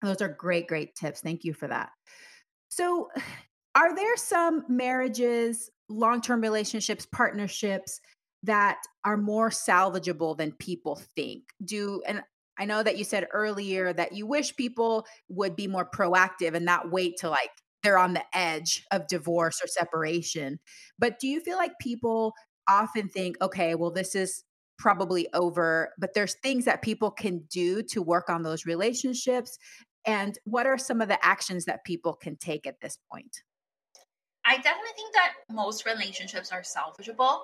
Those 0.02 0.22
are 0.22 0.28
great 0.28 0.68
great 0.68 0.96
tips. 0.96 1.22
Thank 1.22 1.44
you 1.44 1.54
for 1.54 1.68
that. 1.68 1.90
So 2.70 3.10
are 3.76 3.96
there 3.96 4.18
some 4.18 4.64
marriages 4.68 5.70
long-term 5.90 6.42
relationships 6.42 7.06
partnerships 7.06 8.02
that 8.44 8.78
are 9.04 9.18
more 9.18 9.50
salvageable 9.50 10.38
than 10.38 10.52
people 10.54 11.02
think? 11.16 11.44
Do 11.64 12.02
and 12.08 12.24
I 12.58 12.66
know 12.66 12.84
that 12.84 12.98
you 12.98 13.04
said 13.04 13.28
earlier 13.32 13.94
that 13.94 14.14
you 14.14 14.26
wish 14.26 14.56
people 14.56 15.06
would 15.30 15.56
be 15.56 15.68
more 15.68 15.90
proactive 15.90 16.54
and 16.54 16.66
not 16.66 16.92
wait 16.92 17.18
to 17.20 17.30
like 17.30 17.50
they're 17.84 17.98
on 18.00 18.14
the 18.14 18.24
edge 18.34 18.84
of 18.92 19.08
divorce 19.08 19.62
or 19.64 19.68
separation. 19.68 20.60
But 20.98 21.20
do 21.20 21.28
you 21.28 21.40
feel 21.40 21.58
like 21.58 21.78
people 21.80 22.34
often 22.68 23.08
think, 23.08 23.38
okay, 23.42 23.76
well, 23.76 23.92
this 23.92 24.16
is 24.16 24.44
probably 24.80 25.28
over, 25.34 25.94
but 26.00 26.16
there's 26.16 26.34
things 26.42 26.66
that 26.66 26.82
people 26.82 27.12
can 27.12 27.44
do 27.52 27.84
to 27.84 28.02
work 28.02 28.28
on 28.30 28.42
those 28.42 28.66
relationships? 28.66 29.58
And 30.06 30.38
what 30.46 30.66
are 30.66 30.80
some 30.80 31.00
of 31.00 31.08
the 31.08 31.24
actions 31.24 31.66
that 31.66 31.86
people 31.86 32.14
can 32.14 32.38
take 32.38 32.66
at 32.66 32.82
this 32.82 32.98
point? 33.12 33.42
I 34.46 34.58
definitely 34.58 34.92
think 34.96 35.14
that 35.14 35.34
most 35.50 35.86
relationships 35.86 36.52
are 36.52 36.62
salvageable. 36.62 37.42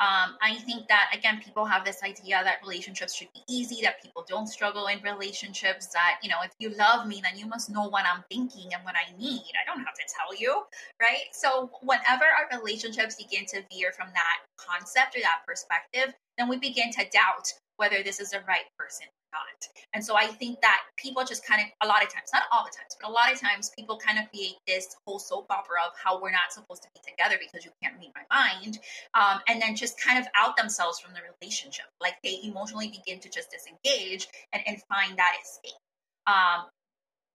Um, 0.00 0.34
I 0.42 0.56
think 0.66 0.88
that 0.88 1.10
again, 1.16 1.40
people 1.44 1.64
have 1.64 1.84
this 1.84 2.02
idea 2.02 2.42
that 2.42 2.56
relationships 2.62 3.14
should 3.14 3.32
be 3.32 3.42
easy, 3.48 3.80
that 3.82 4.02
people 4.02 4.24
don't 4.28 4.48
struggle 4.48 4.88
in 4.88 5.00
relationships, 5.02 5.86
that 5.88 6.18
you 6.22 6.28
know, 6.28 6.38
if 6.44 6.50
you 6.58 6.70
love 6.70 7.06
me, 7.06 7.20
then 7.22 7.38
you 7.38 7.46
must 7.46 7.70
know 7.70 7.88
what 7.88 8.04
I'm 8.04 8.24
thinking 8.28 8.74
and 8.74 8.84
what 8.84 8.94
I 8.96 9.16
need. 9.16 9.52
I 9.54 9.64
don't 9.66 9.84
have 9.84 9.94
to 9.94 10.02
tell 10.08 10.34
you, 10.36 10.64
right? 11.00 11.30
So 11.32 11.70
whenever 11.82 12.24
our 12.24 12.58
relationships 12.58 13.14
begin 13.14 13.46
to 13.46 13.62
veer 13.70 13.92
from 13.92 14.08
that 14.14 14.38
concept 14.56 15.16
or 15.16 15.20
that 15.20 15.46
perspective, 15.46 16.14
then 16.38 16.48
we 16.48 16.58
begin 16.58 16.90
to 16.92 17.04
doubt 17.12 17.52
whether 17.76 18.02
this 18.02 18.20
is 18.20 18.30
the 18.30 18.40
right 18.46 18.66
person 18.78 19.06
or 19.06 19.38
not. 19.38 19.68
And 19.94 20.04
so 20.04 20.16
I 20.16 20.26
think 20.26 20.60
that 20.60 20.80
people 20.96 21.24
just 21.24 21.46
kind 21.46 21.60
of, 21.60 21.66
a 21.82 21.88
lot 21.88 22.02
of 22.02 22.12
times, 22.12 22.30
not 22.32 22.44
all 22.52 22.64
the 22.64 22.76
times, 22.76 22.96
but 23.00 23.08
a 23.08 23.12
lot 23.12 23.32
of 23.32 23.40
times, 23.40 23.70
people 23.76 23.96
kind 23.96 24.18
of 24.18 24.30
create 24.30 24.56
this 24.66 24.96
whole 25.06 25.18
soap 25.18 25.46
opera 25.50 25.78
of 25.86 25.92
how 26.02 26.20
we're 26.20 26.30
not 26.30 26.50
supposed 26.50 26.82
to 26.82 26.88
be 26.94 27.00
together 27.08 27.36
because 27.38 27.64
you 27.64 27.70
can't 27.82 27.94
read 28.00 28.10
my 28.14 28.26
mind. 28.30 28.78
Um, 29.14 29.40
and 29.48 29.60
then 29.60 29.76
just 29.76 30.00
kind 30.00 30.18
of 30.18 30.26
out 30.36 30.56
themselves 30.56 31.00
from 31.00 31.14
the 31.14 31.20
relationship. 31.40 31.86
Like 32.00 32.14
they 32.22 32.40
emotionally 32.44 32.88
begin 32.88 33.20
to 33.20 33.28
just 33.28 33.50
disengage 33.50 34.28
and, 34.52 34.62
and 34.66 34.82
find 34.88 35.16
that 35.18 35.36
escape. 35.42 35.78
Um, 36.26 36.66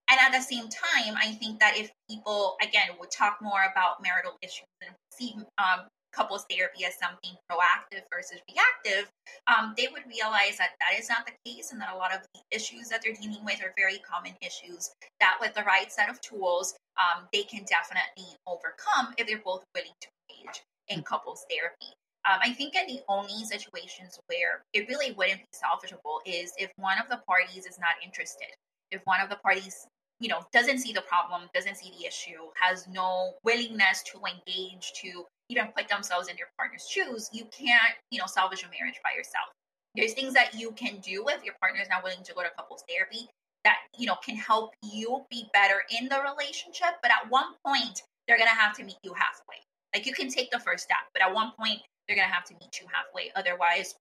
and 0.10 0.20
at 0.20 0.32
the 0.32 0.42
same 0.42 0.68
time, 0.70 1.16
I 1.18 1.34
think 1.34 1.60
that 1.60 1.78
if 1.78 1.92
people, 2.10 2.58
again, 2.62 2.90
would 3.00 3.12
talk 3.12 3.38
more 3.42 3.62
about 3.72 4.02
marital 4.02 4.34
issues 4.42 4.66
and 4.82 4.96
see 5.14 5.36
um, 5.60 5.86
couples 6.12 6.46
therapy 6.50 6.86
as 6.86 6.98
something 6.98 7.38
proactive 7.50 8.04
versus 8.12 8.40
reactive, 8.50 9.10
um, 9.48 9.74
they 9.78 9.88
would 9.92 10.04
realize 10.08 10.58
that 10.58 10.76
that 10.80 11.00
is 11.00 11.10
not 11.10 11.26
the 11.26 11.34
case 11.46 11.72
and 11.72 11.82
that 11.82 11.94
a 11.94 11.98
lot 11.98 12.14
of 12.14 12.22
the 12.34 12.42
issues 12.52 12.90
that 12.90 13.02
they're 13.04 13.14
dealing 13.14 13.44
with 13.46 13.62
are 13.64 13.74
very 13.78 14.00
common 14.00 14.34
issues 14.42 14.92
that 15.20 15.38
with 15.40 15.54
the 15.54 15.64
right 15.64 15.92
set 15.92 16.10
of 16.10 16.20
tools, 16.22 16.76
um, 16.98 17.26
they 17.34 17.44
can 17.44 17.66
definitely 17.66 18.36
overcome 18.48 19.14
if 19.18 19.28
they're 19.28 19.44
both 19.44 19.64
willing 19.76 19.96
to 20.02 20.08
engage 20.30 20.64
in 20.88 21.04
couples 21.04 21.46
therapy. 21.50 21.94
Um, 22.28 22.40
I 22.44 22.52
think 22.52 22.76
in 22.76 22.88
the 22.88 23.02
only 23.08 23.46
situations 23.46 24.20
where 24.28 24.62
it 24.74 24.88
really 24.90 25.14
wouldn't 25.14 25.40
be 25.40 25.56
salvageable 25.56 26.20
is 26.26 26.54
if 26.58 26.70
one 26.78 26.98
of 27.00 27.08
the 27.10 27.22
parties 27.26 27.66
is 27.66 27.80
not 27.80 27.96
interested. 28.04 28.52
If 28.92 29.02
one 29.06 29.22
of 29.22 29.30
the 29.30 29.38
parties 29.38 29.88
you 30.20 30.28
know 30.28 30.42
doesn't 30.52 30.80
see 30.80 30.92
the 30.92 31.02
problem 31.02 31.44
doesn't 31.54 31.78
see 31.78 31.94
the 31.98 32.06
issue 32.06 32.52
has 32.56 32.88
no 32.88 33.34
willingness 33.44 34.04
to 34.04 34.20
engage 34.26 34.92
to 35.02 35.26
even 35.50 35.68
put 35.76 35.88
themselves 35.88 36.28
in 36.28 36.38
your 36.38 36.48
partner's 36.58 36.88
shoes 36.88 37.30
you 37.34 37.46
can't 37.52 37.96
you 38.12 38.20
know 38.20 38.26
salvage 38.26 38.64
a 38.64 38.70
marriage 38.70 39.00
by 39.04 39.12
yourself 39.16 39.50
there's 39.96 40.14
things 40.14 40.34
that 40.34 40.54
you 40.54 40.72
can 40.72 40.98
do 41.02 41.26
if 41.30 41.44
your 41.44 41.56
partner 41.60 41.82
is 41.82 41.90
not 41.90 42.04
willing 42.04 42.24
to 42.24 42.34
go 42.34 42.42
to 42.42 42.50
couples 42.58 42.84
therapy 42.88 43.28
that 43.64 43.78
you 43.98 44.06
know 44.06 44.16
can 44.24 44.36
help 44.36 44.72
you 44.84 45.26
be 45.30 45.46
better 45.54 45.84
in 46.00 46.08
the 46.08 46.20
relationship 46.22 46.96
but 47.02 47.12
at 47.12 47.30
one 47.30 47.54
point 47.66 48.02
they're 48.28 48.38
gonna 48.38 48.50
have 48.50 48.76
to 48.76 48.84
meet 48.84 48.98
you 49.04 49.14
halfway 49.14 49.58
like 49.94 50.06
you 50.06 50.14
can 50.14 50.30
take 50.30 50.50
the 50.52 50.60
first 50.60 50.84
step 50.84 51.04
but 51.14 51.22
at 51.22 51.34
one 51.34 51.52
point 51.60 51.80
they're 52.08 52.18
gonna 52.18 52.28
have 52.28 52.46
to 52.46 52.54
meet 52.62 52.80
you 52.80 52.88
halfway 52.92 53.32
otherwise 53.36 53.96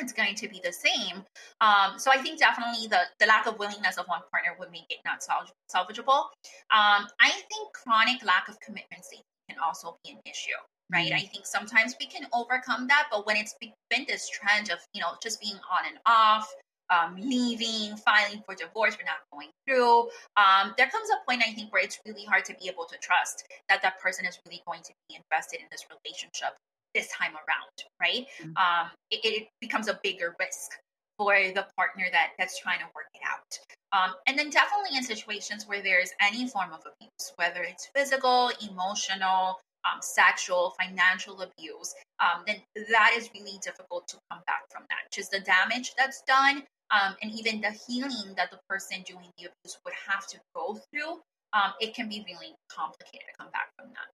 it's 0.00 0.12
going 0.12 0.34
to 0.34 0.48
be 0.48 0.60
the 0.64 0.72
same. 0.72 1.22
Um, 1.60 1.98
so 1.98 2.10
I 2.10 2.18
think 2.18 2.38
definitely 2.38 2.88
the, 2.88 3.02
the 3.20 3.26
lack 3.26 3.46
of 3.46 3.58
willingness 3.58 3.98
of 3.98 4.06
one 4.06 4.20
partner 4.32 4.56
would 4.58 4.70
make 4.72 4.90
it 4.90 4.98
not 5.04 5.20
salv- 5.20 5.52
salvageable. 5.72 6.26
Um, 6.74 7.06
I 7.20 7.30
think 7.30 7.72
chronic 7.72 8.24
lack 8.24 8.48
of 8.48 8.58
commitment 8.60 9.04
can 9.48 9.58
also 9.62 9.96
be 10.04 10.12
an 10.12 10.18
issue, 10.26 10.58
right? 10.92 11.06
Mm-hmm. 11.06 11.14
I 11.14 11.28
think 11.28 11.46
sometimes 11.46 11.94
we 11.98 12.06
can 12.06 12.26
overcome 12.32 12.86
that, 12.88 13.08
but 13.10 13.26
when 13.26 13.36
it's 13.36 13.54
been 13.60 14.04
this 14.06 14.28
trend 14.28 14.70
of, 14.70 14.78
you 14.92 15.00
know, 15.00 15.14
just 15.22 15.40
being 15.40 15.56
on 15.56 15.86
and 15.88 15.98
off, 16.06 16.52
um, 16.90 17.16
leaving, 17.16 17.96
filing 17.96 18.42
for 18.44 18.54
divorce, 18.54 18.96
we're 18.98 19.06
not 19.06 19.24
going 19.32 19.48
through. 19.66 20.10
Um, 20.36 20.74
there 20.76 20.88
comes 20.88 21.08
a 21.10 21.24
point, 21.26 21.42
I 21.46 21.52
think, 21.52 21.72
where 21.72 21.82
it's 21.82 21.98
really 22.06 22.24
hard 22.24 22.44
to 22.46 22.54
be 22.60 22.68
able 22.68 22.84
to 22.84 22.96
trust 22.98 23.44
that 23.68 23.80
that 23.82 23.98
person 24.00 24.26
is 24.26 24.38
really 24.46 24.62
going 24.66 24.82
to 24.82 24.92
be 25.08 25.16
invested 25.16 25.60
in 25.60 25.66
this 25.70 25.84
relationship 25.88 26.56
this 26.94 27.08
time 27.08 27.32
around, 27.32 27.76
right? 28.00 28.26
Mm-hmm. 28.40 28.56
Um, 28.56 28.90
it, 29.10 29.20
it, 29.24 29.48
becomes 29.60 29.88
a 29.88 29.98
bigger 30.02 30.36
risk 30.38 30.72
for 31.16 31.34
the 31.34 31.66
partner 31.76 32.04
that 32.12 32.30
that's 32.38 32.60
trying 32.60 32.80
to 32.80 32.84
work 32.94 33.06
it 33.14 33.22
out. 33.24 33.58
Um, 33.92 34.14
and 34.26 34.38
then 34.38 34.50
definitely 34.50 34.96
in 34.96 35.02
situations 35.02 35.64
where 35.66 35.82
there's 35.82 36.10
any 36.20 36.48
form 36.48 36.72
of 36.72 36.80
abuse, 36.80 37.32
whether 37.36 37.62
it's 37.62 37.88
physical, 37.94 38.50
emotional, 38.70 39.60
um, 39.84 40.00
sexual, 40.00 40.74
financial 40.80 41.40
abuse, 41.42 41.94
um, 42.20 42.42
then 42.46 42.56
that 42.90 43.12
is 43.16 43.30
really 43.34 43.58
difficult 43.62 44.06
to 44.08 44.16
come 44.30 44.40
back 44.46 44.62
from 44.70 44.82
that. 44.90 45.10
Just 45.12 45.30
the 45.30 45.40
damage 45.40 45.92
that's 45.96 46.22
done, 46.26 46.62
um, 46.90 47.16
and 47.22 47.32
even 47.32 47.60
the 47.60 47.74
healing 47.86 48.34
that 48.36 48.50
the 48.50 48.58
person 48.68 49.02
doing 49.06 49.30
the 49.38 49.48
abuse 49.48 49.78
would 49.84 49.94
have 50.08 50.26
to 50.28 50.38
go 50.54 50.78
through, 50.90 51.20
um, 51.52 51.72
it 51.80 51.94
can 51.94 52.08
be 52.08 52.24
really 52.26 52.54
complicated 52.70 53.26
to 53.32 53.44
come 53.44 53.50
back 53.52 53.68
from 53.78 53.88
that. 53.90 54.08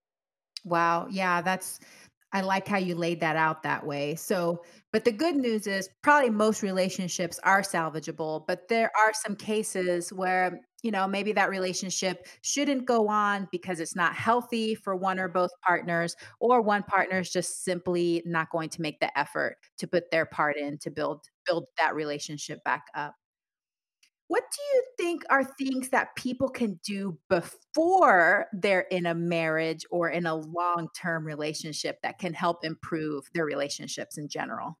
Wow. 0.65 1.07
Yeah, 1.09 1.41
that's 1.41 1.79
I 2.31 2.41
like 2.41 2.67
how 2.67 2.77
you 2.77 2.95
laid 2.95 3.21
that 3.21 3.35
out 3.35 3.63
that 3.63 3.85
way. 3.85 4.15
So, 4.15 4.63
but 4.93 5.03
the 5.03 5.11
good 5.11 5.35
news 5.35 5.65
is 5.65 5.89
probably 6.03 6.29
most 6.29 6.61
relationships 6.61 7.39
are 7.43 7.61
salvageable, 7.61 8.45
but 8.47 8.67
there 8.67 8.91
are 8.99 9.13
some 9.13 9.35
cases 9.35 10.13
where, 10.13 10.61
you 10.81 10.91
know, 10.91 11.07
maybe 11.07 11.33
that 11.33 11.49
relationship 11.49 12.27
shouldn't 12.41 12.85
go 12.85 13.07
on 13.07 13.47
because 13.51 13.79
it's 13.79 13.95
not 13.95 14.15
healthy 14.15 14.75
for 14.75 14.95
one 14.95 15.19
or 15.19 15.27
both 15.27 15.51
partners, 15.65 16.15
or 16.39 16.61
one 16.61 16.83
partner 16.83 17.19
is 17.19 17.29
just 17.29 17.63
simply 17.63 18.21
not 18.25 18.49
going 18.51 18.69
to 18.69 18.81
make 18.81 18.99
the 18.99 19.17
effort 19.17 19.57
to 19.77 19.87
put 19.87 20.11
their 20.11 20.25
part 20.25 20.57
in 20.57 20.77
to 20.79 20.91
build 20.91 21.25
build 21.45 21.65
that 21.77 21.95
relationship 21.95 22.63
back 22.63 22.85
up. 22.95 23.15
What 24.29 24.43
do 24.55 24.61
you 24.61 24.83
think 24.95 25.23
are 25.31 25.43
things 25.43 25.89
that 25.89 26.15
people 26.15 26.49
can 26.49 26.79
do 26.85 27.17
before 27.29 28.45
they're 28.53 28.85
in 28.91 29.07
a 29.07 29.15
marriage 29.15 29.85
or 29.89 30.09
in 30.09 30.27
a 30.27 30.35
long 30.35 30.87
term 30.95 31.25
relationship 31.25 31.97
that 32.03 32.19
can 32.19 32.35
help 32.35 32.63
improve 32.63 33.23
their 33.33 33.45
relationships 33.45 34.19
in 34.19 34.29
general? 34.29 34.77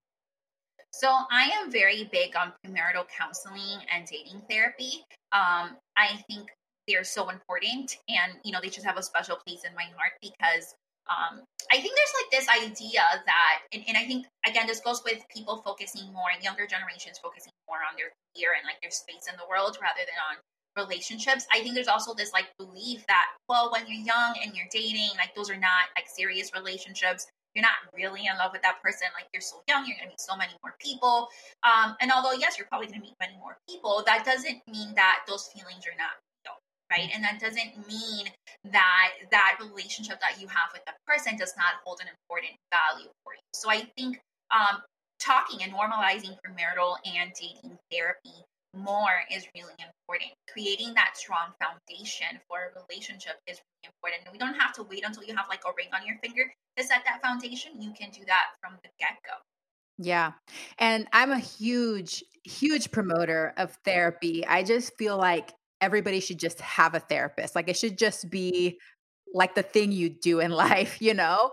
So, 0.91 1.07
I 1.31 1.49
am 1.55 1.71
very 1.71 2.09
big 2.11 2.35
on 2.35 2.53
premarital 2.63 3.05
counseling 3.15 3.79
and 3.91 4.05
dating 4.05 4.41
therapy. 4.49 5.03
Um, 5.31 5.77
I 5.99 6.23
think 6.31 6.47
they're 6.87 7.03
so 7.03 7.29
important, 7.29 7.97
and 8.07 8.39
you 8.43 8.51
know, 8.51 8.59
they 8.63 8.69
just 8.69 8.85
have 8.85 8.97
a 8.97 9.03
special 9.03 9.35
place 9.35 9.63
in 9.67 9.75
my 9.75 9.85
heart 9.99 10.15
because 10.21 10.73
um, 11.11 11.43
I 11.71 11.81
think 11.81 11.93
there's 11.97 12.15
like 12.15 12.31
this 12.31 12.47
idea 12.47 13.01
that, 13.25 13.59
and, 13.73 13.83
and, 13.87 13.97
I 13.97 14.05
think 14.05 14.27
again, 14.45 14.67
this 14.67 14.79
goes 14.79 15.01
with 15.03 15.19
people 15.33 15.61
focusing 15.65 16.13
more, 16.13 16.31
and 16.33 16.43
younger 16.43 16.65
generations 16.65 17.19
focusing 17.21 17.51
more 17.67 17.83
on 17.83 17.97
their 17.97 18.13
career 18.33 18.55
and 18.55 18.63
like 18.65 18.79
their 18.81 18.93
space 18.93 19.27
in 19.27 19.35
the 19.35 19.45
world 19.49 19.77
rather 19.81 20.05
than 20.05 20.17
on 20.31 20.37
relationships. 20.77 21.45
I 21.51 21.61
think 21.61 21.75
there's 21.75 21.89
also 21.89 22.13
this 22.13 22.31
like 22.31 22.47
belief 22.57 23.05
that, 23.07 23.25
well, 23.47 23.71
when 23.71 23.85
you're 23.87 24.05
young 24.05 24.37
and 24.41 24.55
you're 24.55 24.69
dating, 24.71 25.09
like 25.17 25.35
those 25.35 25.49
are 25.49 25.57
not 25.57 25.89
like 25.97 26.07
serious 26.07 26.51
relationships. 26.55 27.27
You're 27.55 27.63
not 27.63 27.81
really 27.93 28.27
in 28.27 28.37
love 28.37 28.51
with 28.53 28.61
that 28.61 28.81
person. 28.81 29.07
Like 29.13 29.27
you're 29.33 29.41
so 29.41 29.61
young, 29.67 29.85
you're 29.85 29.97
going 29.97 30.09
to 30.09 30.13
meet 30.13 30.21
so 30.21 30.37
many 30.37 30.53
more 30.63 30.75
people. 30.79 31.27
Um, 31.63 31.95
and 32.01 32.11
although 32.11 32.33
yes, 32.33 32.57
you're 32.57 32.67
probably 32.67 32.87
going 32.87 33.01
to 33.01 33.05
meet 33.05 33.17
many 33.19 33.37
more 33.37 33.57
people, 33.67 34.03
that 34.05 34.25
doesn't 34.25 34.61
mean 34.67 34.93
that 34.95 35.25
those 35.27 35.47
feelings 35.49 35.83
are 35.89 35.97
not 35.97 36.13
real, 36.45 36.57
right? 36.91 37.09
And 37.13 37.23
that 37.23 37.39
doesn't 37.39 37.87
mean 37.87 38.29
that 38.71 39.09
that 39.31 39.57
relationship 39.59 40.19
that 40.21 40.39
you 40.39 40.47
have 40.47 40.69
with 40.73 40.85
the 40.85 40.93
person 41.07 41.37
does 41.37 41.53
not 41.57 41.81
hold 41.83 41.99
an 42.01 42.07
important 42.07 42.53
value 42.69 43.09
for 43.23 43.33
you. 43.33 43.45
So 43.53 43.69
I 43.69 43.89
think 43.97 44.21
um, 44.51 44.81
talking 45.19 45.63
and 45.63 45.73
normalizing 45.73 46.37
premarital 46.45 46.95
and 47.05 47.31
dating 47.33 47.77
therapy 47.91 48.45
more 48.75 49.23
is 49.31 49.45
really 49.55 49.73
important. 49.79 50.31
Creating 50.51 50.93
that 50.93 51.17
strong 51.17 51.53
foundation 51.59 52.39
for 52.47 52.71
a 52.71 52.81
relationship 52.81 53.37
is 53.47 53.57
really 53.57 53.93
important. 53.93 54.21
And 54.25 54.33
we 54.33 54.39
don't 54.39 54.59
have 54.59 54.73
to 54.73 54.83
wait 54.83 55.03
until 55.05 55.23
you 55.23 55.35
have 55.35 55.45
like 55.49 55.61
a 55.65 55.71
ring 55.75 55.87
on 55.93 56.05
your 56.05 56.17
finger 56.23 56.51
to 56.77 56.83
set 56.83 57.03
that 57.05 57.21
foundation. 57.21 57.81
You 57.81 57.93
can 57.93 58.09
do 58.11 58.21
that 58.27 58.55
from 58.61 58.77
the 58.83 58.89
get 58.99 59.17
go. 59.25 59.33
Yeah. 59.97 60.31
And 60.77 61.07
I'm 61.11 61.31
a 61.31 61.39
huge, 61.39 62.23
huge 62.43 62.91
promoter 62.91 63.53
of 63.57 63.77
therapy. 63.83 64.45
I 64.47 64.63
just 64.63 64.97
feel 64.97 65.17
like 65.17 65.51
everybody 65.81 66.19
should 66.19 66.39
just 66.39 66.61
have 66.61 66.95
a 66.95 66.99
therapist. 66.99 67.55
Like 67.55 67.69
it 67.69 67.77
should 67.77 67.97
just 67.97 68.29
be 68.29 68.79
like 69.33 69.55
the 69.55 69.63
thing 69.63 69.91
you 69.91 70.09
do 70.09 70.39
in 70.39 70.51
life, 70.67 71.01
you 71.01 71.13
know? 71.13 71.51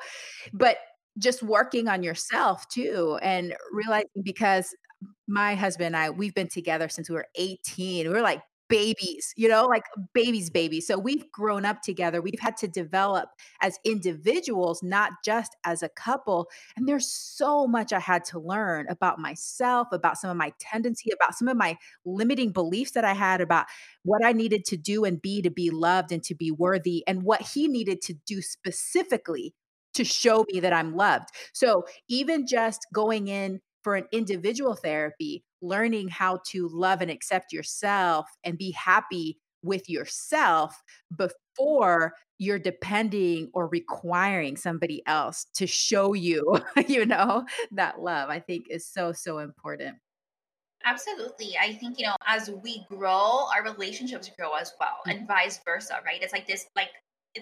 But 0.53 0.79
just 1.19 1.43
working 1.43 1.89
on 1.89 2.03
yourself 2.03 2.69
too 2.69 3.19
and 3.23 3.55
realizing 3.73 4.23
because 4.23 4.75
my 5.28 5.55
husband 5.55 5.88
and 5.88 5.97
I, 5.97 6.11
we've 6.11 6.34
been 6.34 6.49
together 6.49 6.88
since 6.88 7.09
we 7.09 7.16
were 7.16 7.26
18. 7.36 8.07
We 8.07 8.12
were 8.12 8.20
like 8.22 8.42
babies, 8.68 9.32
you 9.36 9.49
know, 9.49 9.64
like 9.66 9.84
babies, 10.12 10.51
babies. 10.51 10.86
So 10.86 10.99
we've 10.99 11.30
grown 11.30 11.64
up 11.64 11.82
together. 11.82 12.20
We've 12.20 12.40
had 12.40 12.57
to 12.59 12.68
develop 12.68 13.28
as 13.61 13.78
individuals, 13.84 14.82
not 14.82 15.12
just 15.24 15.57
as 15.64 15.82
a 15.82 15.88
couple. 15.88 16.49
And 16.76 16.88
there's 16.88 17.11
so 17.11 17.66
much 17.66 17.92
I 17.92 18.01
had 18.01 18.24
to 18.26 18.40
learn 18.40 18.86
about 18.88 19.18
myself, 19.18 19.88
about 19.92 20.18
some 20.18 20.30
of 20.30 20.36
my 20.36 20.53
tendency, 20.59 21.11
about 21.12 21.36
some 21.36 21.49
of 21.49 21.57
my 21.57 21.76
limiting 22.05 22.51
beliefs 22.51 22.92
that 22.92 23.05
I 23.05 23.14
had 23.14 23.40
about 23.40 23.66
what 24.03 24.24
I 24.24 24.32
needed 24.32 24.64
to 24.66 24.76
do 24.76 25.05
and 25.05 25.22
be 25.22 25.42
to 25.42 25.51
be 25.51 25.70
loved 25.70 26.12
and 26.12 26.22
to 26.24 26.34
be 26.34 26.51
worthy, 26.51 27.05
and 27.07 27.22
what 27.22 27.42
he 27.42 27.68
needed 27.68 28.03
to 28.03 28.14
do 28.26 28.42
specifically 28.42 29.55
to 29.94 30.05
show 30.05 30.44
me 30.53 30.61
that 30.61 30.72
I'm 30.72 30.94
loved. 30.94 31.28
So 31.55 31.84
even 32.09 32.47
just 32.47 32.86
going 32.92 33.28
in 33.28 33.61
for 33.87 33.95
an 33.95 34.09
individual 34.11 34.74
therapy, 34.74 35.45
learning 35.62 36.09
how 36.09 36.41
to 36.45 36.68
love 36.72 37.01
and 37.01 37.09
accept 37.09 37.53
yourself 37.53 38.26
and 38.43 38.59
be 38.59 38.72
happy 38.72 39.39
with 39.62 39.89
yourself 39.89 40.82
before 41.16 42.12
you're 42.41 42.59
depending 42.59 43.49
or 43.55 43.68
requiring 43.68 44.57
somebody 44.57 45.05
else 45.07 45.47
to 45.55 45.68
show 45.68 46.14
you, 46.14 46.59
you 46.89 47.07
know, 47.07 47.45
that 47.70 48.01
love, 48.01 48.28
I 48.28 48.41
think 48.41 48.66
is 48.70 48.84
so, 48.89 49.12
so 49.12 49.39
important. 49.39 49.99
Absolutely. 50.84 51.57
I 51.57 51.74
think, 51.74 52.01
you 52.01 52.07
know, 52.07 52.16
as 52.26 52.51
we 52.64 52.84
grow, 52.91 53.47
our 53.55 53.62
relationships 53.62 54.28
grow 54.37 54.55
as 54.55 54.72
well, 54.80 54.97
mm-hmm. 55.07 55.11
and 55.11 55.28
vice 55.28 55.61
versa, 55.64 56.01
right? 56.05 56.20
It's 56.20 56.32
like 56.32 56.49
this, 56.49 56.66
like, 56.74 56.91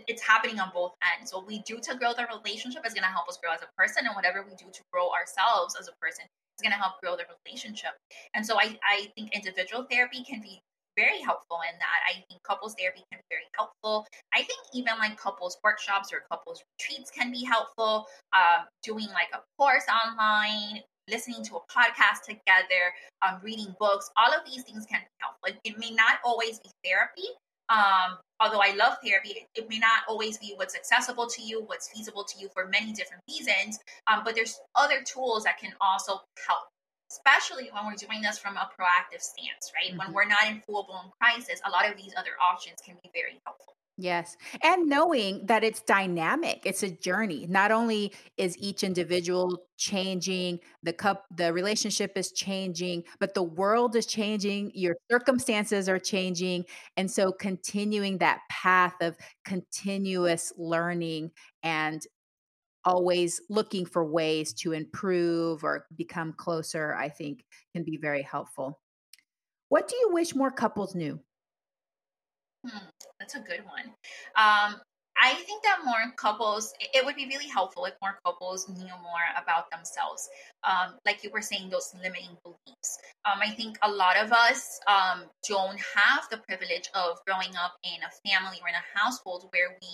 it's 0.08 0.22
happening 0.22 0.58
on 0.60 0.70
both 0.74 0.92
ends. 1.16 1.32
What 1.32 1.46
we 1.46 1.62
do 1.62 1.78
to 1.80 1.94
grow 1.96 2.12
the 2.12 2.26
relationship 2.26 2.86
is 2.86 2.94
going 2.94 3.04
to 3.04 3.14
help 3.14 3.28
us 3.28 3.38
grow 3.42 3.52
as 3.52 3.62
a 3.62 3.70
person, 3.76 4.06
and 4.06 4.14
whatever 4.14 4.42
we 4.42 4.54
do 4.56 4.66
to 4.72 4.82
grow 4.92 5.10
ourselves 5.10 5.76
as 5.78 5.88
a 5.88 5.94
person 6.00 6.24
is 6.24 6.62
going 6.62 6.72
to 6.72 6.78
help 6.78 7.00
grow 7.02 7.16
the 7.16 7.24
relationship. 7.44 7.92
And 8.34 8.44
so 8.44 8.58
I, 8.58 8.78
I 8.82 9.10
think 9.14 9.34
individual 9.34 9.86
therapy 9.90 10.24
can 10.24 10.40
be 10.40 10.60
very 10.96 11.20
helpful 11.20 11.58
in 11.68 11.76
that. 11.78 12.00
I 12.06 12.22
think 12.28 12.42
couples 12.42 12.74
therapy 12.78 13.02
can 13.10 13.18
be 13.18 13.34
very 13.34 13.48
helpful. 13.54 14.06
I 14.32 14.42
think 14.42 14.60
even 14.74 14.94
like 14.98 15.16
couples 15.16 15.58
workshops 15.64 16.12
or 16.12 16.22
couples 16.30 16.62
retreats 16.78 17.10
can 17.10 17.32
be 17.32 17.44
helpful. 17.44 18.06
Um, 18.32 18.66
doing 18.82 19.08
like 19.08 19.30
a 19.34 19.42
course 19.58 19.84
online, 19.90 20.82
listening 21.10 21.44
to 21.44 21.56
a 21.56 21.62
podcast 21.66 22.22
together, 22.24 22.94
um, 23.26 23.40
reading 23.42 23.74
books, 23.78 24.10
all 24.16 24.32
of 24.32 24.44
these 24.46 24.62
things 24.62 24.86
can 24.86 25.00
be 25.00 25.10
helpful. 25.20 25.48
It, 25.48 25.58
it 25.64 25.78
may 25.78 25.90
not 25.90 26.18
always 26.24 26.60
be 26.60 26.70
therapy. 26.84 27.26
Um, 27.68 28.18
although 28.40 28.60
I 28.60 28.74
love 28.74 28.96
therapy, 29.02 29.46
it, 29.54 29.68
may 29.68 29.78
not 29.78 30.02
always 30.08 30.38
be 30.38 30.52
what's 30.56 30.74
accessible 30.74 31.26
to 31.26 31.42
you, 31.42 31.62
what's 31.64 31.88
feasible 31.88 32.24
to 32.24 32.38
you 32.38 32.48
for 32.52 32.66
many 32.66 32.92
different 32.92 33.22
reasons. 33.28 33.78
Um, 34.06 34.22
but 34.24 34.34
there's 34.34 34.60
other 34.74 35.02
tools 35.02 35.44
that 35.44 35.58
can 35.58 35.72
also 35.80 36.20
help 36.46 36.68
especially 37.10 37.70
when 37.72 37.86
we're 37.86 37.94
doing 37.94 38.22
this 38.22 38.38
from 38.38 38.56
a 38.56 38.68
proactive 38.74 39.20
stance, 39.20 39.70
right? 39.74 39.90
Mm-hmm. 39.90 39.98
When 39.98 40.12
we're 40.12 40.24
not 40.26 40.48
in 40.48 40.60
full 40.66 40.84
blown 40.84 41.12
crisis, 41.20 41.60
a 41.64 41.70
lot 41.70 41.88
of 41.88 41.96
these 41.96 42.12
other 42.16 42.32
options 42.42 42.80
can 42.84 42.96
be 43.02 43.10
very 43.14 43.38
helpful. 43.44 43.74
Yes. 43.96 44.36
And 44.64 44.88
knowing 44.88 45.46
that 45.46 45.62
it's 45.62 45.80
dynamic, 45.80 46.62
it's 46.64 46.82
a 46.82 46.90
journey. 46.90 47.46
Not 47.48 47.70
only 47.70 48.12
is 48.36 48.58
each 48.58 48.82
individual 48.82 49.66
changing, 49.76 50.58
the 50.82 50.92
cup 50.92 51.26
the 51.36 51.52
relationship 51.52 52.12
is 52.16 52.32
changing, 52.32 53.04
but 53.20 53.34
the 53.34 53.44
world 53.44 53.94
is 53.94 54.06
changing, 54.06 54.72
your 54.74 54.96
circumstances 55.08 55.88
are 55.88 56.00
changing, 56.00 56.64
and 56.96 57.08
so 57.08 57.30
continuing 57.30 58.18
that 58.18 58.40
path 58.50 58.94
of 59.00 59.16
continuous 59.44 60.52
learning 60.56 61.30
and 61.62 62.02
always 62.84 63.40
looking 63.50 63.86
for 63.86 64.04
ways 64.04 64.54
to 64.54 64.72
improve 64.72 65.64
or 65.64 65.86
become 65.96 66.32
closer, 66.34 66.94
I 66.94 67.08
think 67.10 67.44
can 67.74 67.84
be 67.84 67.98
very 67.98 68.22
helpful. 68.22 68.80
What 69.68 69.88
do 69.88 69.96
you 69.96 70.10
wish 70.12 70.34
more 70.34 70.50
couples 70.52 70.94
knew? 70.94 71.20
Hmm, 72.64 72.86
that's 73.20 73.34
a 73.34 73.40
good 73.40 73.64
one. 73.64 73.92
Um, 74.36 74.80
I 75.16 75.34
think 75.46 75.62
that 75.62 75.84
more 75.84 76.12
couples, 76.16 76.72
it 76.92 77.04
would 77.04 77.14
be 77.14 77.26
really 77.26 77.46
helpful 77.46 77.84
if 77.84 77.94
more 78.02 78.18
couples 78.24 78.68
knew 78.68 78.96
more 79.02 79.26
about 79.40 79.70
themselves. 79.70 80.28
Um, 80.64 80.94
like 81.06 81.22
you 81.22 81.30
were 81.30 81.42
saying, 81.42 81.70
those 81.70 81.94
limiting 81.94 82.36
beliefs. 82.42 82.98
Um, 83.24 83.38
I 83.40 83.50
think 83.50 83.78
a 83.82 83.90
lot 83.90 84.16
of 84.16 84.32
us 84.32 84.80
um, 84.88 85.24
don't 85.48 85.78
have 85.94 86.28
the 86.30 86.38
privilege 86.38 86.88
of 86.94 87.18
growing 87.26 87.54
up 87.54 87.74
in 87.84 88.02
a 88.02 88.28
family 88.28 88.58
or 88.60 88.68
in 88.68 88.74
a 88.74 88.98
household 88.98 89.48
where 89.52 89.76
we 89.80 89.88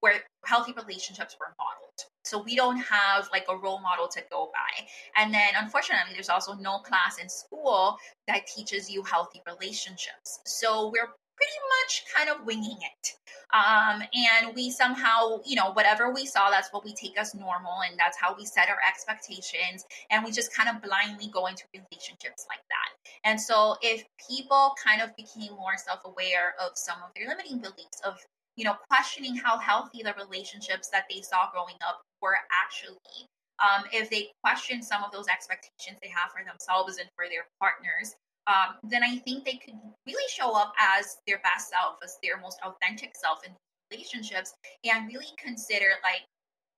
where 0.00 0.22
healthy 0.44 0.72
relationships 0.76 1.36
were 1.40 1.54
modeled. 1.58 1.98
So 2.24 2.42
we 2.42 2.54
don't 2.54 2.78
have 2.78 3.28
like 3.32 3.46
a 3.48 3.56
role 3.56 3.80
model 3.80 4.08
to 4.08 4.22
go 4.30 4.52
by. 4.52 4.86
And 5.16 5.32
then 5.32 5.48
unfortunately, 5.56 6.12
there's 6.12 6.28
also 6.28 6.52
no 6.54 6.78
class 6.78 7.18
in 7.18 7.28
school 7.28 7.96
that 8.28 8.46
teaches 8.46 8.90
you 8.90 9.02
healthy 9.02 9.40
relationships. 9.46 10.40
So 10.44 10.90
we're 10.92 11.08
pretty 11.36 11.58
much 11.82 12.04
kind 12.14 12.30
of 12.30 12.46
winging 12.46 12.78
it. 12.80 13.16
Um, 13.54 14.02
and 14.02 14.54
we 14.54 14.70
somehow, 14.70 15.40
you 15.44 15.54
know, 15.54 15.72
whatever 15.72 16.12
we 16.12 16.26
saw, 16.26 16.50
that's 16.50 16.72
what 16.72 16.84
we 16.84 16.94
take 16.94 17.18
as 17.18 17.34
normal. 17.34 17.78
And 17.88 17.98
that's 17.98 18.18
how 18.18 18.34
we 18.36 18.44
set 18.44 18.68
our 18.68 18.78
expectations. 18.88 19.84
And 20.10 20.24
we 20.24 20.32
just 20.32 20.54
kind 20.54 20.68
of 20.68 20.82
blindly 20.82 21.28
go 21.32 21.46
into 21.46 21.64
relationships 21.72 22.46
like 22.48 22.64
that. 22.68 22.90
And 23.24 23.40
so 23.40 23.76
if 23.82 24.04
people 24.28 24.74
kind 24.82 25.00
of 25.00 25.14
became 25.16 25.52
more 25.52 25.76
self 25.76 26.00
aware 26.04 26.54
of 26.60 26.72
some 26.74 26.96
of 27.04 27.10
their 27.14 27.28
limiting 27.28 27.58
beliefs, 27.58 28.00
of 28.04 28.18
you 28.56 28.64
know, 28.64 28.74
questioning 28.88 29.36
how 29.36 29.58
healthy 29.58 30.02
the 30.02 30.14
relationships 30.18 30.88
that 30.88 31.04
they 31.10 31.20
saw 31.20 31.50
growing 31.52 31.76
up 31.86 32.02
were 32.20 32.36
actually. 32.64 33.28
Um, 33.60 33.84
if 33.92 34.10
they 34.10 34.28
question 34.42 34.82
some 34.82 35.02
of 35.04 35.12
those 35.12 35.28
expectations 35.28 35.98
they 36.02 36.08
have 36.08 36.30
for 36.32 36.44
themselves 36.44 36.98
and 36.98 37.08
for 37.14 37.24
their 37.28 37.46
partners, 37.60 38.16
um, 38.46 38.76
then 38.84 39.02
I 39.02 39.18
think 39.18 39.44
they 39.44 39.58
could 39.58 39.74
really 40.06 40.28
show 40.28 40.54
up 40.54 40.72
as 40.78 41.18
their 41.26 41.38
best 41.42 41.70
self, 41.70 41.98
as 42.02 42.18
their 42.22 42.40
most 42.40 42.58
authentic 42.64 43.14
self 43.16 43.40
in 43.44 43.52
relationships, 43.90 44.54
and 44.84 45.08
really 45.08 45.30
consider 45.38 45.98
like, 46.02 46.22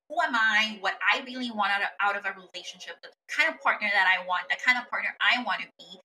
who 0.08 0.16
am 0.22 0.34
I? 0.34 0.78
What 0.80 0.98
I 1.04 1.20
really 1.24 1.50
want 1.50 1.72
out 1.72 1.82
of, 1.82 1.88
out 2.00 2.16
of 2.16 2.24
a 2.24 2.32
relationship, 2.32 2.96
the 3.02 3.08
kind 3.28 3.52
of 3.52 3.60
partner 3.60 3.88
that 3.92 4.08
I 4.08 4.24
want, 4.26 4.48
the 4.48 4.56
kind 4.64 4.78
of 4.78 4.88
partner 4.88 5.10
I 5.20 5.42
want 5.44 5.60
to 5.60 5.68
be, 5.78 6.00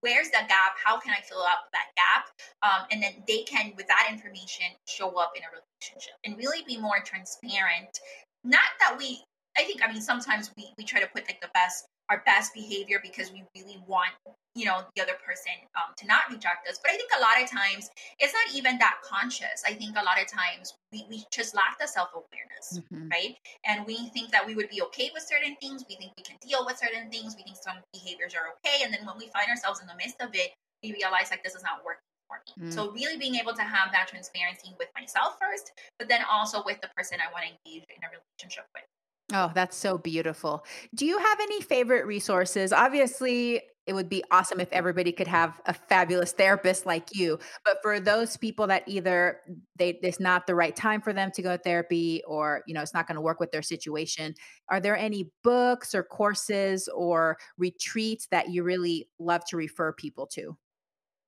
where's 0.00 0.30
the 0.30 0.46
gap? 0.46 0.78
How 0.82 0.98
can 0.98 1.12
i 1.12 1.20
fill 1.26 1.42
up 1.42 1.66
that 1.72 1.90
gap? 1.98 2.30
Um, 2.62 2.86
and 2.92 3.02
then 3.02 3.24
they 3.26 3.42
can 3.42 3.72
with 3.76 3.88
that 3.88 4.06
information 4.10 4.66
show 4.86 5.18
up 5.18 5.32
in 5.34 5.42
a 5.42 5.50
relationship 5.50 6.14
and 6.24 6.38
really 6.38 6.62
be 6.66 6.78
more 6.78 7.00
transparent. 7.02 7.98
Not 8.44 8.70
that 8.78 8.96
we 8.96 9.24
i 9.58 9.64
think 9.64 9.82
i 9.82 9.92
mean 9.92 10.00
sometimes 10.00 10.50
we, 10.56 10.72
we 10.78 10.84
try 10.84 11.00
to 11.00 11.06
put 11.08 11.24
like 11.26 11.40
the 11.40 11.50
best 11.52 11.86
our 12.10 12.22
best 12.24 12.54
behavior 12.54 13.00
because 13.02 13.32
we 13.32 13.44
really 13.54 13.78
want 13.86 14.12
you 14.54 14.64
know 14.64 14.80
the 14.96 15.02
other 15.02 15.16
person 15.24 15.52
um, 15.76 15.92
to 15.96 16.06
not 16.06 16.22
reject 16.30 16.66
us 16.68 16.80
but 16.82 16.90
i 16.90 16.96
think 16.96 17.10
a 17.16 17.20
lot 17.20 17.36
of 17.40 17.48
times 17.48 17.90
it's 18.18 18.32
not 18.32 18.56
even 18.56 18.78
that 18.78 18.96
conscious 19.04 19.62
i 19.66 19.72
think 19.72 19.94
a 19.96 20.04
lot 20.04 20.20
of 20.20 20.26
times 20.26 20.74
we, 20.92 21.04
we 21.08 21.24
just 21.30 21.54
lack 21.54 21.78
the 21.78 21.86
self-awareness 21.86 22.80
mm-hmm. 22.80 23.08
right 23.08 23.36
and 23.66 23.86
we 23.86 24.08
think 24.10 24.30
that 24.30 24.44
we 24.44 24.54
would 24.54 24.68
be 24.70 24.82
okay 24.82 25.10
with 25.12 25.22
certain 25.22 25.54
things 25.60 25.84
we 25.88 25.96
think 25.96 26.12
we 26.16 26.24
can 26.24 26.36
deal 26.40 26.64
with 26.64 26.78
certain 26.78 27.10
things 27.10 27.36
we 27.36 27.44
think 27.44 27.56
some 27.60 27.76
behaviors 27.92 28.34
are 28.34 28.56
okay 28.56 28.82
and 28.82 28.92
then 28.92 29.04
when 29.04 29.16
we 29.18 29.28
find 29.28 29.48
ourselves 29.48 29.80
in 29.80 29.86
the 29.86 29.96
midst 29.96 30.16
of 30.20 30.30
it 30.32 30.50
we 30.82 30.92
realize 30.92 31.30
like 31.30 31.42
this 31.44 31.54
is 31.54 31.62
not 31.62 31.84
working 31.84 32.08
for 32.28 32.38
me. 32.44 32.68
Mm. 32.68 32.72
So 32.72 32.92
really 32.92 33.16
being 33.16 33.34
able 33.34 33.54
to 33.54 33.62
have 33.62 33.90
that 33.92 34.08
transparency 34.08 34.76
with 34.78 34.88
myself 34.94 35.40
first, 35.40 35.72
but 35.98 36.08
then 36.08 36.20
also 36.30 36.62
with 36.64 36.80
the 36.80 36.88
person 36.96 37.18
I 37.18 37.32
want 37.32 37.48
to 37.48 37.50
engage 37.56 37.88
in 37.88 38.04
a 38.04 38.08
relationship 38.12 38.68
with. 38.76 38.84
Oh, 39.32 39.52
that's 39.54 39.76
so 39.76 39.98
beautiful. 39.98 40.64
Do 40.94 41.04
you 41.04 41.18
have 41.18 41.40
any 41.40 41.60
favorite 41.60 42.06
resources? 42.06 42.72
Obviously, 42.72 43.60
it 43.86 43.94
would 43.94 44.08
be 44.08 44.22
awesome 44.30 44.60
if 44.60 44.70
everybody 44.72 45.12
could 45.12 45.26
have 45.26 45.60
a 45.66 45.72
fabulous 45.72 46.32
therapist 46.32 46.84
like 46.84 47.14
you. 47.14 47.38
But 47.64 47.78
for 47.82 48.00
those 48.00 48.36
people 48.36 48.66
that 48.66 48.84
either 48.86 49.40
they 49.76 49.98
it's 50.02 50.20
not 50.20 50.46
the 50.46 50.54
right 50.54 50.76
time 50.76 51.00
for 51.00 51.12
them 51.12 51.30
to 51.32 51.42
go 51.42 51.56
to 51.56 51.62
therapy 51.62 52.22
or, 52.26 52.62
you 52.66 52.74
know, 52.74 52.82
it's 52.82 52.92
not 52.92 53.06
going 53.06 53.16
to 53.16 53.22
work 53.22 53.40
with 53.40 53.50
their 53.50 53.62
situation, 53.62 54.34
are 54.70 54.80
there 54.80 54.96
any 54.96 55.30
books 55.42 55.94
or 55.94 56.02
courses 56.02 56.88
or 56.94 57.38
retreats 57.56 58.28
that 58.30 58.50
you 58.50 58.62
really 58.62 59.08
love 59.18 59.42
to 59.46 59.56
refer 59.56 59.92
people 59.92 60.26
to? 60.26 60.56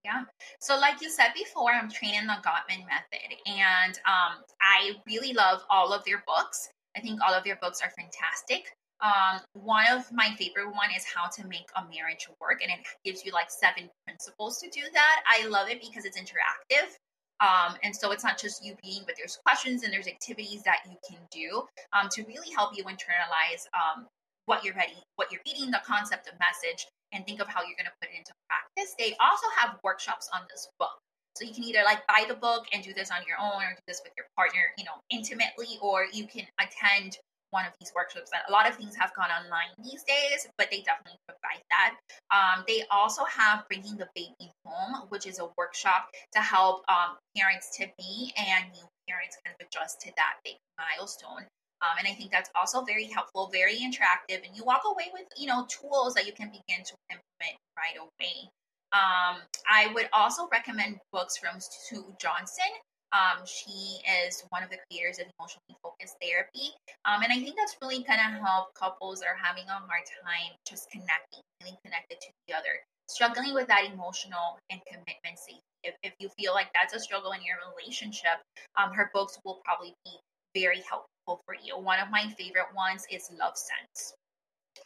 Yeah. 0.04 0.24
So, 0.60 0.78
like 0.78 1.02
you 1.02 1.10
said 1.10 1.28
before, 1.34 1.72
I'm 1.72 1.90
training 1.90 2.26
the 2.26 2.36
Gottman 2.42 2.86
method, 2.86 3.36
and 3.46 3.98
um, 4.06 4.42
I 4.62 4.92
really 5.06 5.34
love 5.34 5.62
all 5.68 5.92
of 5.92 6.04
their 6.04 6.24
books. 6.26 6.70
I 6.96 7.00
think 7.00 7.20
all 7.20 7.34
of 7.34 7.46
your 7.46 7.56
books 7.56 7.80
are 7.82 7.90
fantastic. 7.90 8.72
Um, 9.00 9.40
one 9.54 9.86
of 9.90 10.04
my 10.12 10.34
favorite 10.38 10.68
one 10.74 10.90
is 10.94 11.04
how 11.04 11.28
to 11.28 11.46
make 11.46 11.68
a 11.76 11.82
marriage 11.88 12.28
work, 12.40 12.60
and 12.62 12.70
it 12.70 12.86
gives 13.04 13.24
you 13.24 13.32
like 13.32 13.50
seven 13.50 13.88
principles 14.06 14.58
to 14.58 14.68
do 14.68 14.82
that. 14.92 15.22
I 15.26 15.46
love 15.46 15.68
it 15.68 15.80
because 15.80 16.04
it's 16.04 16.18
interactive. 16.18 16.96
Um, 17.40 17.76
and 17.82 17.96
so 17.96 18.12
it's 18.12 18.22
not 18.22 18.38
just 18.38 18.62
you 18.62 18.76
being, 18.82 19.02
but 19.06 19.14
there's 19.16 19.38
questions 19.46 19.82
and 19.82 19.92
there's 19.92 20.06
activities 20.06 20.62
that 20.64 20.80
you 20.84 20.96
can 21.08 21.18
do 21.32 21.64
um, 21.94 22.08
to 22.10 22.22
really 22.24 22.52
help 22.54 22.76
you 22.76 22.84
internalize 22.84 23.64
um, 23.72 24.06
what 24.44 24.62
you're 24.62 24.74
ready, 24.74 25.00
what 25.16 25.32
you're 25.32 25.40
eating, 25.46 25.70
the 25.70 25.80
concept 25.86 26.28
of 26.28 26.34
message, 26.38 26.86
and 27.12 27.24
think 27.24 27.40
of 27.40 27.48
how 27.48 27.60
you're 27.62 27.76
going 27.80 27.88
to 27.88 27.96
put 28.00 28.10
it 28.12 28.18
into 28.18 28.32
practice. 28.46 28.94
They 28.98 29.16
also 29.20 29.46
have 29.56 29.78
workshops 29.82 30.28
on 30.34 30.42
this 30.50 30.68
book. 30.78 30.92
So 31.40 31.46
you 31.46 31.54
can 31.54 31.64
either 31.64 31.80
like 31.84 32.06
buy 32.06 32.26
the 32.28 32.34
book 32.34 32.66
and 32.72 32.84
do 32.84 32.92
this 32.92 33.10
on 33.10 33.24
your 33.26 33.40
own 33.40 33.64
or 33.64 33.72
do 33.72 33.82
this 33.88 34.02
with 34.04 34.12
your 34.14 34.26
partner, 34.36 34.60
you 34.76 34.84
know, 34.84 35.00
intimately, 35.08 35.80
or 35.80 36.04
you 36.12 36.26
can 36.26 36.44
attend 36.60 37.16
one 37.50 37.64
of 37.64 37.72
these 37.80 37.90
workshops. 37.96 38.30
That 38.30 38.44
a 38.46 38.52
lot 38.52 38.68
of 38.68 38.76
things 38.76 38.94
have 38.96 39.14
gone 39.16 39.32
online 39.32 39.72
these 39.82 40.04
days, 40.04 40.46
but 40.58 40.68
they 40.70 40.84
definitely 40.84 41.16
provide 41.24 41.64
that. 41.72 41.96
Um, 42.28 42.64
they 42.68 42.84
also 42.90 43.24
have 43.24 43.64
Bringing 43.68 43.96
the 43.96 44.08
Baby 44.14 44.52
Home, 44.66 45.08
which 45.08 45.26
is 45.26 45.38
a 45.38 45.48
workshop 45.56 46.10
to 46.36 46.40
help 46.40 46.84
um, 46.92 47.16
parents 47.34 47.74
to 47.78 47.88
be 47.96 48.32
and 48.36 48.68
new 48.76 48.84
parents 49.08 49.38
kind 49.42 49.56
of 49.58 49.66
adjust 49.66 50.02
to 50.02 50.12
that 50.16 50.44
big 50.44 50.56
milestone. 50.76 51.48
Um, 51.80 51.96
and 51.98 52.06
I 52.06 52.12
think 52.12 52.30
that's 52.30 52.50
also 52.54 52.84
very 52.84 53.06
helpful, 53.06 53.48
very 53.50 53.80
interactive, 53.80 54.44
and 54.44 54.54
you 54.54 54.62
walk 54.64 54.82
away 54.84 55.08
with 55.14 55.24
you 55.38 55.48
know 55.48 55.66
tools 55.72 56.12
that 56.14 56.26
you 56.26 56.32
can 56.32 56.52
begin 56.52 56.84
to 56.84 56.94
implement 57.08 57.56
right 57.72 57.96
away. 57.96 58.50
Um, 58.92 59.42
I 59.70 59.92
would 59.94 60.08
also 60.12 60.48
recommend 60.50 60.98
books 61.12 61.36
from 61.36 61.60
Sue 61.60 62.04
Johnson. 62.20 62.70
Um, 63.12 63.42
she 63.44 63.98
is 64.26 64.44
one 64.50 64.62
of 64.62 64.70
the 64.70 64.78
creators 64.86 65.18
of 65.18 65.26
emotionally 65.38 65.74
focused 65.82 66.14
therapy. 66.22 66.70
Um, 67.04 67.22
and 67.22 67.32
I 67.32 67.38
think 67.42 67.56
that's 67.56 67.76
really 67.82 68.02
going 68.02 68.22
to 68.22 68.38
help 68.38 68.74
couples 68.74 69.22
are 69.22 69.34
having 69.34 69.66
a 69.66 69.78
hard 69.82 70.06
time 70.22 70.54
just 70.66 70.90
connecting, 70.90 71.42
feeling 71.58 71.78
connected 71.84 72.20
to 72.20 72.28
the 72.46 72.54
other, 72.54 72.82
struggling 73.08 73.54
with 73.54 73.66
that 73.66 73.90
emotional 73.90 74.58
and 74.70 74.80
commitment 74.86 75.38
safety 75.38 75.62
if, 75.82 75.94
if 76.02 76.12
you 76.18 76.28
feel 76.38 76.52
like 76.52 76.68
that's 76.74 76.94
a 76.94 77.00
struggle 77.00 77.32
in 77.32 77.40
your 77.42 77.56
relationship, 77.70 78.40
um, 78.76 78.92
her 78.92 79.10
books 79.12 79.38
will 79.44 79.60
probably 79.64 79.94
be 80.04 80.12
very 80.54 80.82
helpful 80.88 81.40
for 81.46 81.54
you. 81.62 81.78
One 81.78 82.00
of 82.00 82.10
my 82.10 82.28
favorite 82.38 82.74
ones 82.74 83.06
is 83.10 83.30
Love 83.38 83.56
Sense, 83.56 84.14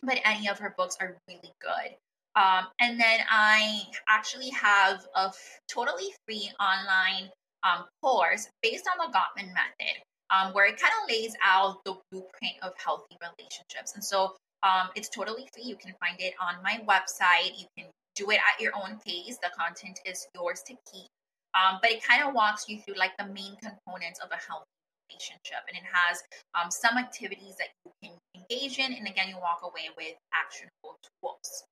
but 0.02 0.20
any 0.24 0.48
of 0.48 0.58
her 0.58 0.74
books 0.76 0.96
are 1.00 1.16
really 1.28 1.52
good. 1.60 1.96
Um, 2.36 2.66
and 2.80 2.98
then 2.98 3.20
I 3.30 3.82
actually 4.08 4.50
have 4.50 5.06
a 5.16 5.26
f- 5.28 5.60
totally 5.68 6.12
free 6.26 6.50
online 6.58 7.30
um, 7.62 7.84
course 8.02 8.48
based 8.62 8.88
on 8.90 8.98
the 8.98 9.16
Gottman 9.16 9.54
method, 9.54 10.02
um, 10.30 10.52
where 10.52 10.66
it 10.66 10.80
kind 10.80 10.92
of 11.02 11.08
lays 11.08 11.34
out 11.44 11.78
the 11.84 11.94
blueprint 12.10 12.56
of 12.62 12.72
healthy 12.76 13.16
relationships. 13.20 13.94
And 13.94 14.04
so 14.04 14.34
um, 14.62 14.88
it's 14.96 15.08
totally 15.08 15.48
free. 15.54 15.64
You 15.64 15.76
can 15.76 15.94
find 16.00 16.16
it 16.18 16.34
on 16.40 16.62
my 16.62 16.80
website. 16.88 17.58
You 17.58 17.66
can 17.78 17.86
do 18.16 18.30
it 18.30 18.38
at 18.38 18.60
your 18.60 18.72
own 18.74 18.98
pace. 19.06 19.38
The 19.42 19.50
content 19.56 20.00
is 20.04 20.26
yours 20.34 20.62
to 20.66 20.74
keep. 20.90 21.06
Um, 21.54 21.78
but 21.80 21.92
it 21.92 22.02
kind 22.02 22.26
of 22.26 22.34
walks 22.34 22.68
you 22.68 22.80
through 22.80 22.96
like 22.96 23.16
the 23.16 23.26
main 23.26 23.54
components 23.62 24.18
of 24.18 24.30
a 24.32 24.40
healthy 24.42 24.66
relationship. 25.08 25.62
And 25.68 25.78
it 25.78 25.86
has 25.86 26.20
um, 26.58 26.70
some 26.70 26.98
activities 26.98 27.54
that 27.58 27.68
you 27.84 27.92
can 28.02 28.12
engage 28.34 28.78
in. 28.78 28.92
And 28.92 29.06
again, 29.06 29.28
you 29.28 29.36
walk 29.36 29.60
away 29.62 29.94
with 29.96 30.16
actionable 30.34 30.98
tools. 31.22 31.64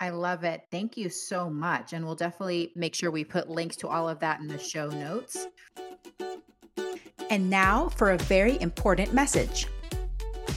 I 0.00 0.10
love 0.10 0.44
it. 0.44 0.62
Thank 0.70 0.96
you 0.96 1.08
so 1.08 1.48
much. 1.48 1.92
And 1.92 2.04
we'll 2.04 2.14
definitely 2.14 2.72
make 2.74 2.94
sure 2.94 3.10
we 3.10 3.24
put 3.24 3.48
links 3.48 3.76
to 3.76 3.88
all 3.88 4.08
of 4.08 4.18
that 4.20 4.40
in 4.40 4.48
the 4.48 4.58
show 4.58 4.88
notes. 4.88 5.46
And 7.30 7.48
now 7.48 7.88
for 7.88 8.10
a 8.10 8.18
very 8.18 8.60
important 8.60 9.14
message. 9.14 9.66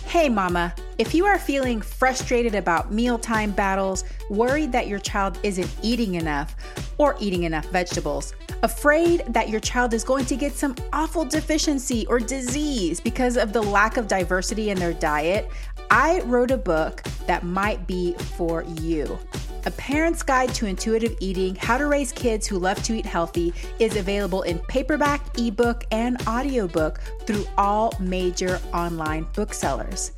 Hey, 0.07 0.29
mama, 0.29 0.73
if 0.97 1.13
you 1.13 1.25
are 1.25 1.37
feeling 1.37 1.81
frustrated 1.81 2.55
about 2.55 2.91
mealtime 2.91 3.51
battles, 3.51 4.03
worried 4.29 4.71
that 4.71 4.87
your 4.87 4.99
child 4.99 5.37
isn't 5.43 5.69
eating 5.81 6.15
enough 6.15 6.55
or 6.97 7.15
eating 7.19 7.43
enough 7.43 7.65
vegetables, 7.67 8.33
afraid 8.63 9.23
that 9.27 9.49
your 9.49 9.59
child 9.59 9.93
is 9.93 10.03
going 10.03 10.25
to 10.25 10.35
get 10.35 10.53
some 10.53 10.75
awful 10.93 11.25
deficiency 11.25 12.05
or 12.07 12.19
disease 12.19 12.99
because 12.99 13.37
of 13.37 13.53
the 13.53 13.61
lack 13.61 13.97
of 13.97 14.07
diversity 14.07 14.69
in 14.69 14.79
their 14.79 14.93
diet, 14.93 15.49
I 15.89 16.21
wrote 16.25 16.51
a 16.51 16.57
book 16.57 17.01
that 17.27 17.43
might 17.43 17.87
be 17.87 18.13
for 18.13 18.63
you. 18.81 19.17
A 19.65 19.71
Parent's 19.71 20.23
Guide 20.23 20.53
to 20.55 20.65
Intuitive 20.65 21.15
Eating 21.19 21.55
How 21.55 21.77
to 21.77 21.87
Raise 21.87 22.11
Kids 22.11 22.47
Who 22.47 22.57
Love 22.57 22.81
to 22.83 22.93
Eat 22.93 23.05
Healthy 23.05 23.53
is 23.79 23.95
available 23.95 24.43
in 24.43 24.59
paperback, 24.59 25.37
ebook, 25.37 25.83
and 25.91 26.17
audiobook 26.27 26.99
through 27.25 27.45
all 27.57 27.93
major 27.99 28.61
online 28.73 29.27
booksellers. 29.33 30.11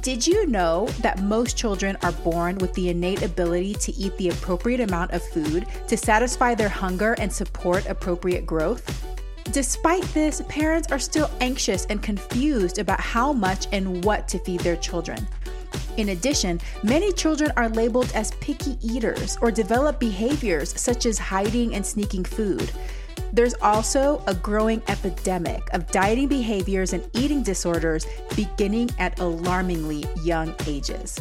Did 0.00 0.26
you 0.26 0.46
know 0.46 0.86
that 1.00 1.22
most 1.22 1.56
children 1.56 1.96
are 2.02 2.12
born 2.12 2.58
with 2.58 2.72
the 2.74 2.90
innate 2.90 3.22
ability 3.22 3.74
to 3.74 3.92
eat 3.94 4.16
the 4.16 4.30
appropriate 4.30 4.80
amount 4.80 5.12
of 5.12 5.22
food 5.22 5.66
to 5.88 5.96
satisfy 5.96 6.54
their 6.54 6.68
hunger 6.68 7.14
and 7.18 7.32
support 7.32 7.86
appropriate 7.86 8.46
growth? 8.46 9.14
Despite 9.52 10.02
this, 10.14 10.42
parents 10.48 10.90
are 10.90 10.98
still 10.98 11.30
anxious 11.40 11.86
and 11.86 12.02
confused 12.02 12.78
about 12.78 13.00
how 13.00 13.32
much 13.32 13.66
and 13.72 14.04
what 14.04 14.26
to 14.28 14.38
feed 14.38 14.60
their 14.60 14.76
children. 14.76 15.26
In 15.96 16.08
addition, 16.08 16.60
many 16.82 17.12
children 17.12 17.52
are 17.56 17.68
labeled 17.68 18.10
as 18.14 18.32
picky 18.40 18.76
eaters 18.82 19.38
or 19.40 19.50
develop 19.50 20.00
behaviors 20.00 20.78
such 20.80 21.06
as 21.06 21.18
hiding 21.18 21.74
and 21.74 21.86
sneaking 21.86 22.24
food. 22.24 22.70
There's 23.32 23.54
also 23.54 24.22
a 24.26 24.34
growing 24.34 24.82
epidemic 24.88 25.62
of 25.72 25.90
dieting 25.90 26.28
behaviors 26.28 26.92
and 26.92 27.08
eating 27.14 27.42
disorders 27.42 28.06
beginning 28.34 28.90
at 28.98 29.18
alarmingly 29.20 30.04
young 30.22 30.54
ages. 30.66 31.20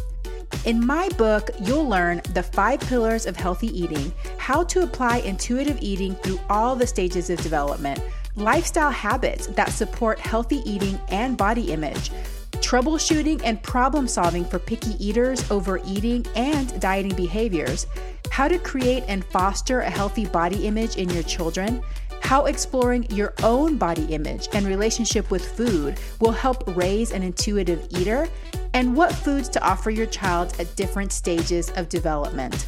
In 0.65 0.85
my 0.85 1.09
book, 1.09 1.49
you'll 1.61 1.87
learn 1.87 2.21
the 2.33 2.43
five 2.43 2.79
pillars 2.79 3.25
of 3.25 3.35
healthy 3.35 3.67
eating, 3.67 4.13
how 4.37 4.63
to 4.63 4.83
apply 4.83 5.17
intuitive 5.17 5.77
eating 5.81 6.15
through 6.15 6.39
all 6.49 6.75
the 6.75 6.87
stages 6.87 7.29
of 7.29 7.41
development, 7.41 7.99
lifestyle 8.35 8.91
habits 8.91 9.47
that 9.47 9.69
support 9.69 10.19
healthy 10.19 10.61
eating 10.65 10.99
and 11.09 11.37
body 11.37 11.71
image, 11.73 12.11
troubleshooting 12.53 13.41
and 13.43 13.61
problem 13.61 14.07
solving 14.07 14.45
for 14.45 14.57
picky 14.57 14.95
eaters, 15.05 15.49
overeating, 15.51 16.25
and 16.35 16.79
dieting 16.79 17.15
behaviors, 17.15 17.87
how 18.29 18.47
to 18.47 18.57
create 18.57 19.03
and 19.07 19.25
foster 19.25 19.81
a 19.81 19.89
healthy 19.89 20.25
body 20.25 20.65
image 20.65 20.95
in 20.95 21.09
your 21.09 21.23
children, 21.23 21.83
how 22.23 22.45
exploring 22.45 23.05
your 23.11 23.33
own 23.43 23.77
body 23.77 24.05
image 24.05 24.47
and 24.53 24.65
relationship 24.65 25.29
with 25.29 25.55
food 25.55 25.99
will 26.19 26.31
help 26.31 26.63
raise 26.75 27.11
an 27.11 27.21
intuitive 27.21 27.85
eater, 27.89 28.27
and 28.73 28.95
what 28.95 29.13
foods 29.13 29.49
to 29.49 29.63
offer 29.63 29.91
your 29.91 30.07
child 30.07 30.55
at 30.59 30.75
different 30.75 31.11
stages 31.11 31.69
of 31.71 31.89
development. 31.89 32.65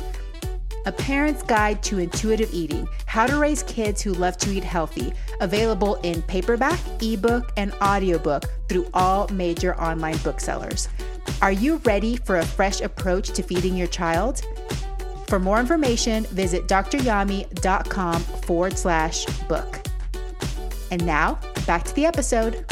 A 0.86 0.92
Parent's 0.92 1.42
Guide 1.42 1.82
to 1.84 1.98
Intuitive 1.98 2.54
Eating 2.54 2.88
How 3.08 3.26
to 3.26 3.40
Raise 3.40 3.64
Kids 3.64 4.04
Who 4.04 4.14
Love 4.14 4.38
to 4.38 4.52
Eat 4.52 4.64
Healthy, 4.64 5.14
available 5.42 5.96
in 6.04 6.22
paperback, 6.22 6.80
ebook, 7.02 7.52
and 7.58 7.74
audiobook 7.82 8.44
through 8.70 8.88
all 8.94 9.28
major 9.30 9.76
online 9.82 10.18
booksellers. 10.18 10.90
Are 11.42 11.52
you 11.52 11.78
ready 11.86 12.18
for 12.18 12.38
a 12.38 12.46
fresh 12.46 12.82
approach 12.82 13.30
to 13.32 13.42
feeding 13.42 13.76
your 13.76 13.88
child? 13.88 14.44
For 15.28 15.40
more 15.40 15.60
information, 15.60 16.26
visit 16.26 16.68
dryami.com 16.68 18.22
forward 18.22 18.78
slash 18.78 19.26
book. 19.48 19.82
And 20.92 21.06
now, 21.06 21.40
back 21.66 21.84
to 21.86 21.96
the 21.96 22.06
episode. 22.06 22.66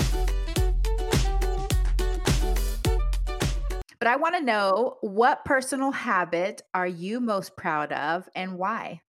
But 3.99 4.07
I 4.07 4.17
want 4.17 4.35
to 4.35 4.43
know 4.43 4.97
what 5.01 5.45
personal 5.45 5.91
habit 5.91 6.61
are 6.73 6.85
you 6.85 7.21
most 7.21 7.55
proud 7.55 7.93
of 7.93 8.27
and 8.35 8.57
why? 8.57 9.01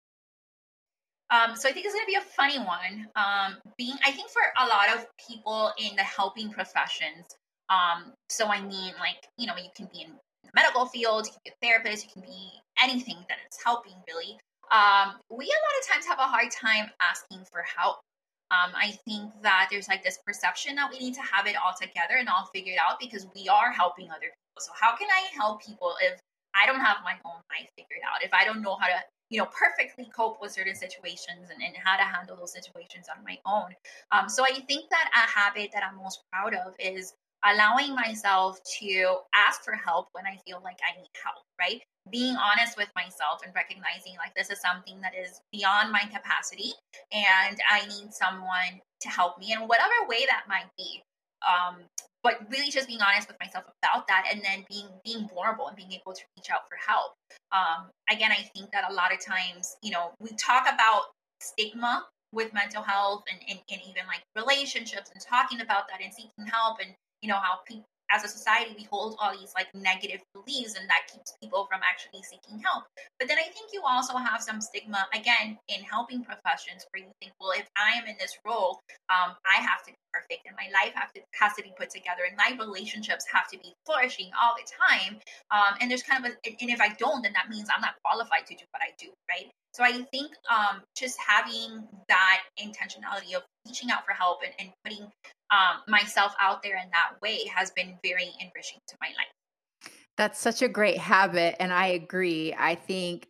Um, 1.30 1.56
so 1.56 1.68
I 1.68 1.72
think 1.72 1.84
it's 1.84 1.94
going 1.94 2.04
to 2.04 2.10
be 2.10 2.14
a 2.14 2.20
funny 2.20 2.58
one. 2.58 3.08
Um, 3.16 3.56
being, 3.76 3.96
I 4.06 4.12
think 4.12 4.30
for 4.30 4.42
a 4.56 4.66
lot 4.68 4.94
of 4.94 5.06
people 5.28 5.72
in 5.78 5.96
the 5.96 6.02
helping 6.02 6.50
professions, 6.50 7.26
um, 7.70 8.12
so 8.28 8.46
I 8.46 8.60
mean, 8.60 8.94
like 9.00 9.26
you 9.36 9.46
know, 9.46 9.54
you 9.56 9.70
can 9.74 9.88
be 9.92 10.02
in 10.02 10.12
the 10.44 10.50
medical 10.54 10.86
field, 10.86 11.26
you 11.26 11.32
can 11.32 11.40
be 11.44 11.50
a 11.50 11.66
therapist, 11.66 12.04
you 12.04 12.10
can 12.12 12.22
be 12.22 12.50
anything 12.82 13.16
that 13.28 13.38
is 13.50 13.58
helping 13.64 13.94
really. 14.08 14.38
Um, 14.72 15.20
we 15.30 15.44
a 15.44 15.60
lot 15.66 15.76
of 15.80 15.84
times 15.86 16.06
have 16.06 16.18
a 16.18 16.28
hard 16.28 16.50
time 16.50 16.90
asking 17.00 17.44
for 17.50 17.62
help. 17.62 18.00
Um, 18.50 18.72
I 18.76 18.92
think 19.04 19.32
that 19.42 19.68
there's 19.70 19.88
like 19.88 20.04
this 20.04 20.18
perception 20.24 20.76
that 20.76 20.90
we 20.90 20.98
need 20.98 21.14
to 21.14 21.22
have 21.22 21.46
it 21.46 21.56
all 21.56 21.74
together 21.74 22.16
and 22.18 22.28
all 22.28 22.48
figured 22.54 22.78
out 22.78 23.00
because 23.00 23.26
we 23.34 23.48
are 23.48 23.72
helping 23.72 24.10
other 24.10 24.30
people. 24.30 24.60
So 24.60 24.72
how 24.78 24.96
can 24.96 25.08
I 25.10 25.26
help 25.34 25.64
people 25.64 25.94
if 26.00 26.20
I 26.54 26.66
don't 26.66 26.80
have 26.80 26.98
my 27.02 27.14
own 27.24 27.40
life 27.50 27.68
figured 27.76 28.04
out? 28.06 28.22
If 28.22 28.32
I 28.32 28.44
don't 28.44 28.62
know 28.62 28.76
how 28.76 28.86
to, 28.86 29.00
you 29.30 29.38
know, 29.38 29.46
perfectly 29.46 30.08
cope 30.14 30.40
with 30.40 30.52
certain 30.52 30.76
situations 30.76 31.50
and, 31.50 31.62
and 31.62 31.74
how 31.82 31.96
to 31.96 32.04
handle 32.04 32.36
those 32.36 32.52
situations 32.52 33.06
on 33.10 33.24
my 33.24 33.38
own. 33.46 33.74
Um, 34.12 34.28
so 34.28 34.44
I 34.44 34.52
think 34.68 34.88
that 34.90 35.10
a 35.14 35.26
habit 35.28 35.70
that 35.72 35.82
I'm 35.82 35.96
most 35.96 36.22
proud 36.30 36.54
of 36.54 36.74
is 36.78 37.14
allowing 37.44 37.94
myself 37.94 38.58
to 38.80 39.18
ask 39.34 39.62
for 39.62 39.74
help 39.74 40.08
when 40.12 40.24
I 40.26 40.38
feel 40.46 40.60
like 40.64 40.78
I 40.82 40.96
need 40.98 41.10
help, 41.22 41.44
right? 41.58 41.80
Being 42.10 42.36
honest 42.36 42.76
with 42.76 42.88
myself 42.96 43.40
and 43.44 43.54
recognizing 43.54 44.16
like 44.18 44.34
this 44.34 44.50
is 44.50 44.60
something 44.60 45.00
that 45.00 45.12
is 45.14 45.40
beyond 45.52 45.92
my 45.92 46.02
capacity 46.12 46.72
and 47.12 47.58
I 47.70 47.86
need 47.86 48.12
someone 48.12 48.80
to 49.00 49.08
help 49.08 49.38
me 49.38 49.52
in 49.52 49.60
whatever 49.60 49.92
way 50.08 50.24
that 50.28 50.44
might 50.48 50.68
be. 50.76 51.02
Um, 51.44 51.84
but 52.22 52.40
really 52.50 52.70
just 52.70 52.88
being 52.88 53.02
honest 53.02 53.28
with 53.28 53.36
myself 53.38 53.64
about 53.82 54.08
that 54.08 54.24
and 54.32 54.40
then 54.42 54.64
being 54.70 54.88
being 55.04 55.28
vulnerable 55.28 55.68
and 55.68 55.76
being 55.76 55.92
able 55.92 56.14
to 56.14 56.22
reach 56.36 56.48
out 56.50 56.64
for 56.68 56.78
help. 56.80 57.12
Um, 57.52 57.90
again, 58.10 58.32
I 58.32 58.48
think 58.56 58.72
that 58.72 58.90
a 58.90 58.94
lot 58.94 59.12
of 59.12 59.20
times, 59.20 59.76
you 59.82 59.90
know, 59.90 60.12
we 60.20 60.30
talk 60.36 60.64
about 60.64 61.12
stigma 61.40 62.06
with 62.32 62.52
mental 62.52 62.82
health 62.82 63.22
and, 63.30 63.40
and, 63.48 63.60
and 63.70 63.80
even 63.88 64.06
like 64.08 64.22
relationships 64.34 65.10
and 65.12 65.22
talking 65.22 65.60
about 65.60 65.84
that 65.88 66.02
and 66.02 66.12
seeking 66.12 66.46
help 66.46 66.78
and 66.80 66.94
you 67.24 67.28
know 67.32 67.40
how 67.40 67.64
people 67.66 67.88
as 68.12 68.22
a 68.22 68.28
society 68.28 68.76
we 68.76 68.84
hold 68.92 69.16
all 69.18 69.32
these 69.32 69.52
like 69.56 69.66
negative 69.74 70.20
beliefs 70.36 70.76
and 70.78 70.86
that 70.92 71.08
keeps 71.08 71.32
people 71.40 71.66
from 71.72 71.80
actually 71.80 72.20
seeking 72.22 72.60
help. 72.60 72.84
But 73.18 73.28
then 73.28 73.38
i 73.38 73.48
think 73.48 73.72
you 73.72 73.80
also 73.82 74.16
have 74.16 74.42
some 74.42 74.60
stigma 74.60 75.06
again 75.16 75.56
in 75.68 75.80
helping 75.82 76.22
professions 76.22 76.84
where 76.90 77.02
you 77.02 77.10
think 77.20 77.32
well 77.40 77.56
if 77.56 77.66
i 77.80 77.96
am 77.96 78.04
in 78.04 78.16
this 78.20 78.36
role 78.44 78.80
um, 79.08 79.32
i 79.48 79.56
have 79.56 79.80
to 79.88 79.92
be 79.96 79.98
perfect 80.12 80.44
and 80.44 80.54
my 80.60 80.68
life 80.76 80.92
have 80.94 81.12
to, 81.14 81.20
has 81.32 81.54
to 81.56 81.62
be 81.62 81.72
put 81.80 81.88
together 81.88 82.28
and 82.28 82.36
my 82.36 82.52
relationships 82.60 83.24
have 83.32 83.48
to 83.48 83.58
be 83.58 83.72
flourishing 83.86 84.30
all 84.36 84.54
the 84.60 84.68
time 84.68 85.16
um, 85.50 85.80
and 85.80 85.90
there's 85.90 86.04
kind 86.04 86.20
of 86.20 86.30
a 86.30 86.34
and 86.60 86.70
if 86.70 86.80
i 86.80 86.92
don't 87.00 87.22
then 87.24 87.32
that 87.32 87.48
means 87.48 87.72
i'm 87.72 87.80
not 87.80 87.96
qualified 88.04 88.44
to 88.46 88.54
do 88.54 88.64
what 88.70 88.82
i 88.84 88.92
do 89.00 89.08
right? 89.32 89.50
So 89.72 89.82
I 89.82 90.02
think 90.12 90.30
um, 90.50 90.82
just 90.96 91.18
having 91.18 91.82
that 92.08 92.42
intentionality 92.60 93.34
of 93.34 93.42
reaching 93.66 93.90
out 93.90 94.04
for 94.04 94.12
help 94.12 94.40
and, 94.44 94.52
and 94.58 94.70
putting 94.84 95.04
um, 95.50 95.82
myself 95.88 96.34
out 96.40 96.62
there 96.62 96.76
in 96.76 96.90
that 96.90 97.20
way 97.22 97.44
has 97.54 97.70
been 97.70 97.98
very 98.02 98.30
enriching 98.40 98.80
to 98.88 98.96
my 99.00 99.08
life. 99.08 99.92
That's 100.16 100.38
such 100.38 100.62
a 100.62 100.68
great 100.68 100.98
habit. 100.98 101.56
And 101.60 101.72
I 101.72 101.86
agree. 101.88 102.54
I 102.56 102.74
think 102.74 103.28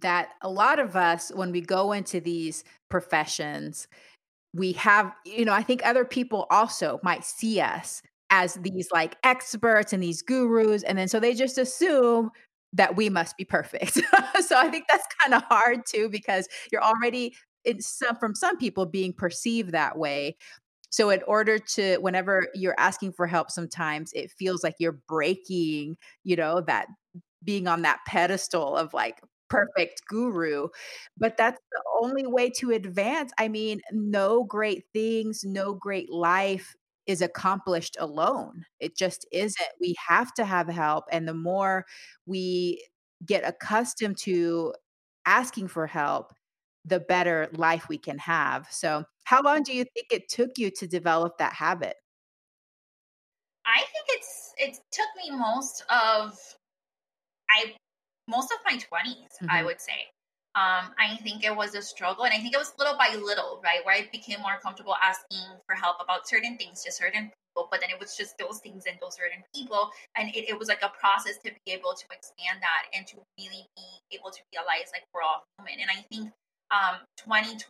that 0.00 0.30
a 0.42 0.48
lot 0.48 0.78
of 0.78 0.96
us, 0.96 1.32
when 1.34 1.52
we 1.52 1.60
go 1.60 1.92
into 1.92 2.20
these 2.20 2.64
professions, 2.90 3.88
we 4.54 4.72
have, 4.72 5.12
you 5.24 5.44
know, 5.44 5.52
I 5.52 5.62
think 5.62 5.80
other 5.84 6.04
people 6.04 6.46
also 6.50 7.00
might 7.02 7.24
see 7.24 7.60
us 7.60 8.02
as 8.30 8.54
these 8.54 8.88
like 8.92 9.16
experts 9.24 9.92
and 9.92 10.02
these 10.02 10.22
gurus. 10.22 10.82
And 10.82 10.98
then 10.98 11.08
so 11.08 11.18
they 11.18 11.34
just 11.34 11.56
assume 11.56 12.30
that 12.74 12.96
we 12.96 13.08
must 13.08 13.36
be 13.36 13.44
perfect. 13.44 13.94
so 14.46 14.58
I 14.58 14.68
think 14.68 14.84
that's 14.90 15.06
kind 15.22 15.34
of 15.34 15.42
hard 15.44 15.86
too 15.86 16.10
because 16.10 16.46
you're 16.70 16.82
already 16.82 17.34
some 17.80 18.16
from 18.16 18.34
some 18.34 18.56
people 18.58 18.86
being 18.86 19.12
perceived 19.12 19.72
that 19.72 19.98
way. 19.98 20.36
So 20.90 21.10
in 21.10 21.22
order 21.26 21.58
to 21.58 21.98
whenever 21.98 22.48
you're 22.54 22.76
asking 22.78 23.12
for 23.12 23.26
help 23.26 23.50
sometimes 23.50 24.12
it 24.14 24.30
feels 24.32 24.64
like 24.64 24.76
you're 24.78 25.00
breaking, 25.08 25.96
you 26.24 26.36
know, 26.36 26.62
that 26.62 26.88
being 27.44 27.66
on 27.68 27.82
that 27.82 28.00
pedestal 28.06 28.76
of 28.76 28.92
like 28.94 29.20
perfect 29.48 30.02
guru. 30.08 30.68
But 31.18 31.36
that's 31.36 31.60
the 31.72 31.82
only 32.02 32.26
way 32.26 32.50
to 32.58 32.72
advance. 32.72 33.32
I 33.38 33.48
mean 33.48 33.80
no 33.92 34.44
great 34.44 34.84
things 34.92 35.44
no 35.44 35.74
great 35.74 36.10
life 36.12 36.74
is 37.06 37.22
accomplished 37.22 37.96
alone. 38.00 38.64
It 38.80 38.96
just 38.96 39.26
isn't. 39.32 39.68
We 39.80 39.94
have 40.08 40.34
to 40.34 40.44
have 40.44 40.68
help 40.68 41.04
and 41.12 41.26
the 41.28 41.34
more 41.34 41.86
we 42.26 42.84
get 43.26 43.46
accustomed 43.48 44.18
to 44.18 44.74
asking 45.26 45.68
for 45.68 45.86
help 45.86 46.32
the 46.88 47.00
better 47.00 47.48
life 47.52 47.88
we 47.88 47.98
can 47.98 48.18
have 48.18 48.66
so 48.70 49.04
how 49.24 49.42
long 49.42 49.62
do 49.62 49.72
you 49.72 49.84
think 49.94 50.06
it 50.10 50.28
took 50.28 50.50
you 50.56 50.70
to 50.70 50.86
develop 50.86 51.38
that 51.38 51.52
habit 51.52 51.94
i 53.66 53.78
think 53.78 54.06
it's 54.08 54.54
it 54.58 54.78
took 54.90 55.08
me 55.22 55.36
most 55.36 55.84
of 55.90 56.38
i 57.50 57.74
most 58.28 58.52
of 58.52 58.58
my 58.64 58.76
20s, 58.76 59.40
mm-hmm. 59.40 59.50
I 59.50 59.64
would 59.64 59.80
say. 59.80 60.12
Um, 60.54 60.92
I 60.98 61.16
think 61.22 61.44
it 61.44 61.54
was 61.54 61.74
a 61.74 61.82
struggle, 61.82 62.24
and 62.24 62.34
I 62.34 62.38
think 62.38 62.54
it 62.54 62.58
was 62.58 62.72
little 62.78 62.96
by 62.96 63.14
little, 63.14 63.60
right, 63.62 63.84
where 63.84 63.94
I 63.94 64.08
became 64.12 64.40
more 64.40 64.58
comfortable 64.62 64.94
asking 65.02 65.44
for 65.66 65.74
help 65.74 65.96
about 66.00 66.28
certain 66.28 66.56
things 66.58 66.82
to 66.84 66.92
certain 66.92 67.30
people, 67.30 67.68
but 67.70 67.80
then 67.80 67.90
it 67.90 68.00
was 68.00 68.16
just 68.16 68.36
those 68.38 68.58
things 68.58 68.84
and 68.88 68.98
those 69.00 69.16
certain 69.16 69.44
people, 69.54 69.90
and 70.16 70.28
it, 70.34 70.48
it 70.48 70.58
was 70.58 70.68
like 70.68 70.82
a 70.82 70.92
process 70.98 71.38
to 71.44 71.52
be 71.64 71.72
able 71.72 71.94
to 71.94 72.04
expand 72.10 72.58
that 72.60 72.90
and 72.92 73.06
to 73.06 73.16
really 73.38 73.68
be 73.76 74.18
able 74.18 74.30
to 74.30 74.40
realize 74.52 74.90
like 74.92 75.06
we're 75.14 75.22
all 75.22 75.44
human. 75.58 75.78
And 75.80 75.90
I 75.90 76.02
think 76.10 76.32
um, 76.70 77.00
2020 77.16 77.62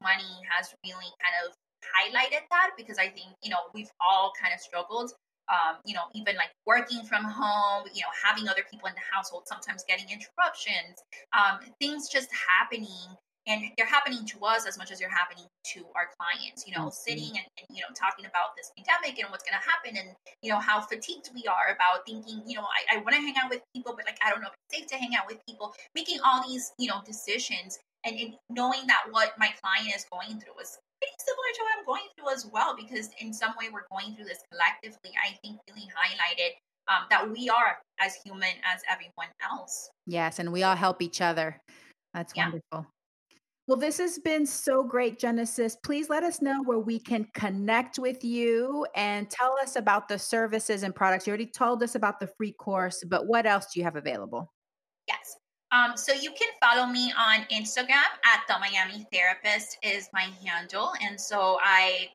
has 0.48 0.74
really 0.84 1.10
kind 1.22 1.36
of 1.46 1.54
highlighted 1.82 2.42
that 2.50 2.70
because 2.76 2.98
I 2.98 3.08
think 3.08 3.34
you 3.42 3.50
know 3.50 3.70
we've 3.74 3.90
all 4.00 4.32
kind 4.40 4.52
of 4.52 4.60
struggled 4.60 5.12
um, 5.48 5.80
you 5.84 5.94
know, 5.94 6.04
even 6.14 6.36
like 6.36 6.52
working 6.66 7.02
from 7.04 7.24
home, 7.24 7.88
you 7.92 8.02
know, 8.02 8.12
having 8.24 8.48
other 8.48 8.64
people 8.70 8.88
in 8.88 8.94
the 8.94 9.06
household, 9.10 9.44
sometimes 9.46 9.84
getting 9.88 10.06
interruptions, 10.08 11.00
um, 11.32 11.60
things 11.80 12.08
just 12.08 12.28
happening. 12.32 13.16
And 13.48 13.64
they're 13.78 13.88
happening 13.88 14.26
to 14.36 14.44
us 14.44 14.68
as 14.68 14.76
much 14.76 14.92
as 14.92 14.98
they're 14.98 15.08
happening 15.08 15.46
to 15.72 15.80
our 15.96 16.12
clients, 16.20 16.68
you 16.68 16.76
know, 16.76 16.92
mm-hmm. 16.92 17.00
sitting 17.08 17.32
and, 17.32 17.48
and, 17.56 17.66
you 17.72 17.80
know, 17.80 17.88
talking 17.96 18.28
about 18.28 18.52
this 18.60 18.68
pandemic 18.76 19.16
and 19.16 19.32
what's 19.32 19.40
going 19.40 19.56
to 19.56 19.64
happen 19.64 19.96
and, 19.96 20.12
you 20.44 20.52
know, 20.52 20.60
how 20.60 20.84
fatigued 20.84 21.32
we 21.32 21.48
are 21.48 21.72
about 21.72 22.04
thinking, 22.04 22.44
you 22.44 22.60
know, 22.60 22.68
I, 22.68 23.00
I 23.00 23.00
want 23.00 23.16
to 23.16 23.22
hang 23.24 23.40
out 23.40 23.48
with 23.48 23.64
people, 23.72 23.96
but 23.96 24.04
like, 24.04 24.20
I 24.20 24.28
don't 24.28 24.44
know 24.44 24.52
if 24.52 24.56
it's 24.68 24.76
safe 24.76 24.86
to 24.92 25.00
hang 25.00 25.16
out 25.16 25.24
with 25.24 25.40
people, 25.48 25.72
making 25.94 26.18
all 26.20 26.44
these, 26.46 26.76
you 26.76 26.88
know, 26.88 27.00
decisions 27.06 27.78
and, 28.04 28.34
knowing 28.50 28.86
that 28.86 29.02
what 29.10 29.32
my 29.38 29.50
client 29.62 29.94
is 29.94 30.06
going 30.10 30.40
through 30.40 30.58
is 30.60 30.78
pretty 31.00 31.14
similar 31.18 31.50
to 31.54 31.60
what 31.62 31.78
I'm 31.78 31.84
going 31.86 32.08
through 32.16 32.32
as 32.32 32.46
well, 32.52 32.76
because 32.76 33.10
in 33.20 33.32
some 33.32 33.52
way 33.58 33.68
we're 33.72 33.86
going 33.90 34.14
through 34.14 34.26
this 34.26 34.42
collectively. 34.50 35.10
I 35.24 35.36
think 35.42 35.58
really 35.70 35.88
highlighted 35.88 36.52
um, 36.88 37.06
that 37.10 37.30
we 37.30 37.48
are 37.48 37.78
as 38.00 38.16
human 38.24 38.50
as 38.64 38.82
everyone 38.90 39.28
else. 39.42 39.90
Yes, 40.06 40.38
and 40.38 40.52
we 40.52 40.62
all 40.62 40.76
help 40.76 41.02
each 41.02 41.20
other. 41.20 41.60
That's 42.14 42.32
yeah. 42.34 42.46
wonderful. 42.46 42.86
Well, 43.68 43.76
this 43.76 43.98
has 43.98 44.18
been 44.18 44.46
so 44.46 44.82
great, 44.82 45.18
Genesis. 45.18 45.76
Please 45.84 46.08
let 46.08 46.24
us 46.24 46.40
know 46.40 46.62
where 46.62 46.78
we 46.78 46.98
can 46.98 47.26
connect 47.34 47.98
with 47.98 48.24
you 48.24 48.86
and 48.96 49.28
tell 49.28 49.56
us 49.62 49.76
about 49.76 50.08
the 50.08 50.18
services 50.18 50.84
and 50.84 50.94
products. 50.94 51.26
You 51.26 51.32
already 51.32 51.50
told 51.50 51.82
us 51.82 51.94
about 51.94 52.18
the 52.18 52.28
free 52.38 52.52
course, 52.52 53.04
but 53.06 53.26
what 53.26 53.44
else 53.44 53.66
do 53.72 53.78
you 53.80 53.84
have 53.84 53.96
available? 53.96 54.50
Um, 55.70 55.96
so 55.96 56.12
you 56.12 56.30
can 56.30 56.48
follow 56.62 56.86
me 56.86 57.12
on 57.12 57.44
Instagram 57.52 58.08
at 58.24 58.42
the 58.48 58.58
Miami 58.58 59.06
Therapist 59.12 59.76
is 59.82 60.08
my 60.14 60.30
handle, 60.42 60.92
and 61.02 61.20
so 61.20 61.58
I 61.62 62.08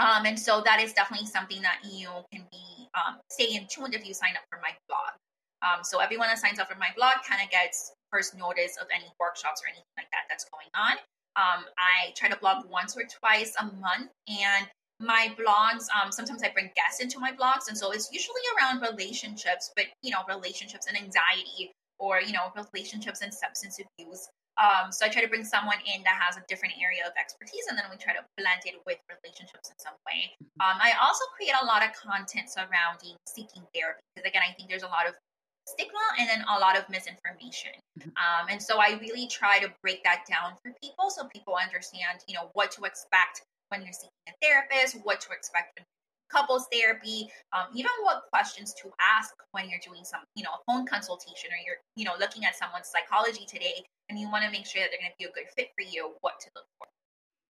Um, 0.00 0.26
and 0.26 0.38
so 0.38 0.62
that 0.64 0.80
is 0.80 0.92
definitely 0.92 1.26
something 1.26 1.60
that 1.62 1.80
you 1.84 2.08
can 2.32 2.46
be 2.50 2.88
um, 2.94 3.18
stay 3.30 3.54
in 3.56 3.66
tune 3.68 3.92
if 3.92 4.06
you 4.06 4.14
sign 4.14 4.34
up 4.36 4.44
for 4.50 4.60
my 4.60 4.70
blog. 4.88 5.14
Um, 5.62 5.82
so 5.82 5.98
everyone 5.98 6.28
that 6.28 6.38
signs 6.38 6.58
up 6.58 6.70
for 6.70 6.78
my 6.78 6.90
blog 6.96 7.14
kind 7.28 7.42
of 7.42 7.50
gets 7.50 7.92
first 8.12 8.36
notice 8.38 8.76
of 8.80 8.86
any 8.94 9.10
workshops 9.18 9.60
or 9.62 9.68
anything 9.68 9.90
like 9.96 10.06
that 10.12 10.26
that's 10.28 10.46
going 10.50 10.70
on. 10.74 10.96
Um, 11.34 11.64
I 11.78 12.14
try 12.16 12.28
to 12.28 12.36
blog 12.36 12.64
once 12.70 12.96
or 12.96 13.02
twice 13.20 13.54
a 13.58 13.64
month, 13.64 14.10
and 14.28 14.66
my 15.00 15.32
blogs 15.38 15.86
um, 15.94 16.10
sometimes 16.10 16.42
i 16.42 16.50
bring 16.50 16.70
guests 16.74 17.00
into 17.00 17.20
my 17.20 17.30
blogs 17.30 17.68
and 17.68 17.78
so 17.78 17.92
it's 17.92 18.10
usually 18.12 18.40
around 18.58 18.80
relationships 18.80 19.70
but 19.76 19.84
you 20.02 20.10
know 20.10 20.18
relationships 20.28 20.86
and 20.88 20.96
anxiety 20.96 21.70
or 22.00 22.20
you 22.20 22.32
know 22.32 22.52
relationships 22.56 23.20
and 23.22 23.32
substance 23.32 23.78
abuse 23.78 24.28
um, 24.58 24.90
so 24.90 25.06
I 25.06 25.08
try 25.08 25.22
to 25.22 25.30
bring 25.30 25.46
someone 25.46 25.78
in 25.86 26.02
that 26.02 26.18
has 26.18 26.36
a 26.36 26.42
different 26.50 26.74
area 26.82 27.06
of 27.06 27.14
expertise, 27.14 27.70
and 27.70 27.78
then 27.78 27.86
we 27.90 27.96
try 27.96 28.12
to 28.12 28.26
blend 28.34 28.66
it 28.66 28.82
with 28.82 28.98
relationships 29.06 29.70
in 29.70 29.78
some 29.78 29.94
way. 30.02 30.34
Um, 30.58 30.82
I 30.82 30.98
also 30.98 31.22
create 31.38 31.54
a 31.54 31.64
lot 31.64 31.86
of 31.86 31.94
content 31.94 32.50
surrounding 32.50 33.14
seeking 33.30 33.62
therapy 33.70 34.02
because, 34.14 34.26
again, 34.26 34.42
I 34.42 34.50
think 34.58 34.66
there's 34.66 34.86
a 34.86 34.90
lot 34.90 35.06
of 35.06 35.14
stigma 35.62 36.02
and 36.18 36.26
then 36.26 36.42
a 36.50 36.58
lot 36.58 36.74
of 36.74 36.88
misinformation. 36.90 37.76
Mm-hmm. 38.00 38.10
Um, 38.18 38.50
and 38.50 38.58
so 38.58 38.82
I 38.82 38.98
really 38.98 39.28
try 39.28 39.60
to 39.60 39.70
break 39.82 40.02
that 40.02 40.26
down 40.26 40.58
for 40.58 40.74
people 40.82 41.10
so 41.10 41.30
people 41.30 41.54
understand, 41.54 42.26
you 42.26 42.34
know, 42.34 42.50
what 42.54 42.74
to 42.74 42.82
expect 42.82 43.46
when 43.68 43.82
you're 43.82 43.94
seeking 43.94 44.26
a 44.26 44.34
therapist, 44.42 44.98
what 45.04 45.20
to 45.22 45.30
expect 45.30 45.78
in 45.78 45.84
couples 46.32 46.66
therapy, 46.72 47.30
um, 47.52 47.68
even 47.74 47.92
what 48.02 48.24
questions 48.32 48.74
to 48.82 48.90
ask 49.00 49.34
when 49.52 49.68
you're 49.68 49.80
doing 49.84 50.04
some, 50.04 50.20
you 50.34 50.42
know, 50.42 50.50
a 50.50 50.60
phone 50.66 50.86
consultation 50.86 51.50
or 51.52 51.60
you're, 51.64 51.80
you 51.96 52.04
know, 52.04 52.16
looking 52.18 52.44
at 52.44 52.56
someone's 52.56 52.88
psychology 52.88 53.46
today 53.46 53.84
and 54.08 54.18
you 54.18 54.30
want 54.30 54.44
to 54.44 54.50
make 54.50 54.66
sure 54.66 54.82
that 54.82 54.90
they're 54.90 55.00
going 55.00 55.12
to 55.12 55.18
be 55.18 55.24
a 55.24 55.32
good 55.32 55.50
fit 55.54 55.68
for 55.76 55.82
you, 55.82 56.12
what 56.20 56.40
to 56.40 56.50
look 56.54 56.64
for. 56.78 56.86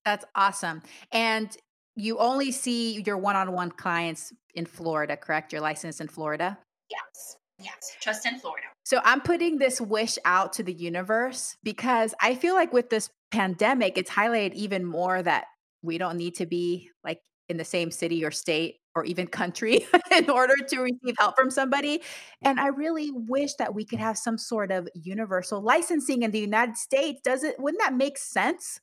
That's 0.04 0.24
awesome. 0.34 0.82
And 1.12 1.54
you 1.96 2.18
only 2.18 2.52
see 2.52 3.02
your 3.02 3.18
one 3.18 3.36
on 3.36 3.52
one 3.52 3.70
clients 3.70 4.32
in 4.54 4.66
Florida, 4.66 5.16
correct? 5.16 5.52
Your 5.52 5.60
license 5.60 6.00
in 6.00 6.08
Florida? 6.08 6.58
Yes. 6.90 7.36
Yes, 7.62 7.96
just 8.00 8.24
in 8.24 8.38
Florida. 8.38 8.66
So 8.84 9.00
I'm 9.04 9.20
putting 9.20 9.58
this 9.58 9.80
wish 9.80 10.16
out 10.24 10.54
to 10.54 10.62
the 10.62 10.72
universe 10.72 11.56
because 11.62 12.14
I 12.20 12.34
feel 12.34 12.54
like 12.54 12.72
with 12.72 12.88
this 12.88 13.10
pandemic, 13.30 13.98
it's 13.98 14.10
highlighted 14.10 14.54
even 14.54 14.84
more 14.84 15.22
that 15.22 15.44
we 15.82 15.98
don't 15.98 16.16
need 16.16 16.36
to 16.36 16.46
be 16.46 16.90
like 17.04 17.20
in 17.50 17.58
the 17.58 17.64
same 17.64 17.90
city 17.90 18.24
or 18.24 18.30
state 18.30 18.76
or 18.94 19.04
even 19.04 19.26
country 19.26 19.86
in 20.12 20.28
order 20.30 20.54
to 20.68 20.80
receive 20.80 21.14
help 21.18 21.36
from 21.36 21.50
somebody. 21.50 22.02
And 22.42 22.58
I 22.58 22.68
really 22.68 23.10
wish 23.12 23.54
that 23.54 23.74
we 23.74 23.84
could 23.84 23.98
have 23.98 24.18
some 24.18 24.38
sort 24.38 24.70
of 24.70 24.88
universal 24.94 25.60
licensing 25.60 26.22
in 26.22 26.30
the 26.30 26.40
United 26.40 26.76
States. 26.76 27.20
Does 27.22 27.44
it 27.44 27.58
wouldn't 27.58 27.82
that 27.82 27.94
make 27.94 28.18
sense? 28.18 28.80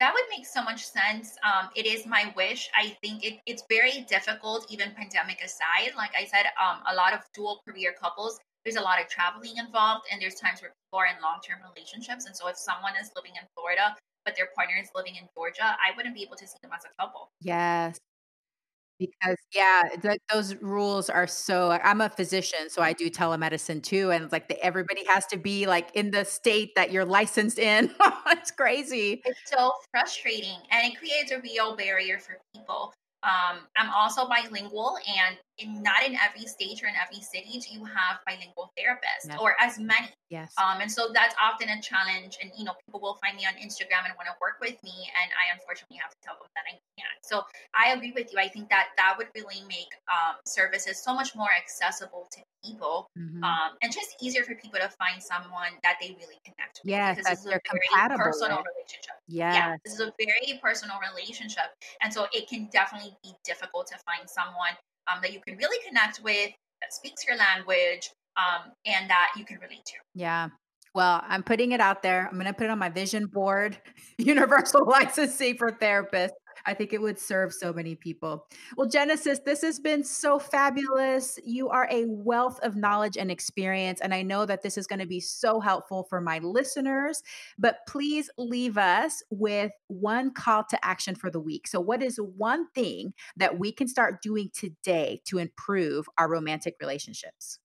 That 0.00 0.12
would 0.14 0.24
make 0.36 0.46
so 0.46 0.64
much 0.64 0.84
sense. 0.84 1.36
Um, 1.46 1.70
it 1.76 1.86
is 1.86 2.06
my 2.06 2.32
wish. 2.36 2.68
I 2.74 2.96
think 3.02 3.24
it, 3.24 3.38
it's 3.46 3.62
very 3.70 4.04
difficult, 4.08 4.66
even 4.68 4.90
pandemic 4.96 5.38
aside. 5.40 5.94
Like 5.96 6.10
I 6.18 6.24
said, 6.24 6.46
um, 6.58 6.82
a 6.90 6.94
lot 6.96 7.12
of 7.12 7.20
dual 7.32 7.62
career 7.64 7.94
couples, 8.02 8.40
there's 8.64 8.74
a 8.74 8.80
lot 8.80 9.00
of 9.00 9.06
traveling 9.06 9.58
involved, 9.58 10.06
and 10.10 10.20
there's 10.20 10.34
times 10.34 10.60
where 10.60 10.72
people 10.74 10.98
are 10.98 11.06
in 11.06 11.22
long 11.22 11.38
term 11.46 11.58
relationships. 11.62 12.26
And 12.26 12.34
so 12.34 12.48
if 12.48 12.56
someone 12.56 12.94
is 13.00 13.12
living 13.14 13.38
in 13.40 13.46
Florida, 13.54 13.94
but 14.24 14.34
their 14.34 14.48
partner 14.56 14.74
is 14.82 14.88
living 14.92 15.14
in 15.14 15.28
Georgia, 15.34 15.78
I 15.78 15.94
wouldn't 15.96 16.16
be 16.16 16.22
able 16.22 16.36
to 16.36 16.46
see 16.48 16.58
them 16.62 16.72
as 16.74 16.82
a 16.82 16.90
couple. 17.00 17.30
Yes. 17.40 18.00
Because 19.10 19.36
yeah, 19.54 19.82
th- 20.00 20.20
those 20.32 20.54
rules 20.56 21.10
are 21.10 21.26
so. 21.26 21.70
I'm 21.70 22.00
a 22.00 22.08
physician, 22.08 22.68
so 22.68 22.82
I 22.82 22.92
do 22.92 23.10
telemedicine 23.10 23.82
too, 23.82 24.10
and 24.10 24.30
like 24.32 24.48
the, 24.48 24.62
everybody 24.64 25.04
has 25.06 25.26
to 25.26 25.36
be 25.36 25.66
like 25.66 25.90
in 25.94 26.10
the 26.10 26.24
state 26.24 26.74
that 26.76 26.92
you're 26.92 27.04
licensed 27.04 27.58
in. 27.58 27.90
it's 28.28 28.50
crazy. 28.50 29.22
It's 29.24 29.40
so 29.46 29.72
frustrating, 29.90 30.58
and 30.70 30.92
it 30.92 30.98
creates 30.98 31.32
a 31.32 31.40
real 31.40 31.76
barrier 31.76 32.18
for 32.18 32.38
people. 32.54 32.92
Um, 33.22 33.60
I'm 33.76 33.90
also 33.90 34.28
bilingual, 34.28 34.96
and 35.06 35.36
in, 35.58 35.82
not 35.82 36.02
in 36.04 36.16
every 36.16 36.46
state 36.46 36.82
or 36.82 36.88
in 36.88 36.94
every 36.96 37.20
city 37.20 37.60
do 37.60 37.68
you 37.74 37.84
have 37.84 38.20
bilingual 38.26 38.72
therapists 38.78 39.28
or 39.38 39.54
as 39.60 39.78
many. 39.78 40.08
Yes. 40.30 40.54
Um, 40.56 40.80
and 40.80 40.90
so 40.90 41.10
that's 41.12 41.34
often 41.40 41.68
a 41.68 41.80
challenge. 41.82 42.38
And 42.40 42.50
you 42.56 42.64
know, 42.64 42.72
people 42.86 43.00
will 43.00 43.18
find 43.20 43.36
me 43.36 43.44
on 43.44 43.54
Instagram 43.60 44.08
and 44.08 44.16
want 44.16 44.32
to 44.32 44.36
work 44.40 44.56
with 44.60 44.82
me, 44.82 45.12
and 45.12 45.28
I 45.36 45.52
unfortunately 45.52 45.98
have 46.00 46.10
to 46.10 46.20
tell 46.24 46.34
them 46.40 46.48
that 46.56 46.64
I 46.64 46.80
can't. 46.96 47.20
So 47.22 47.44
I 47.76 47.92
agree 47.92 48.12
with 48.16 48.32
you. 48.32 48.38
I 48.38 48.48
think 48.48 48.68
that 48.70 48.96
that 48.96 49.14
would 49.18 49.28
really 49.34 49.60
make 49.68 49.92
um, 50.08 50.40
services 50.46 51.02
so 51.02 51.14
much 51.14 51.36
more 51.36 51.52
accessible 51.52 52.28
to 52.32 52.40
people, 52.64 53.10
mm-hmm. 53.18 53.44
um, 53.44 53.76
and 53.82 53.92
just 53.92 54.16
easier 54.22 54.44
for 54.44 54.54
people 54.54 54.80
to 54.80 54.88
find 54.96 55.22
someone 55.22 55.76
that 55.82 55.96
they 56.00 56.16
really 56.16 56.40
connect 56.48 56.80
with. 56.80 56.90
Yes, 56.90 57.16
because 57.20 57.44
this 57.44 57.44
is 57.44 57.52
a 57.52 57.60
very 57.60 58.16
personal 58.16 58.64
right? 58.64 58.72
relationship. 58.72 59.16
Yes. 59.28 59.54
Yeah, 59.54 59.76
this 59.84 59.94
is 59.94 60.00
a 60.00 60.12
very 60.16 60.58
personal 60.64 60.96
relationship, 61.12 61.68
and 62.00 62.12
so 62.12 62.26
it 62.32 62.48
can 62.48 62.68
definitely 62.72 63.12
be 63.22 63.32
difficult 63.44 63.86
to 63.88 63.98
find 64.08 64.24
someone 64.24 64.72
um, 65.10 65.20
that 65.22 65.32
you 65.32 65.40
can 65.40 65.56
really 65.56 65.78
connect 65.86 66.20
with, 66.22 66.50
that 66.80 66.92
speaks 66.92 67.26
your 67.26 67.36
language, 67.36 68.10
um, 68.36 68.72
and 68.86 69.08
that 69.10 69.30
you 69.36 69.44
can 69.44 69.58
relate 69.58 69.84
to. 69.86 69.94
Yeah. 70.14 70.48
Well, 70.94 71.22
I'm 71.26 71.42
putting 71.42 71.72
it 71.72 71.80
out 71.80 72.02
there. 72.02 72.28
I'm 72.28 72.34
going 72.34 72.46
to 72.46 72.52
put 72.52 72.64
it 72.64 72.70
on 72.70 72.78
my 72.78 72.90
vision 72.90 73.26
board, 73.26 73.78
universal 74.18 74.86
licensing 74.86 75.56
for 75.56 75.72
therapists. 75.72 76.30
I 76.66 76.74
think 76.74 76.92
it 76.92 77.00
would 77.00 77.18
serve 77.18 77.52
so 77.52 77.72
many 77.72 77.94
people. 77.94 78.46
Well, 78.76 78.88
Genesis, 78.88 79.40
this 79.44 79.62
has 79.62 79.78
been 79.78 80.04
so 80.04 80.38
fabulous. 80.38 81.38
You 81.44 81.68
are 81.68 81.88
a 81.90 82.04
wealth 82.06 82.58
of 82.62 82.76
knowledge 82.76 83.16
and 83.16 83.30
experience. 83.30 84.00
And 84.00 84.14
I 84.14 84.22
know 84.22 84.46
that 84.46 84.62
this 84.62 84.78
is 84.78 84.86
going 84.86 84.98
to 85.00 85.06
be 85.06 85.20
so 85.20 85.60
helpful 85.60 86.04
for 86.08 86.20
my 86.20 86.38
listeners. 86.38 87.22
But 87.58 87.78
please 87.88 88.30
leave 88.38 88.78
us 88.78 89.22
with 89.30 89.72
one 89.88 90.32
call 90.32 90.64
to 90.64 90.84
action 90.84 91.14
for 91.14 91.30
the 91.30 91.40
week. 91.40 91.66
So, 91.66 91.80
what 91.80 92.02
is 92.02 92.16
one 92.16 92.68
thing 92.70 93.14
that 93.36 93.58
we 93.58 93.72
can 93.72 93.88
start 93.88 94.22
doing 94.22 94.50
today 94.54 95.20
to 95.26 95.38
improve 95.38 96.06
our 96.18 96.28
romantic 96.28 96.76
relationships? 96.80 97.58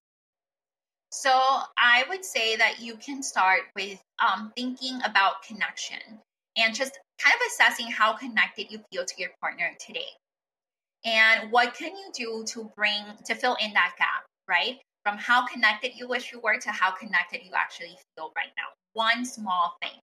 So, 1.09 1.31
I 1.31 2.03
would 2.09 2.25
say 2.25 2.55
that 2.57 2.79
you 2.79 2.95
can 2.97 3.23
start 3.23 3.61
with 3.75 3.99
um, 4.19 4.51
thinking 4.55 4.99
about 5.05 5.43
connection 5.43 6.19
and 6.57 6.75
just 6.75 6.99
kind 7.19 7.33
of 7.33 7.41
assessing 7.47 7.89
how 7.89 8.13
connected 8.13 8.71
you 8.71 8.79
feel 8.91 9.05
to 9.05 9.13
your 9.17 9.29
partner 9.39 9.71
today. 9.79 10.09
And 11.05 11.51
what 11.51 11.75
can 11.75 11.95
you 11.95 12.11
do 12.13 12.43
to 12.47 12.71
bring, 12.75 13.03
to 13.25 13.35
fill 13.35 13.55
in 13.61 13.71
that 13.73 13.93
gap, 13.97 14.25
right? 14.49 14.77
From 15.03 15.17
how 15.17 15.45
connected 15.45 15.91
you 15.95 16.07
wish 16.07 16.33
you 16.33 16.41
were 16.41 16.57
to 16.57 16.69
how 16.69 16.91
connected 16.91 17.41
you 17.43 17.51
actually 17.55 17.95
feel 18.15 18.31
right 18.35 18.51
now. 18.57 18.65
One 18.93 19.23
small 19.23 19.75
thing, 19.81 19.99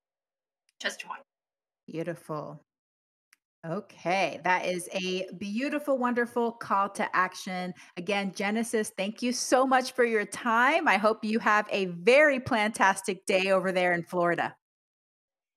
just 0.80 1.06
one. 1.06 1.18
Beautiful. 1.86 2.62
Okay, 3.66 4.40
that 4.44 4.66
is 4.66 4.88
a 4.92 5.26
beautiful, 5.38 5.96
wonderful 5.96 6.52
call 6.52 6.90
to 6.90 7.16
action. 7.16 7.72
Again, 7.96 8.32
Genesis, 8.34 8.92
thank 8.96 9.22
you 9.22 9.32
so 9.32 9.66
much 9.66 9.92
for 9.92 10.04
your 10.04 10.26
time. 10.26 10.86
I 10.86 10.98
hope 10.98 11.24
you 11.24 11.38
have 11.38 11.66
a 11.70 11.86
very 11.86 12.38
plantastic 12.38 13.24
day 13.26 13.50
over 13.50 13.72
there 13.72 13.94
in 13.94 14.04
Florida. 14.04 14.54